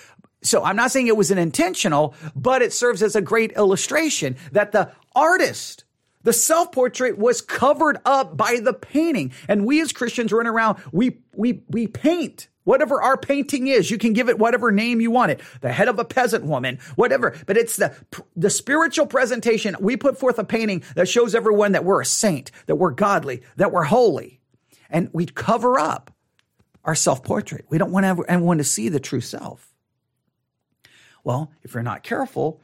So 0.42 0.64
I'm 0.64 0.76
not 0.76 0.90
saying 0.90 1.06
it 1.06 1.16
was 1.16 1.30
an 1.30 1.38
intentional, 1.38 2.14
but 2.34 2.62
it 2.62 2.72
serves 2.72 3.02
as 3.02 3.14
a 3.14 3.20
great 3.20 3.52
illustration 3.52 4.36
that 4.52 4.72
the 4.72 4.90
artist 5.14 5.84
the 6.22 6.32
self 6.32 6.72
portrait 6.72 7.18
was 7.18 7.40
covered 7.40 7.98
up 8.04 8.36
by 8.36 8.60
the 8.62 8.74
painting. 8.74 9.32
And 9.48 9.64
we 9.64 9.80
as 9.80 9.92
Christians 9.92 10.32
run 10.32 10.46
around, 10.46 10.78
we, 10.92 11.18
we, 11.34 11.62
we 11.68 11.86
paint 11.86 12.48
Whatever 12.64 13.00
our 13.00 13.16
painting 13.16 13.68
is, 13.68 13.90
you 13.90 13.96
can 13.96 14.12
give 14.12 14.28
it 14.28 14.38
whatever 14.38 14.70
name 14.70 15.00
you 15.00 15.10
want 15.10 15.32
it. 15.32 15.40
The 15.60 15.72
head 15.72 15.88
of 15.88 15.98
a 15.98 16.04
peasant 16.04 16.44
woman, 16.44 16.78
whatever. 16.94 17.34
But 17.46 17.56
it's 17.56 17.76
the, 17.76 17.94
the 18.36 18.50
spiritual 18.50 19.06
presentation. 19.06 19.76
We 19.80 19.96
put 19.96 20.18
forth 20.18 20.38
a 20.38 20.44
painting 20.44 20.84
that 20.94 21.08
shows 21.08 21.34
everyone 21.34 21.72
that 21.72 21.84
we're 21.84 22.02
a 22.02 22.06
saint, 22.06 22.50
that 22.66 22.76
we're 22.76 22.90
godly, 22.90 23.42
that 23.56 23.72
we're 23.72 23.84
holy. 23.84 24.40
And 24.90 25.08
we 25.12 25.26
cover 25.26 25.78
up 25.78 26.12
our 26.84 26.94
self 26.94 27.24
portrait. 27.24 27.64
We 27.70 27.78
don't 27.78 27.92
want 27.92 28.24
anyone 28.28 28.58
to 28.58 28.64
see 28.64 28.88
the 28.88 29.00
true 29.00 29.22
self. 29.22 29.72
Well, 31.24 31.50
if 31.62 31.74
you're 31.74 31.82
not 31.82 32.02
careful, 32.02 32.60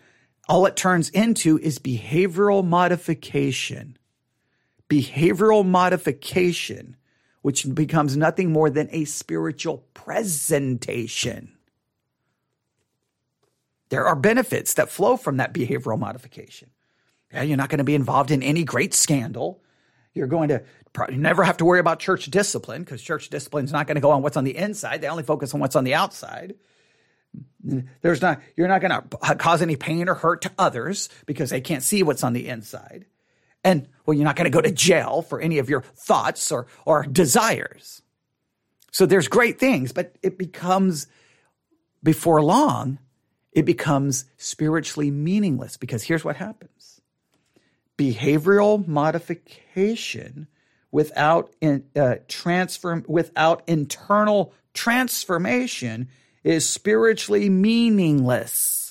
all 0.48 0.66
it 0.66 0.76
turns 0.76 1.10
into 1.10 1.58
is 1.58 1.78
behavioral 1.78 2.64
modification. 2.64 3.96
Behavioral 4.88 5.66
modification 5.66 6.96
which 7.46 7.72
becomes 7.76 8.16
nothing 8.16 8.50
more 8.50 8.68
than 8.68 8.88
a 8.90 9.04
spiritual 9.04 9.84
presentation. 9.94 11.52
There 13.88 14.04
are 14.04 14.16
benefits 14.16 14.74
that 14.74 14.88
flow 14.88 15.16
from 15.16 15.36
that 15.36 15.54
behavioral 15.54 15.96
modification. 15.96 16.70
Yeah, 17.32 17.42
you're 17.42 17.56
not 17.56 17.68
going 17.68 17.78
to 17.78 17.84
be 17.84 17.94
involved 17.94 18.32
in 18.32 18.42
any 18.42 18.64
great 18.64 18.94
scandal. 18.94 19.62
You're 20.12 20.26
going 20.26 20.48
to 20.48 20.64
never 21.10 21.44
have 21.44 21.58
to 21.58 21.64
worry 21.64 21.78
about 21.78 22.00
church 22.00 22.24
discipline 22.24 22.82
because 22.82 23.00
church 23.00 23.30
discipline 23.30 23.64
is 23.64 23.70
not 23.70 23.86
going 23.86 23.94
to 23.94 24.00
go 24.00 24.10
on 24.10 24.22
what's 24.22 24.36
on 24.36 24.42
the 24.42 24.56
inside. 24.56 25.00
They 25.00 25.06
only 25.06 25.22
focus 25.22 25.54
on 25.54 25.60
what's 25.60 25.76
on 25.76 25.84
the 25.84 25.94
outside. 25.94 26.56
There's 28.00 28.22
not, 28.22 28.40
you're 28.56 28.68
not 28.68 28.80
going 28.80 28.92
to 28.92 29.34
cause 29.36 29.62
any 29.62 29.76
pain 29.76 30.08
or 30.08 30.14
hurt 30.14 30.42
to 30.42 30.52
others 30.58 31.08
because 31.26 31.50
they 31.50 31.60
can't 31.60 31.82
see 31.82 32.02
what's 32.02 32.22
on 32.22 32.32
the 32.32 32.48
inside. 32.48 33.06
And 33.64 33.88
well, 34.04 34.14
you're 34.16 34.24
not 34.24 34.36
going 34.36 34.50
to 34.50 34.56
go 34.56 34.60
to 34.60 34.70
jail 34.70 35.22
for 35.22 35.40
any 35.40 35.58
of 35.58 35.68
your 35.68 35.80
thoughts 35.80 36.52
or, 36.52 36.68
or 36.84 37.02
desires. 37.04 38.02
So 38.92 39.06
there's 39.06 39.28
great 39.28 39.58
things, 39.58 39.92
but 39.92 40.14
it 40.22 40.38
becomes, 40.38 41.08
before 42.02 42.42
long, 42.42 42.98
it 43.52 43.64
becomes 43.64 44.26
spiritually 44.36 45.10
meaningless 45.10 45.76
because 45.76 46.02
here's 46.04 46.24
what 46.24 46.36
happens 46.36 47.00
behavioral 47.98 48.86
modification 48.86 50.46
without 50.92 51.52
in, 51.60 51.84
uh, 51.96 52.16
transform 52.28 53.04
without 53.08 53.62
internal 53.66 54.52
transformation 54.74 56.08
is 56.46 56.68
spiritually 56.68 57.48
meaningless 57.50 58.86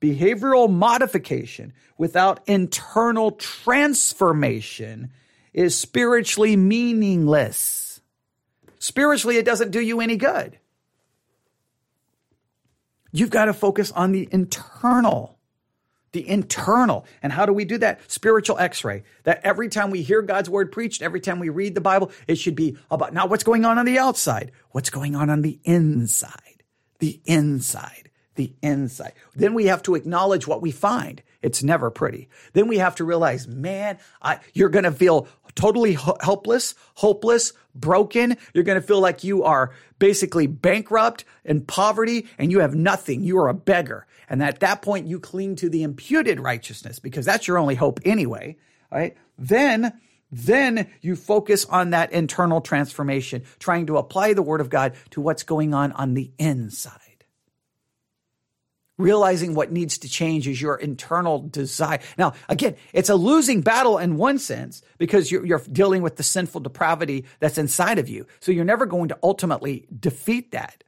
behavioral 0.00 0.70
modification 0.70 1.72
without 1.98 2.40
internal 2.46 3.32
transformation 3.32 5.10
is 5.52 5.76
spiritually 5.76 6.56
meaningless. 6.56 8.00
Spiritually, 8.78 9.36
it 9.36 9.44
doesn't 9.44 9.70
do 9.70 9.80
you 9.80 10.00
any 10.00 10.16
good. 10.16 10.58
You've 13.12 13.30
got 13.30 13.46
to 13.46 13.52
focus 13.52 13.92
on 13.92 14.12
the 14.12 14.28
internal. 14.30 15.36
The 16.12 16.26
internal. 16.26 17.04
And 17.22 17.32
how 17.32 17.44
do 17.46 17.52
we 17.52 17.64
do 17.64 17.78
that? 17.78 18.10
Spiritual 18.10 18.58
x 18.58 18.82
ray. 18.84 19.02
That 19.24 19.40
every 19.44 19.68
time 19.68 19.90
we 19.90 20.02
hear 20.02 20.22
God's 20.22 20.48
word 20.48 20.72
preached, 20.72 21.02
every 21.02 21.20
time 21.20 21.38
we 21.38 21.50
read 21.50 21.74
the 21.74 21.80
Bible, 21.80 22.10
it 22.26 22.36
should 22.36 22.56
be 22.56 22.78
about 22.90 23.12
not 23.12 23.28
what's 23.28 23.44
going 23.44 23.64
on 23.64 23.78
on 23.78 23.84
the 23.84 23.98
outside, 23.98 24.52
what's 24.70 24.90
going 24.90 25.14
on 25.14 25.28
on 25.28 25.42
the 25.42 25.58
inside. 25.64 26.49
The 27.00 27.20
inside 27.24 28.10
the 28.40 28.54
inside. 28.62 29.12
Then 29.34 29.52
we 29.52 29.66
have 29.66 29.82
to 29.82 29.94
acknowledge 29.94 30.46
what 30.46 30.62
we 30.62 30.70
find. 30.70 31.22
It's 31.42 31.62
never 31.62 31.90
pretty. 31.90 32.30
Then 32.54 32.68
we 32.68 32.78
have 32.78 32.96
to 32.96 33.04
realize, 33.04 33.46
man, 33.46 33.98
I, 34.22 34.38
you're 34.54 34.70
going 34.70 34.84
to 34.84 34.92
feel 34.92 35.28
totally 35.54 35.98
helpless, 36.22 36.74
hopeless, 36.94 37.52
broken. 37.74 38.38
You're 38.54 38.64
going 38.64 38.80
to 38.80 38.86
feel 38.86 39.00
like 39.00 39.24
you 39.24 39.44
are 39.44 39.72
basically 39.98 40.46
bankrupt 40.46 41.26
and 41.44 41.68
poverty 41.68 42.28
and 42.38 42.50
you 42.50 42.60
have 42.60 42.74
nothing. 42.74 43.22
You 43.22 43.38
are 43.38 43.48
a 43.48 43.54
beggar. 43.54 44.06
And 44.28 44.42
at 44.42 44.60
that 44.60 44.80
point, 44.80 45.06
you 45.06 45.20
cling 45.20 45.56
to 45.56 45.68
the 45.68 45.82
imputed 45.82 46.40
righteousness 46.40 46.98
because 46.98 47.26
that's 47.26 47.46
your 47.46 47.58
only 47.58 47.74
hope 47.74 48.00
anyway. 48.06 48.56
Right? 48.90 49.16
Then, 49.38 50.00
then 50.32 50.88
you 51.00 51.16
focus 51.16 51.64
on 51.64 51.90
that 51.90 52.12
internal 52.12 52.60
transformation, 52.60 53.42
trying 53.58 53.86
to 53.86 53.96
apply 53.96 54.34
the 54.34 54.42
word 54.42 54.60
of 54.60 54.70
God 54.70 54.94
to 55.10 55.20
what's 55.20 55.42
going 55.42 55.74
on 55.74 55.92
on 55.92 56.14
the 56.14 56.30
inside 56.38 57.10
realizing 59.00 59.54
what 59.54 59.72
needs 59.72 59.98
to 59.98 60.08
change 60.08 60.46
is 60.46 60.60
your 60.60 60.76
internal 60.76 61.40
desire. 61.40 61.98
Now, 62.18 62.34
again, 62.48 62.76
it's 62.92 63.08
a 63.08 63.14
losing 63.14 63.62
battle 63.62 63.98
in 63.98 64.16
one 64.16 64.38
sense 64.38 64.82
because 64.98 65.32
you're, 65.32 65.44
you're, 65.44 65.60
dealing 65.70 66.02
with 66.02 66.16
the 66.16 66.22
sinful 66.22 66.60
depravity 66.60 67.24
that's 67.38 67.58
inside 67.58 67.98
of 67.98 68.08
you. 68.08 68.26
So 68.40 68.52
you're 68.52 68.64
never 68.64 68.86
going 68.86 69.08
to 69.08 69.18
ultimately 69.22 69.86
defeat 69.98 70.52
that. 70.52 70.84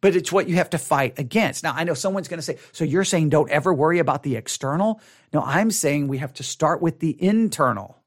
But 0.00 0.16
it's 0.16 0.32
what 0.32 0.48
you 0.48 0.56
have 0.56 0.70
to 0.70 0.78
fight 0.78 1.18
against. 1.18 1.62
Now, 1.62 1.74
I 1.74 1.84
know 1.84 1.94
someone's 1.94 2.28
going 2.28 2.38
to 2.38 2.42
say, 2.42 2.58
so 2.72 2.84
you're 2.84 3.04
saying 3.04 3.28
don't 3.28 3.50
ever 3.50 3.72
worry 3.72 3.98
about 4.00 4.22
the 4.22 4.36
external? 4.36 5.00
No, 5.32 5.40
I'm 5.42 5.70
saying 5.70 6.08
we 6.08 6.18
have 6.18 6.34
to 6.34 6.42
start 6.42 6.82
with 6.82 6.98
the 6.98 7.20
internal. 7.22 8.01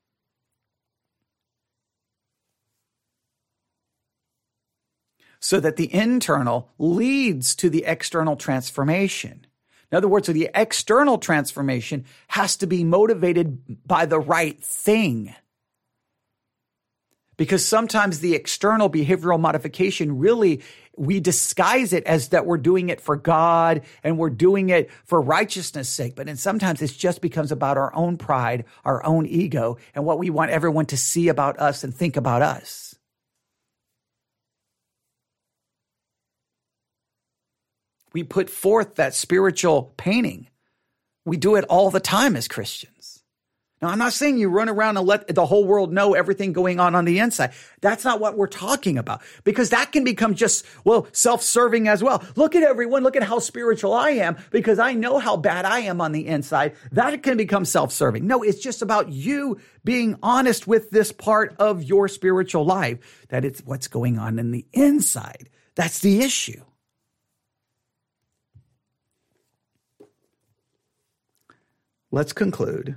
So 5.46 5.60
that 5.60 5.76
the 5.76 5.94
internal 5.94 6.72
leads 6.80 7.54
to 7.54 7.70
the 7.70 7.86
external 7.86 8.36
transformation. 8.36 9.46
In 9.92 9.96
other 9.96 10.08
words, 10.08 10.26
so 10.26 10.34
the 10.34 10.50
external 10.56 11.20
transformation 11.20 12.06
has 12.30 12.58
to 12.58 12.66
be 12.66 12.84
motivated 12.84 13.86
by 13.86 14.08
the 14.08 14.20
right 14.20 14.60
thing. 14.60 15.36
Because 17.38 17.64
sometimes 17.64 18.22
the 18.22 18.34
external 18.34 18.90
behavioral 18.90 19.40
modification 19.40 20.18
really, 20.18 20.64
we 20.98 21.20
disguise 21.20 21.94
it 21.94 22.06
as 22.06 22.30
that 22.30 22.48
we're 22.48 22.58
doing 22.58 22.90
it 22.90 23.00
for 23.00 23.16
God 23.16 23.84
and 24.04 24.18
we're 24.18 24.32
doing 24.32 24.70
it 24.70 24.90
for 25.04 25.22
righteousness 25.22 25.90
sake. 25.90 26.16
But 26.16 26.26
then 26.26 26.38
sometimes 26.38 26.82
it 26.82 26.88
just 26.88 27.22
becomes 27.22 27.52
about 27.52 27.78
our 27.78 27.94
own 27.94 28.18
pride, 28.18 28.66
our 28.84 29.06
own 29.06 29.28
ego, 29.28 29.78
and 29.94 30.06
what 30.06 30.18
we 30.18 30.32
want 30.32 30.50
everyone 30.50 30.88
to 30.88 30.98
see 30.98 31.28
about 31.28 31.60
us 31.60 31.84
and 31.84 31.94
think 31.94 32.18
about 32.18 32.42
us. 32.42 32.95
We 38.16 38.24
put 38.24 38.50
forth 38.50 38.96
that 38.96 39.14
spiritual 39.14 39.94
painting. 39.98 40.48
We 41.26 41.36
do 41.36 41.58
it 41.58 41.66
all 41.66 41.92
the 41.92 42.00
time 42.00 42.38
as 42.38 42.48
Christians. 42.48 43.22
Now, 43.82 43.90
I'm 43.90 43.98
not 43.98 44.14
saying 44.14 44.38
you 44.38 44.48
run 44.48 44.70
around 44.70 44.96
and 44.96 45.06
let 45.06 45.28
the 45.28 45.46
whole 45.46 45.66
world 45.66 45.92
know 45.92 46.14
everything 46.14 46.54
going 46.54 46.80
on 46.80 46.96
on 46.96 47.04
the 47.04 47.20
inside. 47.20 47.52
That's 47.82 48.06
not 48.06 48.22
what 48.22 48.38
we're 48.38 48.48
talking 48.48 48.98
about 48.98 49.22
because 49.44 49.72
that 49.72 49.92
can 49.92 50.06
become 50.06 50.34
just, 50.34 50.66
well, 50.86 51.10
self-serving 51.12 51.90
as 51.90 52.02
well. 52.02 52.24
Look 52.38 52.56
at 52.56 52.64
everyone. 52.64 53.04
Look 53.04 53.18
at 53.18 53.24
how 53.24 53.40
spiritual 53.40 53.94
I 53.94 54.12
am 54.12 54.38
because 54.50 54.80
I 54.80 54.94
know 54.94 55.20
how 55.20 55.36
bad 55.36 55.66
I 55.66 55.80
am 55.80 56.00
on 56.00 56.14
the 56.14 56.26
inside. 56.26 56.78
That 56.94 57.22
can 57.22 57.36
become 57.36 57.66
self-serving. 57.66 58.26
No, 58.26 58.44
it's 58.44 58.62
just 58.62 58.82
about 58.82 59.10
you 59.10 59.60
being 59.84 60.18
honest 60.24 60.68
with 60.68 60.90
this 60.90 61.12
part 61.12 61.54
of 61.60 61.84
your 61.84 62.08
spiritual 62.08 62.64
life, 62.64 63.26
that 63.28 63.44
it's 63.44 63.60
what's 63.66 63.90
going 63.90 64.18
on 64.18 64.40
in 64.40 64.52
the 64.52 64.66
inside. 64.72 65.50
That's 65.76 66.00
the 66.00 66.22
issue. 66.22 66.62
Let's 72.16 72.32
conclude 72.32 72.96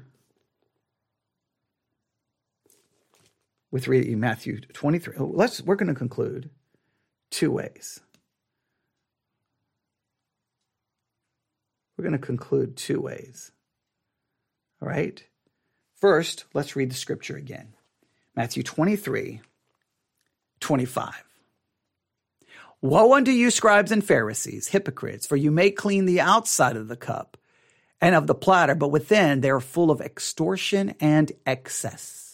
with 3.72 3.88
reading 3.88 4.20
Matthew 4.20 4.60
23. 4.60 5.14
Let's 5.18 5.60
we're 5.60 5.74
going 5.74 5.88
to 5.88 5.94
conclude 5.94 6.50
two 7.32 7.50
ways. 7.50 7.98
We're 11.96 12.04
going 12.04 12.12
to 12.12 12.24
conclude 12.24 12.76
two 12.76 13.00
ways. 13.00 13.50
All 14.80 14.88
right? 14.88 15.20
First, 15.96 16.44
let's 16.54 16.76
read 16.76 16.92
the 16.92 16.94
scripture 16.94 17.36
again. 17.36 17.74
Matthew 18.36 18.62
23, 18.62 19.40
25. 20.60 21.24
Woe 22.82 23.14
unto 23.14 23.32
you, 23.32 23.50
scribes 23.50 23.90
and 23.90 24.04
Pharisees, 24.04 24.68
hypocrites, 24.68 25.26
for 25.26 25.34
you 25.34 25.50
make 25.50 25.76
clean 25.76 26.04
the 26.04 26.20
outside 26.20 26.76
of 26.76 26.86
the 26.86 26.94
cup 26.94 27.37
and 28.00 28.14
of 28.14 28.26
the 28.26 28.34
platter, 28.34 28.74
but 28.74 28.88
within 28.88 29.40
they 29.40 29.50
are 29.50 29.60
full 29.60 29.90
of 29.90 30.00
extortion 30.00 30.94
and 31.00 31.32
excess. 31.46 32.28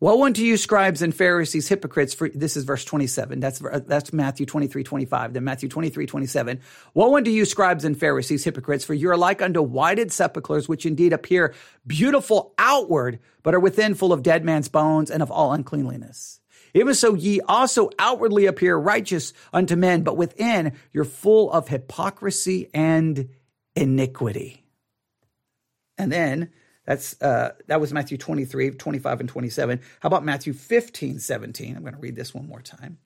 Woe 0.00 0.24
unto 0.24 0.42
you, 0.42 0.58
scribes 0.58 1.00
and 1.00 1.14
Pharisees, 1.14 1.68
hypocrites, 1.68 2.12
for 2.12 2.28
this 2.28 2.58
is 2.58 2.64
verse 2.64 2.84
27. 2.84 3.40
That's, 3.40 3.62
that's 3.86 4.12
Matthew 4.12 4.44
23, 4.44 4.84
25. 4.84 5.32
Then 5.32 5.44
Matthew 5.44 5.68
23, 5.68 6.04
27. 6.04 6.60
Woe 6.92 7.16
unto 7.16 7.30
you, 7.30 7.46
scribes 7.46 7.86
and 7.86 7.98
Pharisees, 7.98 8.44
hypocrites, 8.44 8.84
for 8.84 8.92
you 8.92 9.08
are 9.10 9.16
like 9.16 9.40
unto 9.40 9.62
whited 9.62 10.12
sepulchres, 10.12 10.68
which 10.68 10.84
indeed 10.84 11.14
appear 11.14 11.54
beautiful 11.86 12.52
outward, 12.58 13.18
but 13.42 13.54
are 13.54 13.60
within 13.60 13.94
full 13.94 14.12
of 14.12 14.22
dead 14.22 14.44
man's 14.44 14.68
bones 14.68 15.10
and 15.10 15.22
of 15.22 15.30
all 15.30 15.54
uncleanliness. 15.54 16.40
Even 16.74 16.94
so, 16.94 17.14
ye 17.14 17.40
also 17.42 17.90
outwardly 17.98 18.46
appear 18.46 18.76
righteous 18.76 19.32
unto 19.52 19.76
men, 19.76 20.02
but 20.02 20.16
within 20.16 20.72
you're 20.92 21.04
full 21.04 21.50
of 21.52 21.68
hypocrisy 21.68 22.68
and 22.74 23.28
iniquity. 23.76 24.64
And 25.96 26.10
then 26.10 26.50
that's 26.84 27.20
uh, 27.22 27.52
that 27.68 27.80
was 27.80 27.92
Matthew 27.92 28.18
23, 28.18 28.72
25, 28.72 29.20
and 29.20 29.28
27. 29.28 29.80
How 30.00 30.06
about 30.08 30.24
Matthew 30.24 30.52
15, 30.52 31.20
17? 31.20 31.76
I'm 31.76 31.82
going 31.82 31.94
to 31.94 32.00
read 32.00 32.16
this 32.16 32.34
one 32.34 32.48
more 32.48 32.60
time. 32.60 32.98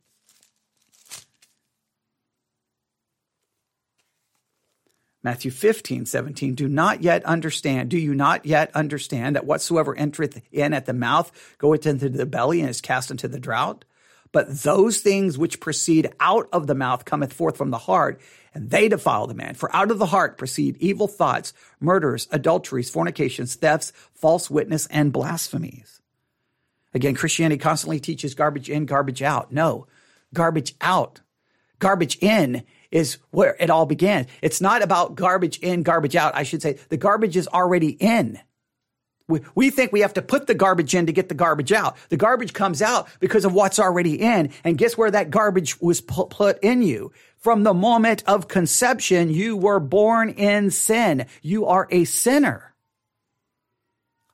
Matthew 5.23 5.51
15, 5.51 6.07
17, 6.07 6.55
do 6.55 6.69
not 6.69 7.03
yet 7.03 7.25
understand, 7.25 7.89
do 7.89 7.99
you 7.99 8.15
not 8.15 8.47
yet 8.47 8.71
understand 8.75 9.35
that 9.35 9.47
whatsoever 9.47 9.97
entereth 9.97 10.41
in 10.53 10.73
at 10.73 10.87
the 10.87 10.93
mouth 10.93 11.33
goeth 11.59 11.87
into 11.87 12.09
the 12.09 12.27
belly 12.27 12.61
and 12.61 12.71
is 12.71 12.81
cast 12.81 13.11
into 13.11 13.27
the 13.27 13.41
drought? 13.41 13.85
But 14.31 14.63
those 14.63 15.01
things 15.01 15.37
which 15.37 15.61
proceed 15.61 16.13
out 16.21 16.49
of 16.53 16.67
the 16.67 16.75
mouth 16.75 17.05
cometh 17.05 17.33
forth 17.33 17.57
from 17.57 17.71
the 17.71 17.79
heart, 17.79 18.21
and 18.55 18.71
they 18.71 18.89
defile 18.89 19.27
the 19.27 19.35
man. 19.35 19.55
For 19.55 19.75
out 19.75 19.91
of 19.91 19.99
the 19.99 20.07
heart 20.07 20.39
proceed 20.39 20.77
evil 20.79 21.09
thoughts, 21.09 21.53
murders, 21.81 22.29
adulteries, 22.31 22.91
fornications, 22.91 23.55
thefts, 23.57 23.93
false 24.15 24.51
witness, 24.51 24.87
and 24.87 25.13
blasphemies. 25.13 26.01
Again, 26.95 27.15
Christianity 27.15 27.59
constantly 27.59 28.01
teaches 28.01 28.35
garbage 28.35 28.71
in, 28.71 28.87
garbage 28.87 29.23
out. 29.23 29.53
No, 29.53 29.87
garbage 30.33 30.75
out. 30.81 31.21
Garbage 31.79 32.19
in 32.21 32.65
is 32.91 33.19
where 33.31 33.57
it 33.61 33.71
all 33.71 33.87
began. 33.87 34.27
It's 34.43 34.61
not 34.61 34.83
about 34.83 35.15
garbage 35.15 35.59
in, 35.59 35.83
garbage 35.83 36.17
out. 36.17 36.35
I 36.35 36.43
should 36.43 36.63
say 36.63 36.79
the 36.89 36.97
garbage 36.97 37.37
is 37.37 37.49
already 37.49 37.91
in. 37.91 38.41
We, 39.29 39.43
we 39.55 39.71
think 39.71 39.93
we 39.93 40.01
have 40.01 40.15
to 40.15 40.23
put 40.23 40.47
the 40.47 40.55
garbage 40.55 40.95
in 40.95 41.07
to 41.07 41.13
get 41.13 41.29
the 41.29 41.35
garbage 41.35 41.71
out. 41.71 41.97
The 42.09 42.17
garbage 42.17 42.55
comes 42.55 42.81
out 42.81 43.09
because 43.21 43.45
of 43.45 43.53
what's 43.53 43.79
already 43.79 44.21
in. 44.21 44.51
And 44.65 44.79
guess 44.79 44.97
where 44.97 45.11
that 45.11 45.31
garbage 45.31 45.81
was 45.81 46.01
put 46.01 46.59
in 46.63 46.83
you? 46.83 47.13
From 47.37 47.63
the 47.63 47.75
moment 47.75 48.25
of 48.27 48.49
conception, 48.49 49.31
you 49.31 49.57
were 49.57 49.81
born 49.81 50.31
in 50.31 50.71
sin. 50.71 51.27
You 51.43 51.67
are 51.67 51.87
a 51.91 52.05
sinner. 52.05 52.75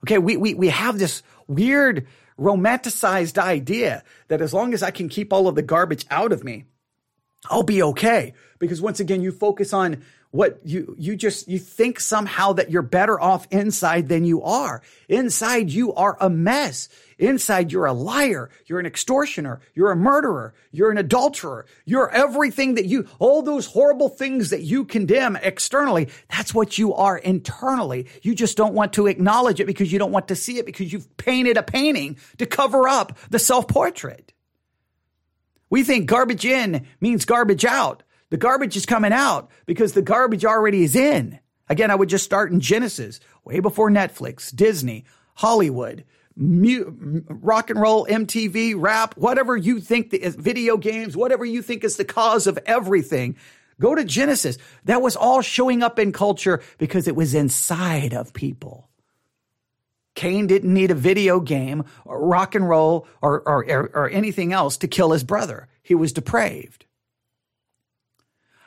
Okay, 0.05 0.19
we, 0.19 0.37
we, 0.37 0.55
we 0.55 0.69
have 0.69 0.99
this 0.99 1.23
weird 1.49 2.07
romanticized 2.39 3.39
idea 3.39 4.05
that 4.29 4.41
as 4.41 4.55
long 4.55 4.75
as 4.75 4.83
I 4.83 4.91
can 4.91 5.09
keep 5.09 5.33
all 5.33 5.49
of 5.49 5.55
the 5.55 5.63
garbage 5.63 6.07
out 6.11 6.33
of 6.33 6.45
me, 6.45 6.65
I'll 7.51 7.62
be 7.62 7.82
okay. 7.82 8.34
Because 8.59 8.80
once 8.80 9.01
again, 9.01 9.20
you 9.20 9.32
focus 9.32 9.72
on 9.72 10.03
what 10.34 10.59
you, 10.64 10.97
you 10.99 11.14
just, 11.14 11.47
you 11.47 11.61
think 11.61 12.01
somehow 12.01 12.55
that 12.55 12.68
you're 12.68 12.82
better 12.82 13.20
off 13.20 13.47
inside 13.53 14.09
than 14.09 14.24
you 14.24 14.42
are. 14.42 14.82
Inside, 15.09 15.70
you 15.70 15.95
are 15.95 16.16
a 16.20 16.28
mess. 16.28 16.88
Inside, 17.18 17.70
you're 17.70 17.86
a 17.86 17.92
liar. 17.92 18.51
You're 18.66 18.80
an 18.80 18.86
extortioner. 18.86 19.61
You're 19.74 19.92
a 19.92 19.97
murderer. 19.97 20.53
You're 20.72 20.90
an 20.90 20.99
adulterer. 20.99 21.66
You're 21.84 22.11
everything 22.11 22.74
that 22.74 22.86
you, 22.86 23.07
all 23.20 23.42
those 23.42 23.66
horrible 23.66 24.09
things 24.09 24.51
that 24.51 24.62
you 24.62 24.84
condemn 24.84 25.36
externally. 25.36 26.09
That's 26.28 26.53
what 26.53 26.78
you 26.78 26.95
are 26.95 27.16
internally. 27.16 28.09
You 28.22 28.34
just 28.34 28.57
don't 28.57 28.74
want 28.74 28.95
to 28.95 29.07
acknowledge 29.07 29.61
it 29.61 29.66
because 29.66 29.92
you 29.92 30.01
don't 30.01 30.11
want 30.11 30.26
to 30.28 30.34
see 30.34 30.59
it 30.59 30.66
because 30.66 30.92
you've 30.92 31.16
painted 31.16 31.57
a 31.57 31.62
painting 31.62 32.18
to 32.38 32.47
cover 32.47 32.88
up 32.88 33.16
the 33.30 33.38
self 33.38 33.68
portrait. 33.68 34.34
We 35.71 35.83
think 35.83 36.07
garbage 36.07 36.45
in 36.45 36.87
means 37.01 37.25
garbage 37.25 37.65
out. 37.65 38.03
The 38.31 38.37
garbage 38.37 38.77
is 38.77 38.87
coming 38.87 39.12
out 39.12 39.51
because 39.67 39.93
the 39.93 40.03
garbage 40.03 40.45
already 40.45 40.85
is 40.85 40.97
in. 40.97 41.39
Again, 41.69 41.91
I 41.91 41.95
would 41.95 42.09
just 42.09 42.25
start 42.25 42.53
in 42.53 42.61
Genesis, 42.61 43.21
way 43.45 43.61
before 43.61 43.91
Netflix, 43.91 44.55
Disney, 44.55 45.05
Hollywood, 45.35 46.05
mu- 46.37 47.23
rock 47.29 47.71
and 47.71 47.81
roll, 47.81 48.07
MTV, 48.07 48.75
rap, 48.77 49.17
whatever 49.17 49.57
you 49.57 49.81
think, 49.81 50.11
the, 50.11 50.19
video 50.39 50.77
games, 50.77 51.17
whatever 51.17 51.45
you 51.45 51.62
think 51.62 51.85
is 51.85 51.97
the 51.97 52.05
cause 52.05 52.47
of 52.47 52.59
everything. 52.67 53.37
Go 53.81 53.95
to 53.95 54.05
Genesis. 54.05 54.59
That 54.85 55.03
was 55.03 55.17
all 55.17 55.43
showing 55.43 55.83
up 55.83 55.99
in 55.99 56.12
culture 56.12 56.62
because 56.79 57.09
it 57.09 57.17
was 57.17 57.35
inside 57.35 58.15
of 58.15 58.33
people. 58.33 58.89
Cain 60.15 60.47
didn't 60.47 60.73
need 60.73 60.91
a 60.91 60.95
video 60.95 61.41
game 61.41 61.85
or 62.05 62.25
rock 62.25 62.55
and 62.55 62.69
roll 62.69 63.07
or, 63.21 63.41
or, 63.41 63.91
or, 63.95 64.09
anything 64.11 64.53
else 64.53 64.77
to 64.79 64.89
kill 64.89 65.11
his 65.11 65.25
brother. 65.25 65.67
He 65.83 65.95
was 65.95 66.12
depraved. 66.12 66.87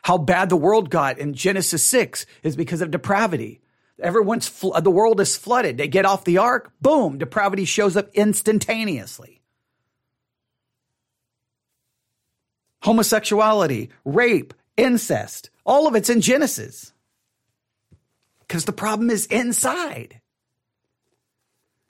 How 0.03 0.17
bad 0.17 0.49
the 0.49 0.57
world 0.57 0.89
got 0.89 1.19
in 1.19 1.33
Genesis 1.33 1.83
6 1.83 2.25
is 2.43 2.55
because 2.55 2.81
of 2.81 2.91
depravity. 2.91 3.61
Everyone's, 4.01 4.47
fl- 4.47 4.77
the 4.79 4.91
world 4.91 5.19
is 5.19 5.37
flooded. 5.37 5.77
They 5.77 5.87
get 5.87 6.05
off 6.05 6.25
the 6.25 6.37
ark, 6.37 6.71
boom, 6.81 7.17
depravity 7.17 7.65
shows 7.65 7.97
up 7.97 8.09
instantaneously. 8.13 9.41
Homosexuality, 12.83 13.89
rape, 14.05 14.53
incest, 14.77 15.49
all 15.65 15.87
of 15.87 15.95
it's 15.95 16.09
in 16.09 16.21
Genesis. 16.21 16.93
Because 18.39 18.65
the 18.65 18.71
problem 18.71 19.09
is 19.09 19.25
inside. 19.25 20.21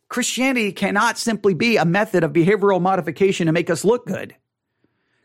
Christianity 0.09 0.71
cannot 0.71 1.17
simply 1.17 1.53
be 1.53 1.77
a 1.77 1.85
method 1.85 2.23
of 2.23 2.31
behavioral 2.31 2.81
modification 2.81 3.47
to 3.47 3.51
make 3.51 3.69
us 3.69 3.83
look 3.83 4.05
good. 4.05 4.35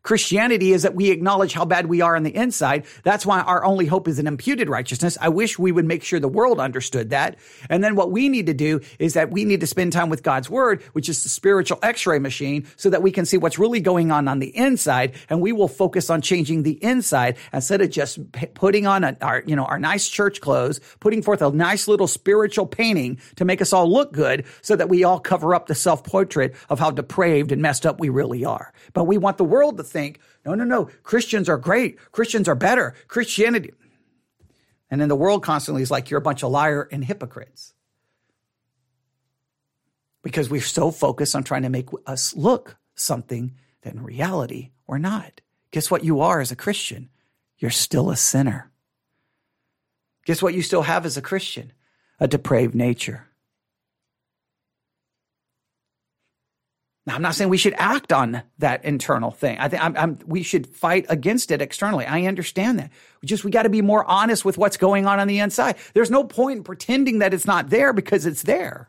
Christianity 0.03 0.73
is 0.73 0.83
that 0.83 0.95
we 0.95 1.11
acknowledge 1.11 1.53
how 1.53 1.65
bad 1.65 1.87
we 1.87 2.01
are 2.01 2.17
on 2.17 2.25
the 2.25 2.35
inside. 2.35 2.87
That's 3.05 3.25
why 3.25 3.41
our 3.41 3.65
only 3.65 3.87
hope 3.87 4.09
is 4.09 4.19
an 4.19 4.27
imputed 4.27 4.69
righteousness. 4.69 5.17
I 5.21 5.29
wish 5.29 5.59
we 5.59 5.71
would 5.71 5.85
make 5.85 6.03
sure 6.03 6.19
the 6.19 6.29
world 6.29 6.59
understood 6.59 7.11
that. 7.11 7.37
And 7.71 7.85
then 7.85 7.95
what 7.95 8.11
we 8.11 8.29
need 8.29 8.47
to 8.47 8.55
do 8.55 8.81
is 8.99 9.15
that 9.15 9.31
we 9.31 9.45
need 9.45 9.61
to 9.61 9.67
spend 9.67 9.93
time 9.93 10.09
with 10.09 10.25
God's 10.25 10.51
word, 10.51 10.83
which 10.93 11.09
is 11.09 11.23
the 11.23 11.29
spiritual 11.29 11.79
x-ray 11.83 12.19
machine 12.19 12.67
so 12.77 12.91
that 12.91 13.03
we 13.03 13.13
can 13.13 13.25
see 13.25 13.37
what's 13.37 13.59
really 13.59 13.81
going 13.81 14.11
on 14.11 14.27
on 14.27 14.41
the 14.41 14.57
inside. 14.57 15.15
And 15.31 15.41
we 15.41 15.53
will 15.53 15.69
focus 15.69 16.11
on 16.11 16.21
changing 16.21 16.65
the 16.65 16.83
inside 16.83 17.37
instead 17.53 17.81
of 17.81 17.91
just 17.91 18.19
putting 18.55 18.87
on 18.87 19.05
a, 19.05 19.17
our, 19.21 19.45
you 19.47 19.55
know, 19.55 19.65
our 19.65 19.79
nice 19.79 20.09
church 20.09 20.41
clothes, 20.41 20.81
putting 20.99 21.23
forth 21.23 21.43
a 21.43 21.51
nice 21.53 21.87
little 21.87 22.09
spiritual 22.09 22.67
painting 22.67 23.21
to 23.37 23.45
make 23.45 23.63
us 23.63 23.73
all 23.73 23.91
look 23.91 24.13
good 24.13 24.45
so 24.63 24.75
that 24.75 24.89
we 24.89 25.05
all 25.05 25.21
cover 25.21 25.55
up 25.55 25.69
the 25.69 25.75
self 25.77 26.03
portrait 26.03 26.57
of 26.69 26.81
how 26.81 26.91
depraved 26.91 27.53
and 27.53 27.63
messed 27.63 27.87
up 27.87 28.01
we 28.01 28.09
really 28.09 28.45
are. 28.45 28.73
But 28.95 29.05
we 29.05 29.17
want 29.17 29.39
the 29.39 29.45
world 29.45 29.77
to 29.77 29.85
think, 29.93 30.19
no, 30.45 30.55
no, 30.55 30.65
no, 30.65 30.87
Christians 31.03 31.49
are 31.49 31.59
great. 31.59 31.99
Christians 32.11 32.49
are 32.49 32.55
better. 32.55 32.95
Christianity. 33.07 33.73
And 34.91 35.01
then 35.01 35.09
the 35.09 35.17
world 35.17 35.43
constantly 35.43 35.83
is 35.83 35.91
like, 35.91 36.11
you're 36.11 36.19
a 36.19 36.23
bunch 36.23 36.43
of 36.43 36.51
liar 36.51 36.89
and 36.91 37.05
hypocrites. 37.05 37.73
Because 40.23 40.51
we're 40.51 40.61
so 40.61 40.91
focused 40.91 41.35
on 41.35 41.45
trying 41.45 41.63
to 41.63 41.69
make 41.69 41.89
us 42.07 42.35
look 42.35 42.77
something 42.95 43.55
that 43.83 43.95
in 43.95 44.03
reality 44.03 44.71
we're 44.87 44.99
not. 44.99 45.41
Guess 45.71 45.91
what 45.91 46.05
you 46.05 46.21
are 46.21 46.41
as 46.41 46.53
a 46.53 46.57
Christian? 46.57 47.09
You're 47.59 47.71
still 47.71 48.11
a 48.11 48.17
sinner. 48.17 48.71
Guess 50.27 50.43
what 50.43 50.55
you 50.55 50.63
still 50.63 50.83
have 50.83 51.07
as 51.07 51.17
a 51.17 51.23
Christian? 51.23 51.73
A 52.21 52.29
depraved 52.29 52.75
nature. 52.75 53.29
Now, 57.05 57.17
I'm 57.17 57.23
not 57.23 57.35
saying 57.35 57.51
we 57.51 57.59
should 57.59 57.75
act 57.79 58.13
on 58.13 58.43
that 58.59 58.85
internal 58.85 59.33
thing. 59.33 59.59
I 59.59 59.69
think 59.69 59.83
I'm, 59.83 59.97
I'm, 59.97 60.19
we 60.25 60.45
should 60.45 60.69
fight 60.69 61.05
against 61.09 61.51
it 61.51 61.61
externally. 61.61 62.07
I 62.07 62.27
understand 62.27 62.79
that. 62.79 62.91
We 63.21 63.27
just 63.27 63.45
we 63.45 63.51
got 63.51 63.65
to 63.65 63.69
be 63.69 63.83
more 63.83 64.05
honest 64.05 64.45
with 64.45 64.57
what's 64.57 64.77
going 64.77 65.07
on 65.07 65.19
on 65.19 65.27
the 65.27 65.41
inside. 65.41 65.77
There's 65.95 66.13
no 66.13 66.23
point 66.23 66.59
in 66.59 66.65
pretending 66.65 67.19
that 67.19 67.35
it's 67.35 67.47
not 67.47 67.71
there 67.71 67.93
because 67.93 68.25
it's 68.25 68.43
there. 68.43 68.89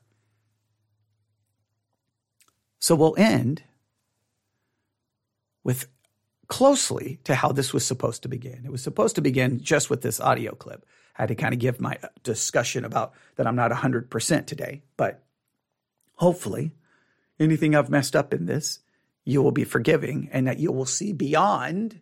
So 2.80 2.96
we'll 2.96 3.16
end 3.18 3.64
with 5.64 5.88
closely 6.48 7.20
to 7.24 7.34
how 7.34 7.52
this 7.52 7.74
was 7.74 7.84
supposed 7.84 8.22
to 8.24 8.30
begin. 8.30 8.62
It 8.64 8.72
was 8.72 8.84
supposed 8.84 9.16
to 9.16 9.22
begin 9.22 9.60
just 9.60 9.90
with 9.90 10.02
this 10.02 10.20
audio 10.20 10.54
clip. 10.54 10.86
I 11.18 11.24
had 11.24 11.30
to 11.30 11.36
kind 11.36 11.54
of 11.54 11.60
give 11.60 11.80
my 11.80 11.98
discussion 12.22 12.86
about 12.86 13.14
that 13.38 13.48
I'm 13.48 13.56
not 13.56 13.72
100% 13.72 14.46
today, 14.46 14.84
but 14.98 15.24
hopefully 16.16 16.74
anything 17.40 17.76
I've 17.76 17.90
messed 17.90 18.16
up 18.16 18.34
in 18.34 18.46
this, 18.46 18.80
you 19.26 19.42
will 19.42 19.52
be 19.52 19.64
forgiving 19.64 20.30
and 20.32 20.48
that 20.48 20.60
you 20.60 20.72
will 20.72 20.86
see 20.86 21.14
beyond 21.14 22.00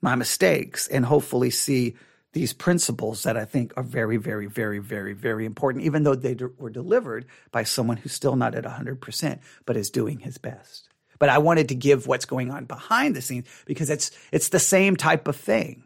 my 0.00 0.14
mistakes 0.14 0.86
and 0.86 1.04
hopefully 1.04 1.50
see 1.50 1.96
these 2.32 2.52
principles 2.52 3.22
that 3.22 3.36
I 3.36 3.44
think 3.44 3.72
are 3.76 3.82
very, 3.82 4.16
very, 4.16 4.46
very, 4.46 4.78
very, 4.78 5.12
very 5.14 5.44
important, 5.44 5.84
even 5.84 6.02
though 6.02 6.14
they 6.14 6.34
de- 6.34 6.48
were 6.58 6.70
delivered 6.70 7.26
by 7.50 7.64
someone 7.64 7.96
who's 7.96 8.12
still 8.12 8.36
not 8.36 8.54
at 8.54 8.64
100%, 8.64 9.40
but 9.64 9.76
is 9.76 9.90
doing 9.90 10.20
his 10.20 10.38
best. 10.38 10.88
But 11.18 11.30
I 11.30 11.38
wanted 11.38 11.70
to 11.70 11.74
give 11.74 12.06
what's 12.06 12.26
going 12.26 12.50
on 12.50 12.66
behind 12.66 13.16
the 13.16 13.22
scenes 13.22 13.48
because 13.64 13.90
it's, 13.90 14.10
it's 14.30 14.50
the 14.50 14.60
same 14.60 14.94
type 14.94 15.26
of 15.26 15.36
thing. 15.36 15.82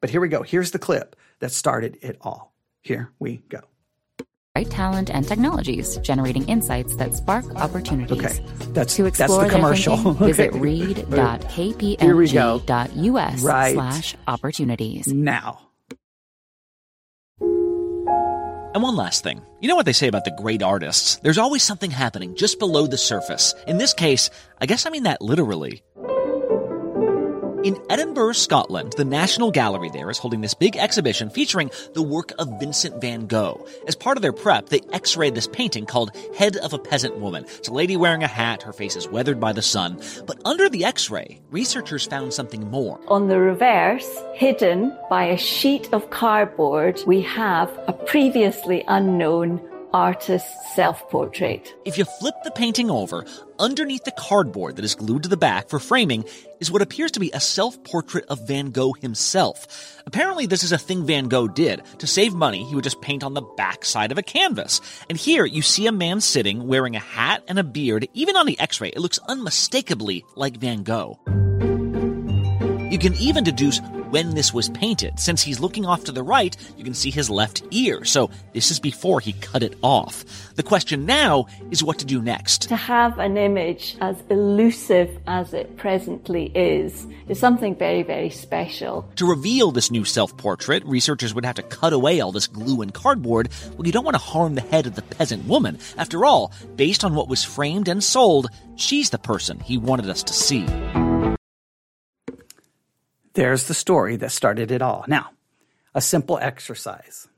But 0.00 0.10
here 0.10 0.20
we 0.20 0.28
go. 0.28 0.42
Here's 0.42 0.70
the 0.70 0.78
clip 0.78 1.16
that 1.40 1.50
started 1.50 1.98
it 2.02 2.18
all. 2.20 2.54
Here 2.82 3.10
we 3.18 3.38
go 3.48 3.62
right 4.54 4.70
talent 4.70 5.10
and 5.10 5.26
technologies, 5.26 5.98
generating 5.98 6.48
insights 6.48 6.94
that 6.96 7.14
spark 7.16 7.44
opportunities. 7.56 8.24
Okay, 8.24 8.38
that's 8.72 8.94
to 8.94 9.06
explore 9.06 9.40
that's 9.40 9.52
the 9.52 9.58
commercial. 9.58 9.96
Thinking, 9.96 10.12
okay. 10.16 10.26
Visit 10.26 10.54
read.kpmg.us 10.54 13.42
right. 13.42 13.74
slash 13.74 14.14
opportunities. 14.28 15.08
Now. 15.08 15.58
And 18.74 18.82
one 18.82 18.96
last 18.96 19.22
thing. 19.22 19.40
You 19.60 19.68
know 19.68 19.76
what 19.76 19.86
they 19.86 19.92
say 19.92 20.08
about 20.08 20.24
the 20.24 20.32
great 20.32 20.60
artists? 20.60 21.20
There's 21.22 21.38
always 21.38 21.62
something 21.62 21.92
happening 21.92 22.34
just 22.34 22.58
below 22.58 22.88
the 22.88 22.98
surface. 22.98 23.54
In 23.68 23.78
this 23.78 23.94
case, 23.94 24.30
I 24.60 24.66
guess 24.66 24.84
I 24.84 24.90
mean 24.90 25.04
that 25.04 25.22
literally. 25.22 25.84
In 27.64 27.80
Edinburgh, 27.88 28.34
Scotland, 28.34 28.92
the 28.98 29.06
National 29.06 29.50
Gallery 29.50 29.88
there 29.88 30.10
is 30.10 30.18
holding 30.18 30.42
this 30.42 30.52
big 30.52 30.76
exhibition 30.76 31.30
featuring 31.30 31.70
the 31.94 32.02
work 32.02 32.30
of 32.38 32.60
Vincent 32.60 33.00
van 33.00 33.26
Gogh. 33.26 33.66
As 33.88 33.96
part 33.96 34.18
of 34.18 34.22
their 34.22 34.34
prep, 34.34 34.68
they 34.68 34.82
x-rayed 34.92 35.34
this 35.34 35.46
painting 35.46 35.86
called 35.86 36.14
Head 36.36 36.58
of 36.58 36.74
a 36.74 36.78
Peasant 36.78 37.16
Woman. 37.20 37.46
It's 37.56 37.68
a 37.68 37.72
lady 37.72 37.96
wearing 37.96 38.22
a 38.22 38.26
hat, 38.26 38.62
her 38.64 38.74
face 38.74 38.96
is 38.96 39.08
weathered 39.08 39.40
by 39.40 39.54
the 39.54 39.62
sun. 39.62 39.98
But 40.26 40.42
under 40.44 40.68
the 40.68 40.84
x-ray, 40.84 41.40
researchers 41.50 42.04
found 42.04 42.34
something 42.34 42.70
more. 42.70 43.00
On 43.08 43.28
the 43.28 43.38
reverse, 43.38 44.14
hidden 44.34 44.94
by 45.08 45.24
a 45.24 45.38
sheet 45.38 45.88
of 45.94 46.10
cardboard, 46.10 47.00
we 47.06 47.22
have 47.22 47.70
a 47.88 47.94
previously 47.94 48.84
unknown 48.88 49.66
artist's 49.94 50.74
self-portrait. 50.74 51.72
If 51.84 51.96
you 51.96 52.04
flip 52.04 52.34
the 52.42 52.50
painting 52.50 52.90
over, 52.90 53.24
underneath 53.60 54.02
the 54.02 54.10
cardboard 54.10 54.74
that 54.74 54.84
is 54.84 54.96
glued 54.96 55.22
to 55.22 55.28
the 55.28 55.36
back 55.36 55.68
for 55.68 55.78
framing 55.78 56.24
is 56.58 56.68
what 56.68 56.82
appears 56.82 57.12
to 57.12 57.20
be 57.20 57.30
a 57.32 57.38
self-portrait 57.38 58.24
of 58.28 58.44
Van 58.48 58.72
Gogh 58.72 58.94
himself. 58.94 60.02
Apparently 60.04 60.46
this 60.46 60.64
is 60.64 60.72
a 60.72 60.78
thing 60.78 61.06
Van 61.06 61.28
Gogh 61.28 61.46
did. 61.46 61.80
To 61.98 62.08
save 62.08 62.34
money, 62.34 62.64
he 62.64 62.74
would 62.74 62.82
just 62.82 63.02
paint 63.02 63.22
on 63.22 63.34
the 63.34 63.42
back 63.56 63.84
side 63.84 64.10
of 64.10 64.18
a 64.18 64.22
canvas. 64.22 64.80
And 65.08 65.16
here 65.16 65.44
you 65.44 65.62
see 65.62 65.86
a 65.86 65.92
man 65.92 66.20
sitting 66.20 66.66
wearing 66.66 66.96
a 66.96 67.00
hat 67.00 67.44
and 67.46 67.60
a 67.60 67.64
beard. 67.64 68.08
Even 68.14 68.36
on 68.36 68.46
the 68.46 68.58
x-ray, 68.58 68.88
it 68.88 68.98
looks 68.98 69.20
unmistakably 69.28 70.24
like 70.34 70.56
Van 70.56 70.82
Gogh. 70.82 71.20
You 72.90 72.98
can 72.98 73.14
even 73.14 73.44
deduce 73.44 73.78
when 74.14 74.36
this 74.36 74.54
was 74.54 74.68
painted. 74.68 75.18
Since 75.18 75.42
he's 75.42 75.58
looking 75.58 75.84
off 75.84 76.04
to 76.04 76.12
the 76.12 76.22
right, 76.22 76.56
you 76.76 76.84
can 76.84 76.94
see 76.94 77.10
his 77.10 77.28
left 77.28 77.64
ear, 77.72 78.04
so 78.04 78.30
this 78.52 78.70
is 78.70 78.78
before 78.78 79.18
he 79.18 79.32
cut 79.32 79.64
it 79.64 79.76
off. 79.82 80.24
The 80.54 80.62
question 80.62 81.04
now 81.04 81.46
is 81.72 81.82
what 81.82 81.98
to 81.98 82.04
do 82.04 82.22
next. 82.22 82.68
To 82.68 82.76
have 82.76 83.18
an 83.18 83.36
image 83.36 83.96
as 84.00 84.14
elusive 84.30 85.18
as 85.26 85.52
it 85.52 85.76
presently 85.76 86.52
is, 86.54 87.08
is 87.26 87.40
something 87.40 87.74
very, 87.74 88.04
very 88.04 88.30
special. 88.30 89.10
To 89.16 89.26
reveal 89.26 89.72
this 89.72 89.90
new 89.90 90.04
self 90.04 90.36
portrait, 90.36 90.84
researchers 90.84 91.34
would 91.34 91.44
have 91.44 91.56
to 91.56 91.64
cut 91.64 91.92
away 91.92 92.20
all 92.20 92.30
this 92.30 92.46
glue 92.46 92.82
and 92.82 92.94
cardboard. 92.94 93.48
Well, 93.76 93.84
you 93.84 93.92
don't 93.92 94.04
want 94.04 94.14
to 94.14 94.22
harm 94.22 94.54
the 94.54 94.60
head 94.60 94.86
of 94.86 94.94
the 94.94 95.02
peasant 95.02 95.44
woman. 95.48 95.76
After 95.98 96.24
all, 96.24 96.52
based 96.76 97.02
on 97.02 97.16
what 97.16 97.26
was 97.26 97.42
framed 97.42 97.88
and 97.88 98.00
sold, 98.00 98.46
she's 98.76 99.10
the 99.10 99.18
person 99.18 99.58
he 99.58 99.76
wanted 99.76 100.08
us 100.08 100.22
to 100.22 100.32
see. 100.32 100.64
There's 103.34 103.64
the 103.64 103.74
story 103.74 104.16
that 104.16 104.32
started 104.32 104.70
it 104.70 104.80
all. 104.80 105.04
Now, 105.08 105.30
a 105.94 106.00
simple 106.00 106.38
exercise. 106.38 107.28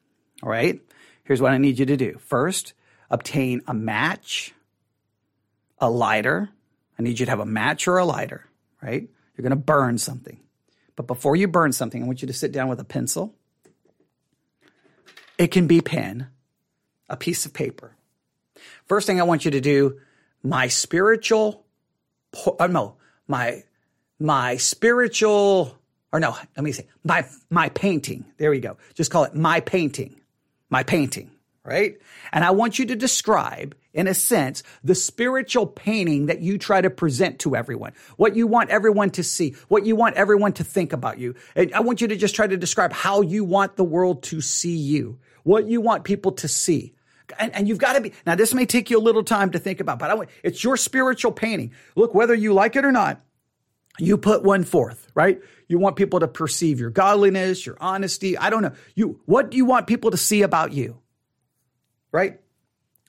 All 0.42 0.50
right. 0.50 0.80
Here's 1.24 1.40
what 1.40 1.52
I 1.52 1.58
need 1.58 1.78
you 1.78 1.86
to 1.86 1.96
do. 1.96 2.18
First, 2.18 2.74
obtain 3.10 3.62
a 3.66 3.74
match, 3.74 4.54
a 5.78 5.90
lighter. 5.90 6.50
I 6.98 7.02
need 7.02 7.18
you 7.18 7.26
to 7.26 7.30
have 7.30 7.40
a 7.40 7.46
match 7.46 7.88
or 7.88 7.98
a 7.98 8.04
lighter, 8.04 8.46
right? 8.82 9.08
You're 9.36 9.42
going 9.42 9.50
to 9.50 9.56
burn 9.56 9.98
something. 9.98 10.38
But 10.96 11.06
before 11.06 11.36
you 11.36 11.48
burn 11.48 11.72
something, 11.72 12.02
I 12.02 12.06
want 12.06 12.22
you 12.22 12.28
to 12.28 12.34
sit 12.34 12.52
down 12.52 12.68
with 12.68 12.80
a 12.80 12.84
pencil. 12.84 13.34
It 15.38 15.48
can 15.48 15.66
be 15.66 15.80
pen, 15.80 16.28
a 17.08 17.16
piece 17.16 17.44
of 17.44 17.52
paper. 17.52 17.96
First 18.86 19.06
thing 19.06 19.20
I 19.20 19.24
want 19.24 19.44
you 19.44 19.50
to 19.50 19.60
do, 19.60 20.00
my 20.42 20.68
spiritual, 20.68 21.64
uh, 22.58 22.66
no, 22.66 22.96
my, 23.28 23.64
my 24.18 24.56
spiritual 24.56 25.78
or 26.12 26.20
no, 26.20 26.36
let 26.56 26.64
me 26.64 26.72
say 26.72 26.86
my 27.04 27.26
my 27.50 27.68
painting. 27.70 28.24
There 28.38 28.50
we 28.50 28.60
go. 28.60 28.76
Just 28.94 29.10
call 29.10 29.24
it 29.24 29.34
my 29.34 29.60
painting. 29.60 30.20
My 30.68 30.82
painting, 30.82 31.30
right? 31.64 31.96
And 32.32 32.44
I 32.44 32.50
want 32.50 32.78
you 32.78 32.86
to 32.86 32.96
describe 32.96 33.76
in 33.96 34.06
a 34.06 34.14
sense 34.14 34.62
the 34.84 34.94
spiritual 34.94 35.66
painting 35.66 36.26
that 36.26 36.40
you 36.40 36.58
try 36.58 36.80
to 36.80 36.90
present 36.90 37.38
to 37.40 37.56
everyone. 37.56 37.92
What 38.16 38.36
you 38.36 38.46
want 38.46 38.70
everyone 38.70 39.10
to 39.10 39.24
see, 39.24 39.56
what 39.68 39.86
you 39.86 39.96
want 39.96 40.16
everyone 40.16 40.52
to 40.54 40.64
think 40.64 40.92
about 40.92 41.18
you. 41.18 41.34
And 41.56 41.72
I 41.72 41.80
want 41.80 42.00
you 42.00 42.08
to 42.08 42.16
just 42.16 42.34
try 42.34 42.46
to 42.46 42.56
describe 42.56 42.92
how 42.92 43.22
you 43.22 43.42
want 43.44 43.76
the 43.76 43.84
world 43.84 44.22
to 44.24 44.40
see 44.40 44.76
you. 44.76 45.18
What 45.42 45.66
you 45.66 45.80
want 45.80 46.04
people 46.04 46.32
to 46.32 46.48
see. 46.48 46.92
And, 47.38 47.52
and, 47.54 47.68
you've 47.68 47.78
got 47.78 47.94
to 47.94 48.00
be 48.00 48.12
now 48.24 48.36
this 48.36 48.54
may 48.54 48.66
take 48.66 48.88
you 48.88 48.98
a 48.98 49.00
little 49.00 49.24
time 49.24 49.50
to 49.50 49.58
think 49.58 49.80
about 49.80 49.98
but 49.98 50.10
I 50.12 50.26
it's 50.44 50.62
your 50.62 50.76
spiritual 50.76 51.32
painting 51.32 51.72
look 51.96 52.14
whether 52.14 52.34
you 52.34 52.54
like 52.54 52.76
it 52.76 52.84
or 52.84 52.92
not 52.92 53.20
you 53.98 54.18
put 54.18 54.42
one 54.42 54.64
forth, 54.64 55.10
right? 55.14 55.40
You 55.68 55.78
want 55.78 55.96
people 55.96 56.20
to 56.20 56.28
perceive 56.28 56.80
your 56.80 56.90
godliness, 56.90 57.64
your 57.64 57.76
honesty. 57.80 58.36
I 58.36 58.50
don't 58.50 58.62
know. 58.62 58.72
You, 58.94 59.20
what 59.24 59.50
do 59.50 59.56
you 59.56 59.64
want 59.64 59.86
people 59.86 60.10
to 60.10 60.16
see 60.16 60.42
about 60.42 60.72
you? 60.72 60.98
Right? 62.12 62.40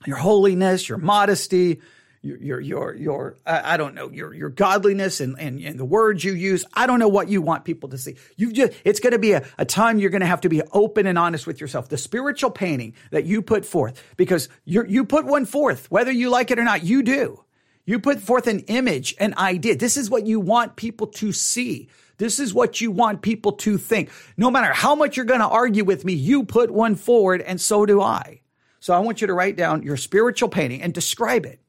Your 0.06 0.16
holiness, 0.16 0.88
your 0.88 0.98
modesty, 0.98 1.80
your, 2.22 2.36
your, 2.38 2.60
your, 2.60 2.94
your 2.94 3.36
I 3.46 3.76
don't 3.76 3.94
know, 3.94 4.10
your, 4.10 4.34
your 4.34 4.48
godliness 4.48 5.20
and, 5.20 5.38
and, 5.38 5.60
and 5.60 5.78
the 5.78 5.84
words 5.84 6.24
you 6.24 6.32
use. 6.32 6.64
I 6.74 6.86
don't 6.86 6.98
know 6.98 7.08
what 7.08 7.28
you 7.28 7.40
want 7.42 7.64
people 7.64 7.90
to 7.90 7.98
see. 7.98 8.16
You 8.36 8.52
just, 8.52 8.72
it's 8.84 9.00
going 9.00 9.12
to 9.12 9.18
be 9.18 9.32
a, 9.32 9.46
a 9.56 9.64
time 9.64 9.98
you're 9.98 10.10
going 10.10 10.22
to 10.22 10.26
have 10.26 10.40
to 10.42 10.48
be 10.48 10.62
open 10.72 11.06
and 11.06 11.18
honest 11.18 11.46
with 11.46 11.60
yourself. 11.60 11.88
The 11.88 11.96
spiritual 11.96 12.50
painting 12.50 12.94
that 13.12 13.24
you 13.24 13.40
put 13.40 13.64
forth, 13.64 14.02
because 14.16 14.48
you 14.64 14.84
you 14.84 15.04
put 15.04 15.26
one 15.26 15.44
forth, 15.44 15.90
whether 15.90 16.10
you 16.10 16.28
like 16.28 16.50
it 16.50 16.58
or 16.58 16.64
not, 16.64 16.82
you 16.82 17.02
do. 17.02 17.44
You 17.88 17.98
put 17.98 18.20
forth 18.20 18.46
an 18.48 18.60
image, 18.66 19.14
an 19.18 19.32
idea. 19.38 19.74
This 19.74 19.96
is 19.96 20.10
what 20.10 20.26
you 20.26 20.40
want 20.40 20.76
people 20.76 21.06
to 21.06 21.32
see. 21.32 21.88
This 22.18 22.38
is 22.38 22.52
what 22.52 22.82
you 22.82 22.90
want 22.90 23.22
people 23.22 23.52
to 23.52 23.78
think. 23.78 24.10
No 24.36 24.50
matter 24.50 24.74
how 24.74 24.94
much 24.94 25.16
you're 25.16 25.24
going 25.24 25.40
to 25.40 25.48
argue 25.48 25.84
with 25.84 26.04
me, 26.04 26.12
you 26.12 26.44
put 26.44 26.70
one 26.70 26.96
forward 26.96 27.40
and 27.40 27.58
so 27.58 27.86
do 27.86 28.02
I. 28.02 28.42
So 28.78 28.92
I 28.92 28.98
want 28.98 29.22
you 29.22 29.26
to 29.26 29.32
write 29.32 29.56
down 29.56 29.84
your 29.84 29.96
spiritual 29.96 30.50
painting 30.50 30.82
and 30.82 30.92
describe 30.92 31.46
it. 31.46 31.60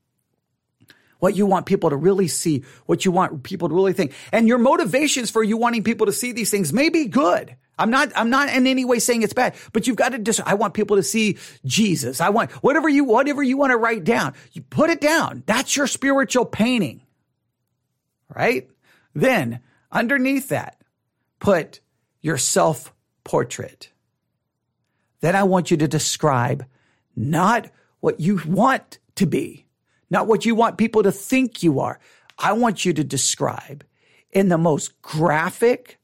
What 1.19 1.35
you 1.35 1.45
want 1.45 1.65
people 1.65 1.89
to 1.89 1.95
really 1.95 2.27
see, 2.27 2.63
what 2.85 3.05
you 3.05 3.11
want 3.11 3.43
people 3.43 3.69
to 3.69 3.75
really 3.75 3.93
think. 3.93 4.13
And 4.31 4.47
your 4.47 4.57
motivations 4.57 5.29
for 5.29 5.43
you 5.43 5.57
wanting 5.57 5.83
people 5.83 6.05
to 6.07 6.13
see 6.13 6.31
these 6.31 6.49
things 6.49 6.71
may 6.73 6.89
be 6.89 7.05
good. 7.05 7.55
I'm 7.77 7.89
not, 7.89 8.11
I'm 8.15 8.29
not 8.29 8.49
in 8.49 8.67
any 8.67 8.83
way 8.83 8.99
saying 8.99 9.21
it's 9.21 9.33
bad, 9.33 9.55
but 9.71 9.87
you've 9.87 9.95
got 9.95 10.09
to 10.09 10.19
just, 10.19 10.41
I 10.45 10.55
want 10.55 10.73
people 10.73 10.97
to 10.97 11.03
see 11.03 11.37
Jesus. 11.65 12.19
I 12.19 12.29
want 12.29 12.51
whatever 12.51 12.89
you, 12.89 13.05
whatever 13.05 13.41
you 13.41 13.57
want 13.57 13.71
to 13.71 13.77
write 13.77 14.03
down, 14.03 14.33
you 14.51 14.61
put 14.61 14.89
it 14.89 14.99
down. 14.99 15.43
That's 15.45 15.77
your 15.77 15.87
spiritual 15.87 16.45
painting. 16.45 17.01
Right? 18.35 18.69
Then 19.15 19.61
underneath 19.91 20.49
that, 20.49 20.81
put 21.39 21.79
your 22.21 22.37
self 22.37 22.93
portrait. 23.23 23.91
Then 25.21 25.35
I 25.35 25.43
want 25.43 25.71
you 25.71 25.77
to 25.77 25.87
describe 25.87 26.65
not 27.15 27.69
what 27.99 28.19
you 28.19 28.41
want 28.45 28.99
to 29.15 29.25
be, 29.25 29.65
not 30.09 30.27
what 30.27 30.45
you 30.45 30.55
want 30.55 30.77
people 30.77 31.03
to 31.03 31.11
think 31.11 31.63
you 31.63 31.79
are. 31.79 31.99
I 32.37 32.53
want 32.53 32.85
you 32.85 32.93
to 32.93 33.03
describe 33.03 33.85
in 34.31 34.49
the 34.49 34.57
most 34.57 35.01
graphic, 35.01 35.97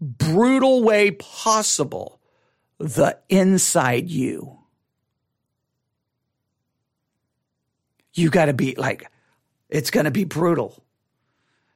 brutal 0.00 0.82
way 0.82 1.12
possible 1.12 2.20
the 2.78 3.18
inside 3.28 4.10
you. 4.10 4.58
You 8.14 8.30
got 8.30 8.46
to 8.46 8.52
be 8.52 8.74
like, 8.74 9.10
it's 9.68 9.90
going 9.90 10.04
to 10.04 10.10
be 10.10 10.24
brutal. 10.24 10.82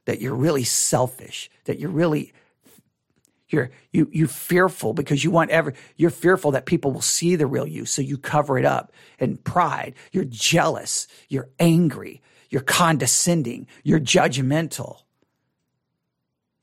That 0.05 0.21
you're 0.21 0.35
really 0.35 0.63
selfish, 0.63 1.49
that 1.65 1.79
you're 1.79 1.89
really 1.89 2.31
you're 3.49 3.69
you 3.91 4.09
you 4.11 4.27
fearful 4.27 4.93
because 4.93 5.23
you 5.23 5.31
want 5.31 5.51
ever 5.51 5.73
you're 5.95 6.09
fearful 6.09 6.51
that 6.51 6.65
people 6.65 6.91
will 6.91 7.01
see 7.01 7.35
the 7.35 7.47
real 7.47 7.67
you 7.67 7.85
so 7.85 8.01
you 8.01 8.17
cover 8.17 8.57
it 8.57 8.65
up 8.65 8.91
and 9.19 9.43
pride 9.43 9.93
you're 10.11 10.25
jealous 10.25 11.07
you're 11.29 11.49
angry 11.59 12.21
you're 12.49 12.61
condescending 12.61 13.67
you're 13.83 13.99
judgmental 13.99 15.01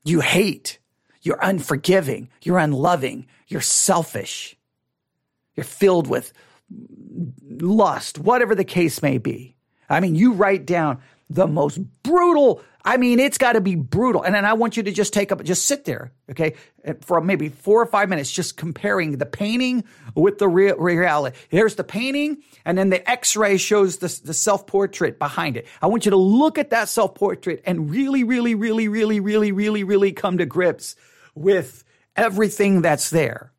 you 0.05 0.20
hate 0.20 0.78
you're 1.24 1.43
unforgiving. 1.43 2.28
You're 2.43 2.59
unloving. 2.59 3.26
You're 3.49 3.62
selfish. 3.62 4.57
You're 5.57 5.64
filled 5.64 6.07
with 6.07 6.32
lust, 7.51 8.18
whatever 8.18 8.55
the 8.55 8.64
case 8.64 9.03
may 9.03 9.18
be. 9.18 9.57
I 9.89 10.01
mean, 10.01 10.14
you 10.14 10.32
write 10.32 10.66
down 10.66 11.01
the 11.31 11.47
most 11.47 11.79
brutal. 12.03 12.62
I 12.85 12.99
mean, 12.99 13.18
it's 13.18 13.39
got 13.39 13.55
to 13.55 13.62
be 13.62 13.77
brutal. 13.77 14.22
And 14.22 14.35
then 14.35 14.45
I 14.45 14.53
want 14.53 14.77
you 14.77 14.83
to 14.83 14.93
just 14.93 15.14
take 15.14 15.33
up, 15.33 15.43
just 15.43 15.64
sit 15.64 15.87
there, 15.87 16.12
okay, 16.31 16.55
for 17.01 17.20
maybe 17.22 17.49
four 17.49 17.81
or 17.81 17.87
five 17.87 18.11
minutes, 18.11 18.31
just 18.31 18.59
comparing 18.59 19.16
the 19.16 19.25
painting 19.25 19.85
with 20.14 20.37
the 20.37 20.49
real 20.49 20.77
reality. 20.77 21.37
Here's 21.49 21.77
the 21.77 21.85
painting, 21.85 22.43
and 22.66 22.77
then 22.77 22.91
the 22.91 23.11
X-ray 23.11 23.57
shows 23.57 23.99
the, 23.99 24.20
the 24.25 24.35
self-portrait 24.35 25.18
behind 25.18 25.57
it. 25.57 25.66
I 25.81 25.87
want 25.87 26.05
you 26.05 26.11
to 26.11 26.16
look 26.16 26.59
at 26.59 26.70
that 26.70 26.91
self-portrait 26.91 27.62
and 27.64 27.91
really, 27.91 28.22
really, 28.22 28.55
really, 28.55 28.89
really, 28.89 29.20
really, 29.20 29.53
really, 29.53 29.83
really 29.83 30.12
come 30.12 30.37
to 30.39 30.47
grips 30.47 30.95
with 31.35 31.85
everything 32.16 32.83
that's 32.83 33.09
there. 33.09 33.51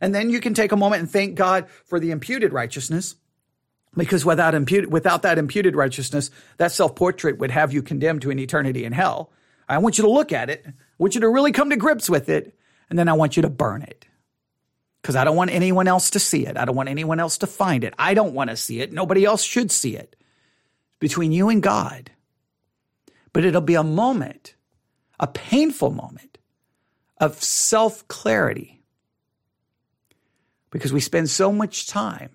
And 0.00 0.14
then 0.14 0.30
you 0.30 0.40
can 0.40 0.54
take 0.54 0.72
a 0.72 0.76
moment 0.76 1.00
and 1.00 1.10
thank 1.10 1.34
God 1.34 1.68
for 1.84 2.00
the 2.00 2.10
imputed 2.10 2.54
righteousness. 2.54 3.16
Because 3.94 4.24
without 4.24 4.54
without 4.88 5.22
that 5.22 5.38
imputed 5.38 5.76
righteousness, 5.76 6.30
that 6.56 6.72
self-portrait 6.72 7.38
would 7.38 7.50
have 7.50 7.72
you 7.72 7.82
condemned 7.82 8.22
to 8.22 8.30
an 8.30 8.38
eternity 8.38 8.84
in 8.84 8.92
hell. 8.92 9.30
I 9.68 9.78
want 9.78 9.98
you 9.98 10.04
to 10.04 10.10
look 10.10 10.32
at 10.32 10.50
it. 10.50 10.64
I 10.66 10.72
want 10.98 11.14
you 11.14 11.20
to 11.22 11.28
really 11.28 11.52
come 11.52 11.70
to 11.70 11.76
grips 11.76 12.08
with 12.08 12.28
it. 12.28 12.56
And 12.88 12.98
then 12.98 13.08
I 13.08 13.14
want 13.14 13.36
you 13.36 13.42
to 13.42 13.50
burn 13.50 13.82
it. 13.82 14.06
Because 15.00 15.16
I 15.16 15.24
don't 15.24 15.36
want 15.36 15.50
anyone 15.50 15.88
else 15.88 16.10
to 16.10 16.20
see 16.20 16.46
it. 16.46 16.56
I 16.56 16.64
don't 16.64 16.76
want 16.76 16.88
anyone 16.88 17.18
else 17.18 17.38
to 17.38 17.46
find 17.46 17.84
it. 17.84 17.94
I 17.98 18.14
don't 18.14 18.34
want 18.34 18.50
to 18.50 18.56
see 18.56 18.80
it. 18.80 18.92
Nobody 18.92 19.24
else 19.24 19.42
should 19.42 19.70
see 19.70 19.96
it. 19.96 20.14
Between 21.00 21.32
you 21.32 21.48
and 21.48 21.62
God. 21.62 22.10
But 23.32 23.44
it'll 23.44 23.60
be 23.60 23.74
a 23.74 23.82
moment, 23.82 24.54
a 25.18 25.26
painful 25.26 25.90
moment 25.90 26.38
of 27.18 27.42
self 27.42 28.06
clarity. 28.08 28.82
Because 30.70 30.92
we 30.92 31.00
spend 31.00 31.28
so 31.30 31.52
much 31.52 31.86
time 31.86 32.30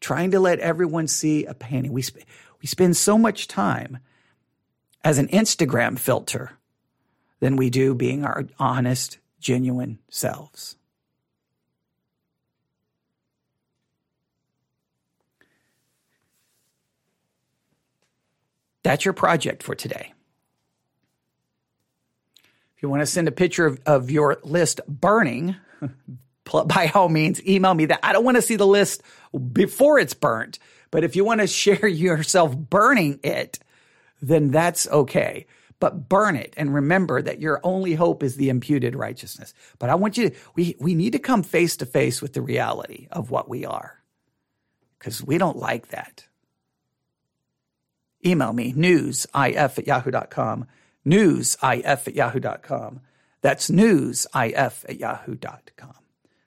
trying 0.00 0.30
to 0.30 0.40
let 0.40 0.58
everyone 0.60 1.06
see 1.06 1.44
a 1.44 1.54
painting. 1.54 1.92
We, 1.92 2.02
sp- 2.02 2.26
we 2.60 2.66
spend 2.66 2.96
so 2.96 3.18
much 3.18 3.48
time 3.48 3.98
as 5.04 5.18
an 5.18 5.28
Instagram 5.28 5.98
filter 5.98 6.52
than 7.40 7.56
we 7.56 7.70
do 7.70 7.94
being 7.94 8.24
our 8.24 8.44
honest, 8.58 9.18
genuine 9.40 9.98
selves. 10.08 10.76
That's 18.82 19.04
your 19.04 19.14
project 19.14 19.62
for 19.62 19.74
today. 19.74 20.14
If 22.76 22.82
you 22.82 22.88
want 22.88 23.00
to 23.00 23.06
send 23.06 23.28
a 23.28 23.32
picture 23.32 23.66
of, 23.66 23.78
of 23.84 24.10
your 24.10 24.38
list 24.42 24.80
burning, 24.88 25.56
by 26.44 26.90
all 26.94 27.08
means, 27.08 27.44
email 27.46 27.74
me 27.74 27.86
that. 27.86 28.00
I 28.02 28.12
don't 28.12 28.24
want 28.24 28.36
to 28.36 28.42
see 28.42 28.56
the 28.56 28.66
list 28.66 29.02
before 29.52 29.98
it's 29.98 30.14
burnt, 30.14 30.58
but 30.90 31.04
if 31.04 31.16
you 31.16 31.24
want 31.24 31.40
to 31.40 31.46
share 31.46 31.86
yourself 31.86 32.56
burning 32.56 33.20
it, 33.22 33.58
then 34.20 34.50
that's 34.50 34.88
okay. 34.88 35.46
But 35.78 36.08
burn 36.10 36.36
it 36.36 36.52
and 36.58 36.74
remember 36.74 37.22
that 37.22 37.40
your 37.40 37.58
only 37.62 37.94
hope 37.94 38.22
is 38.22 38.36
the 38.36 38.50
imputed 38.50 38.94
righteousness. 38.94 39.54
But 39.78 39.88
I 39.88 39.94
want 39.94 40.18
you 40.18 40.28
to, 40.28 40.36
we, 40.54 40.76
we 40.78 40.94
need 40.94 41.12
to 41.12 41.18
come 41.18 41.42
face 41.42 41.76
to 41.78 41.86
face 41.86 42.20
with 42.20 42.34
the 42.34 42.42
reality 42.42 43.08
of 43.10 43.30
what 43.30 43.48
we 43.48 43.64
are 43.64 44.02
because 44.98 45.24
we 45.24 45.38
don't 45.38 45.56
like 45.56 45.88
that. 45.88 46.26
Email 48.26 48.52
me, 48.52 48.74
newsif 48.74 49.78
at 49.78 49.86
yahoo.com 49.86 50.66
newsif 51.06 52.08
at 52.08 52.14
yahoo.com. 52.14 53.00
That's 53.42 53.70
newsif 53.70 54.84
at 54.88 54.98
yahoo.com. 54.98 55.94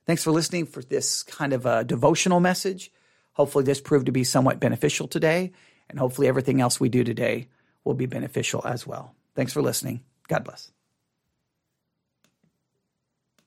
Thanks 0.06 0.24
for 0.24 0.32
listening 0.32 0.66
for 0.66 0.82
this 0.82 1.24
kind 1.24 1.54
of 1.54 1.66
a 1.66 1.84
devotional 1.84 2.40
message. 2.40 2.92
Hopefully, 3.34 3.64
this 3.64 3.82
proved 3.82 4.06
to 4.08 4.12
be 4.12 4.24
somewhat 4.24 4.60
beneficial 4.60 5.08
today, 5.08 5.52
and 5.90 5.98
hopefully, 5.98 6.28
everything 6.28 6.62
else 6.62 6.80
we 6.80 6.90
do 6.90 7.04
today 7.04 7.48
will 7.84 7.94
be 7.94 8.06
beneficial 8.06 8.62
as 8.66 8.86
well. 8.86 9.16
Thanks 9.36 9.54
for 9.54 9.62
listening. 9.62 10.02
God 10.28 10.44
bless. 10.44 10.72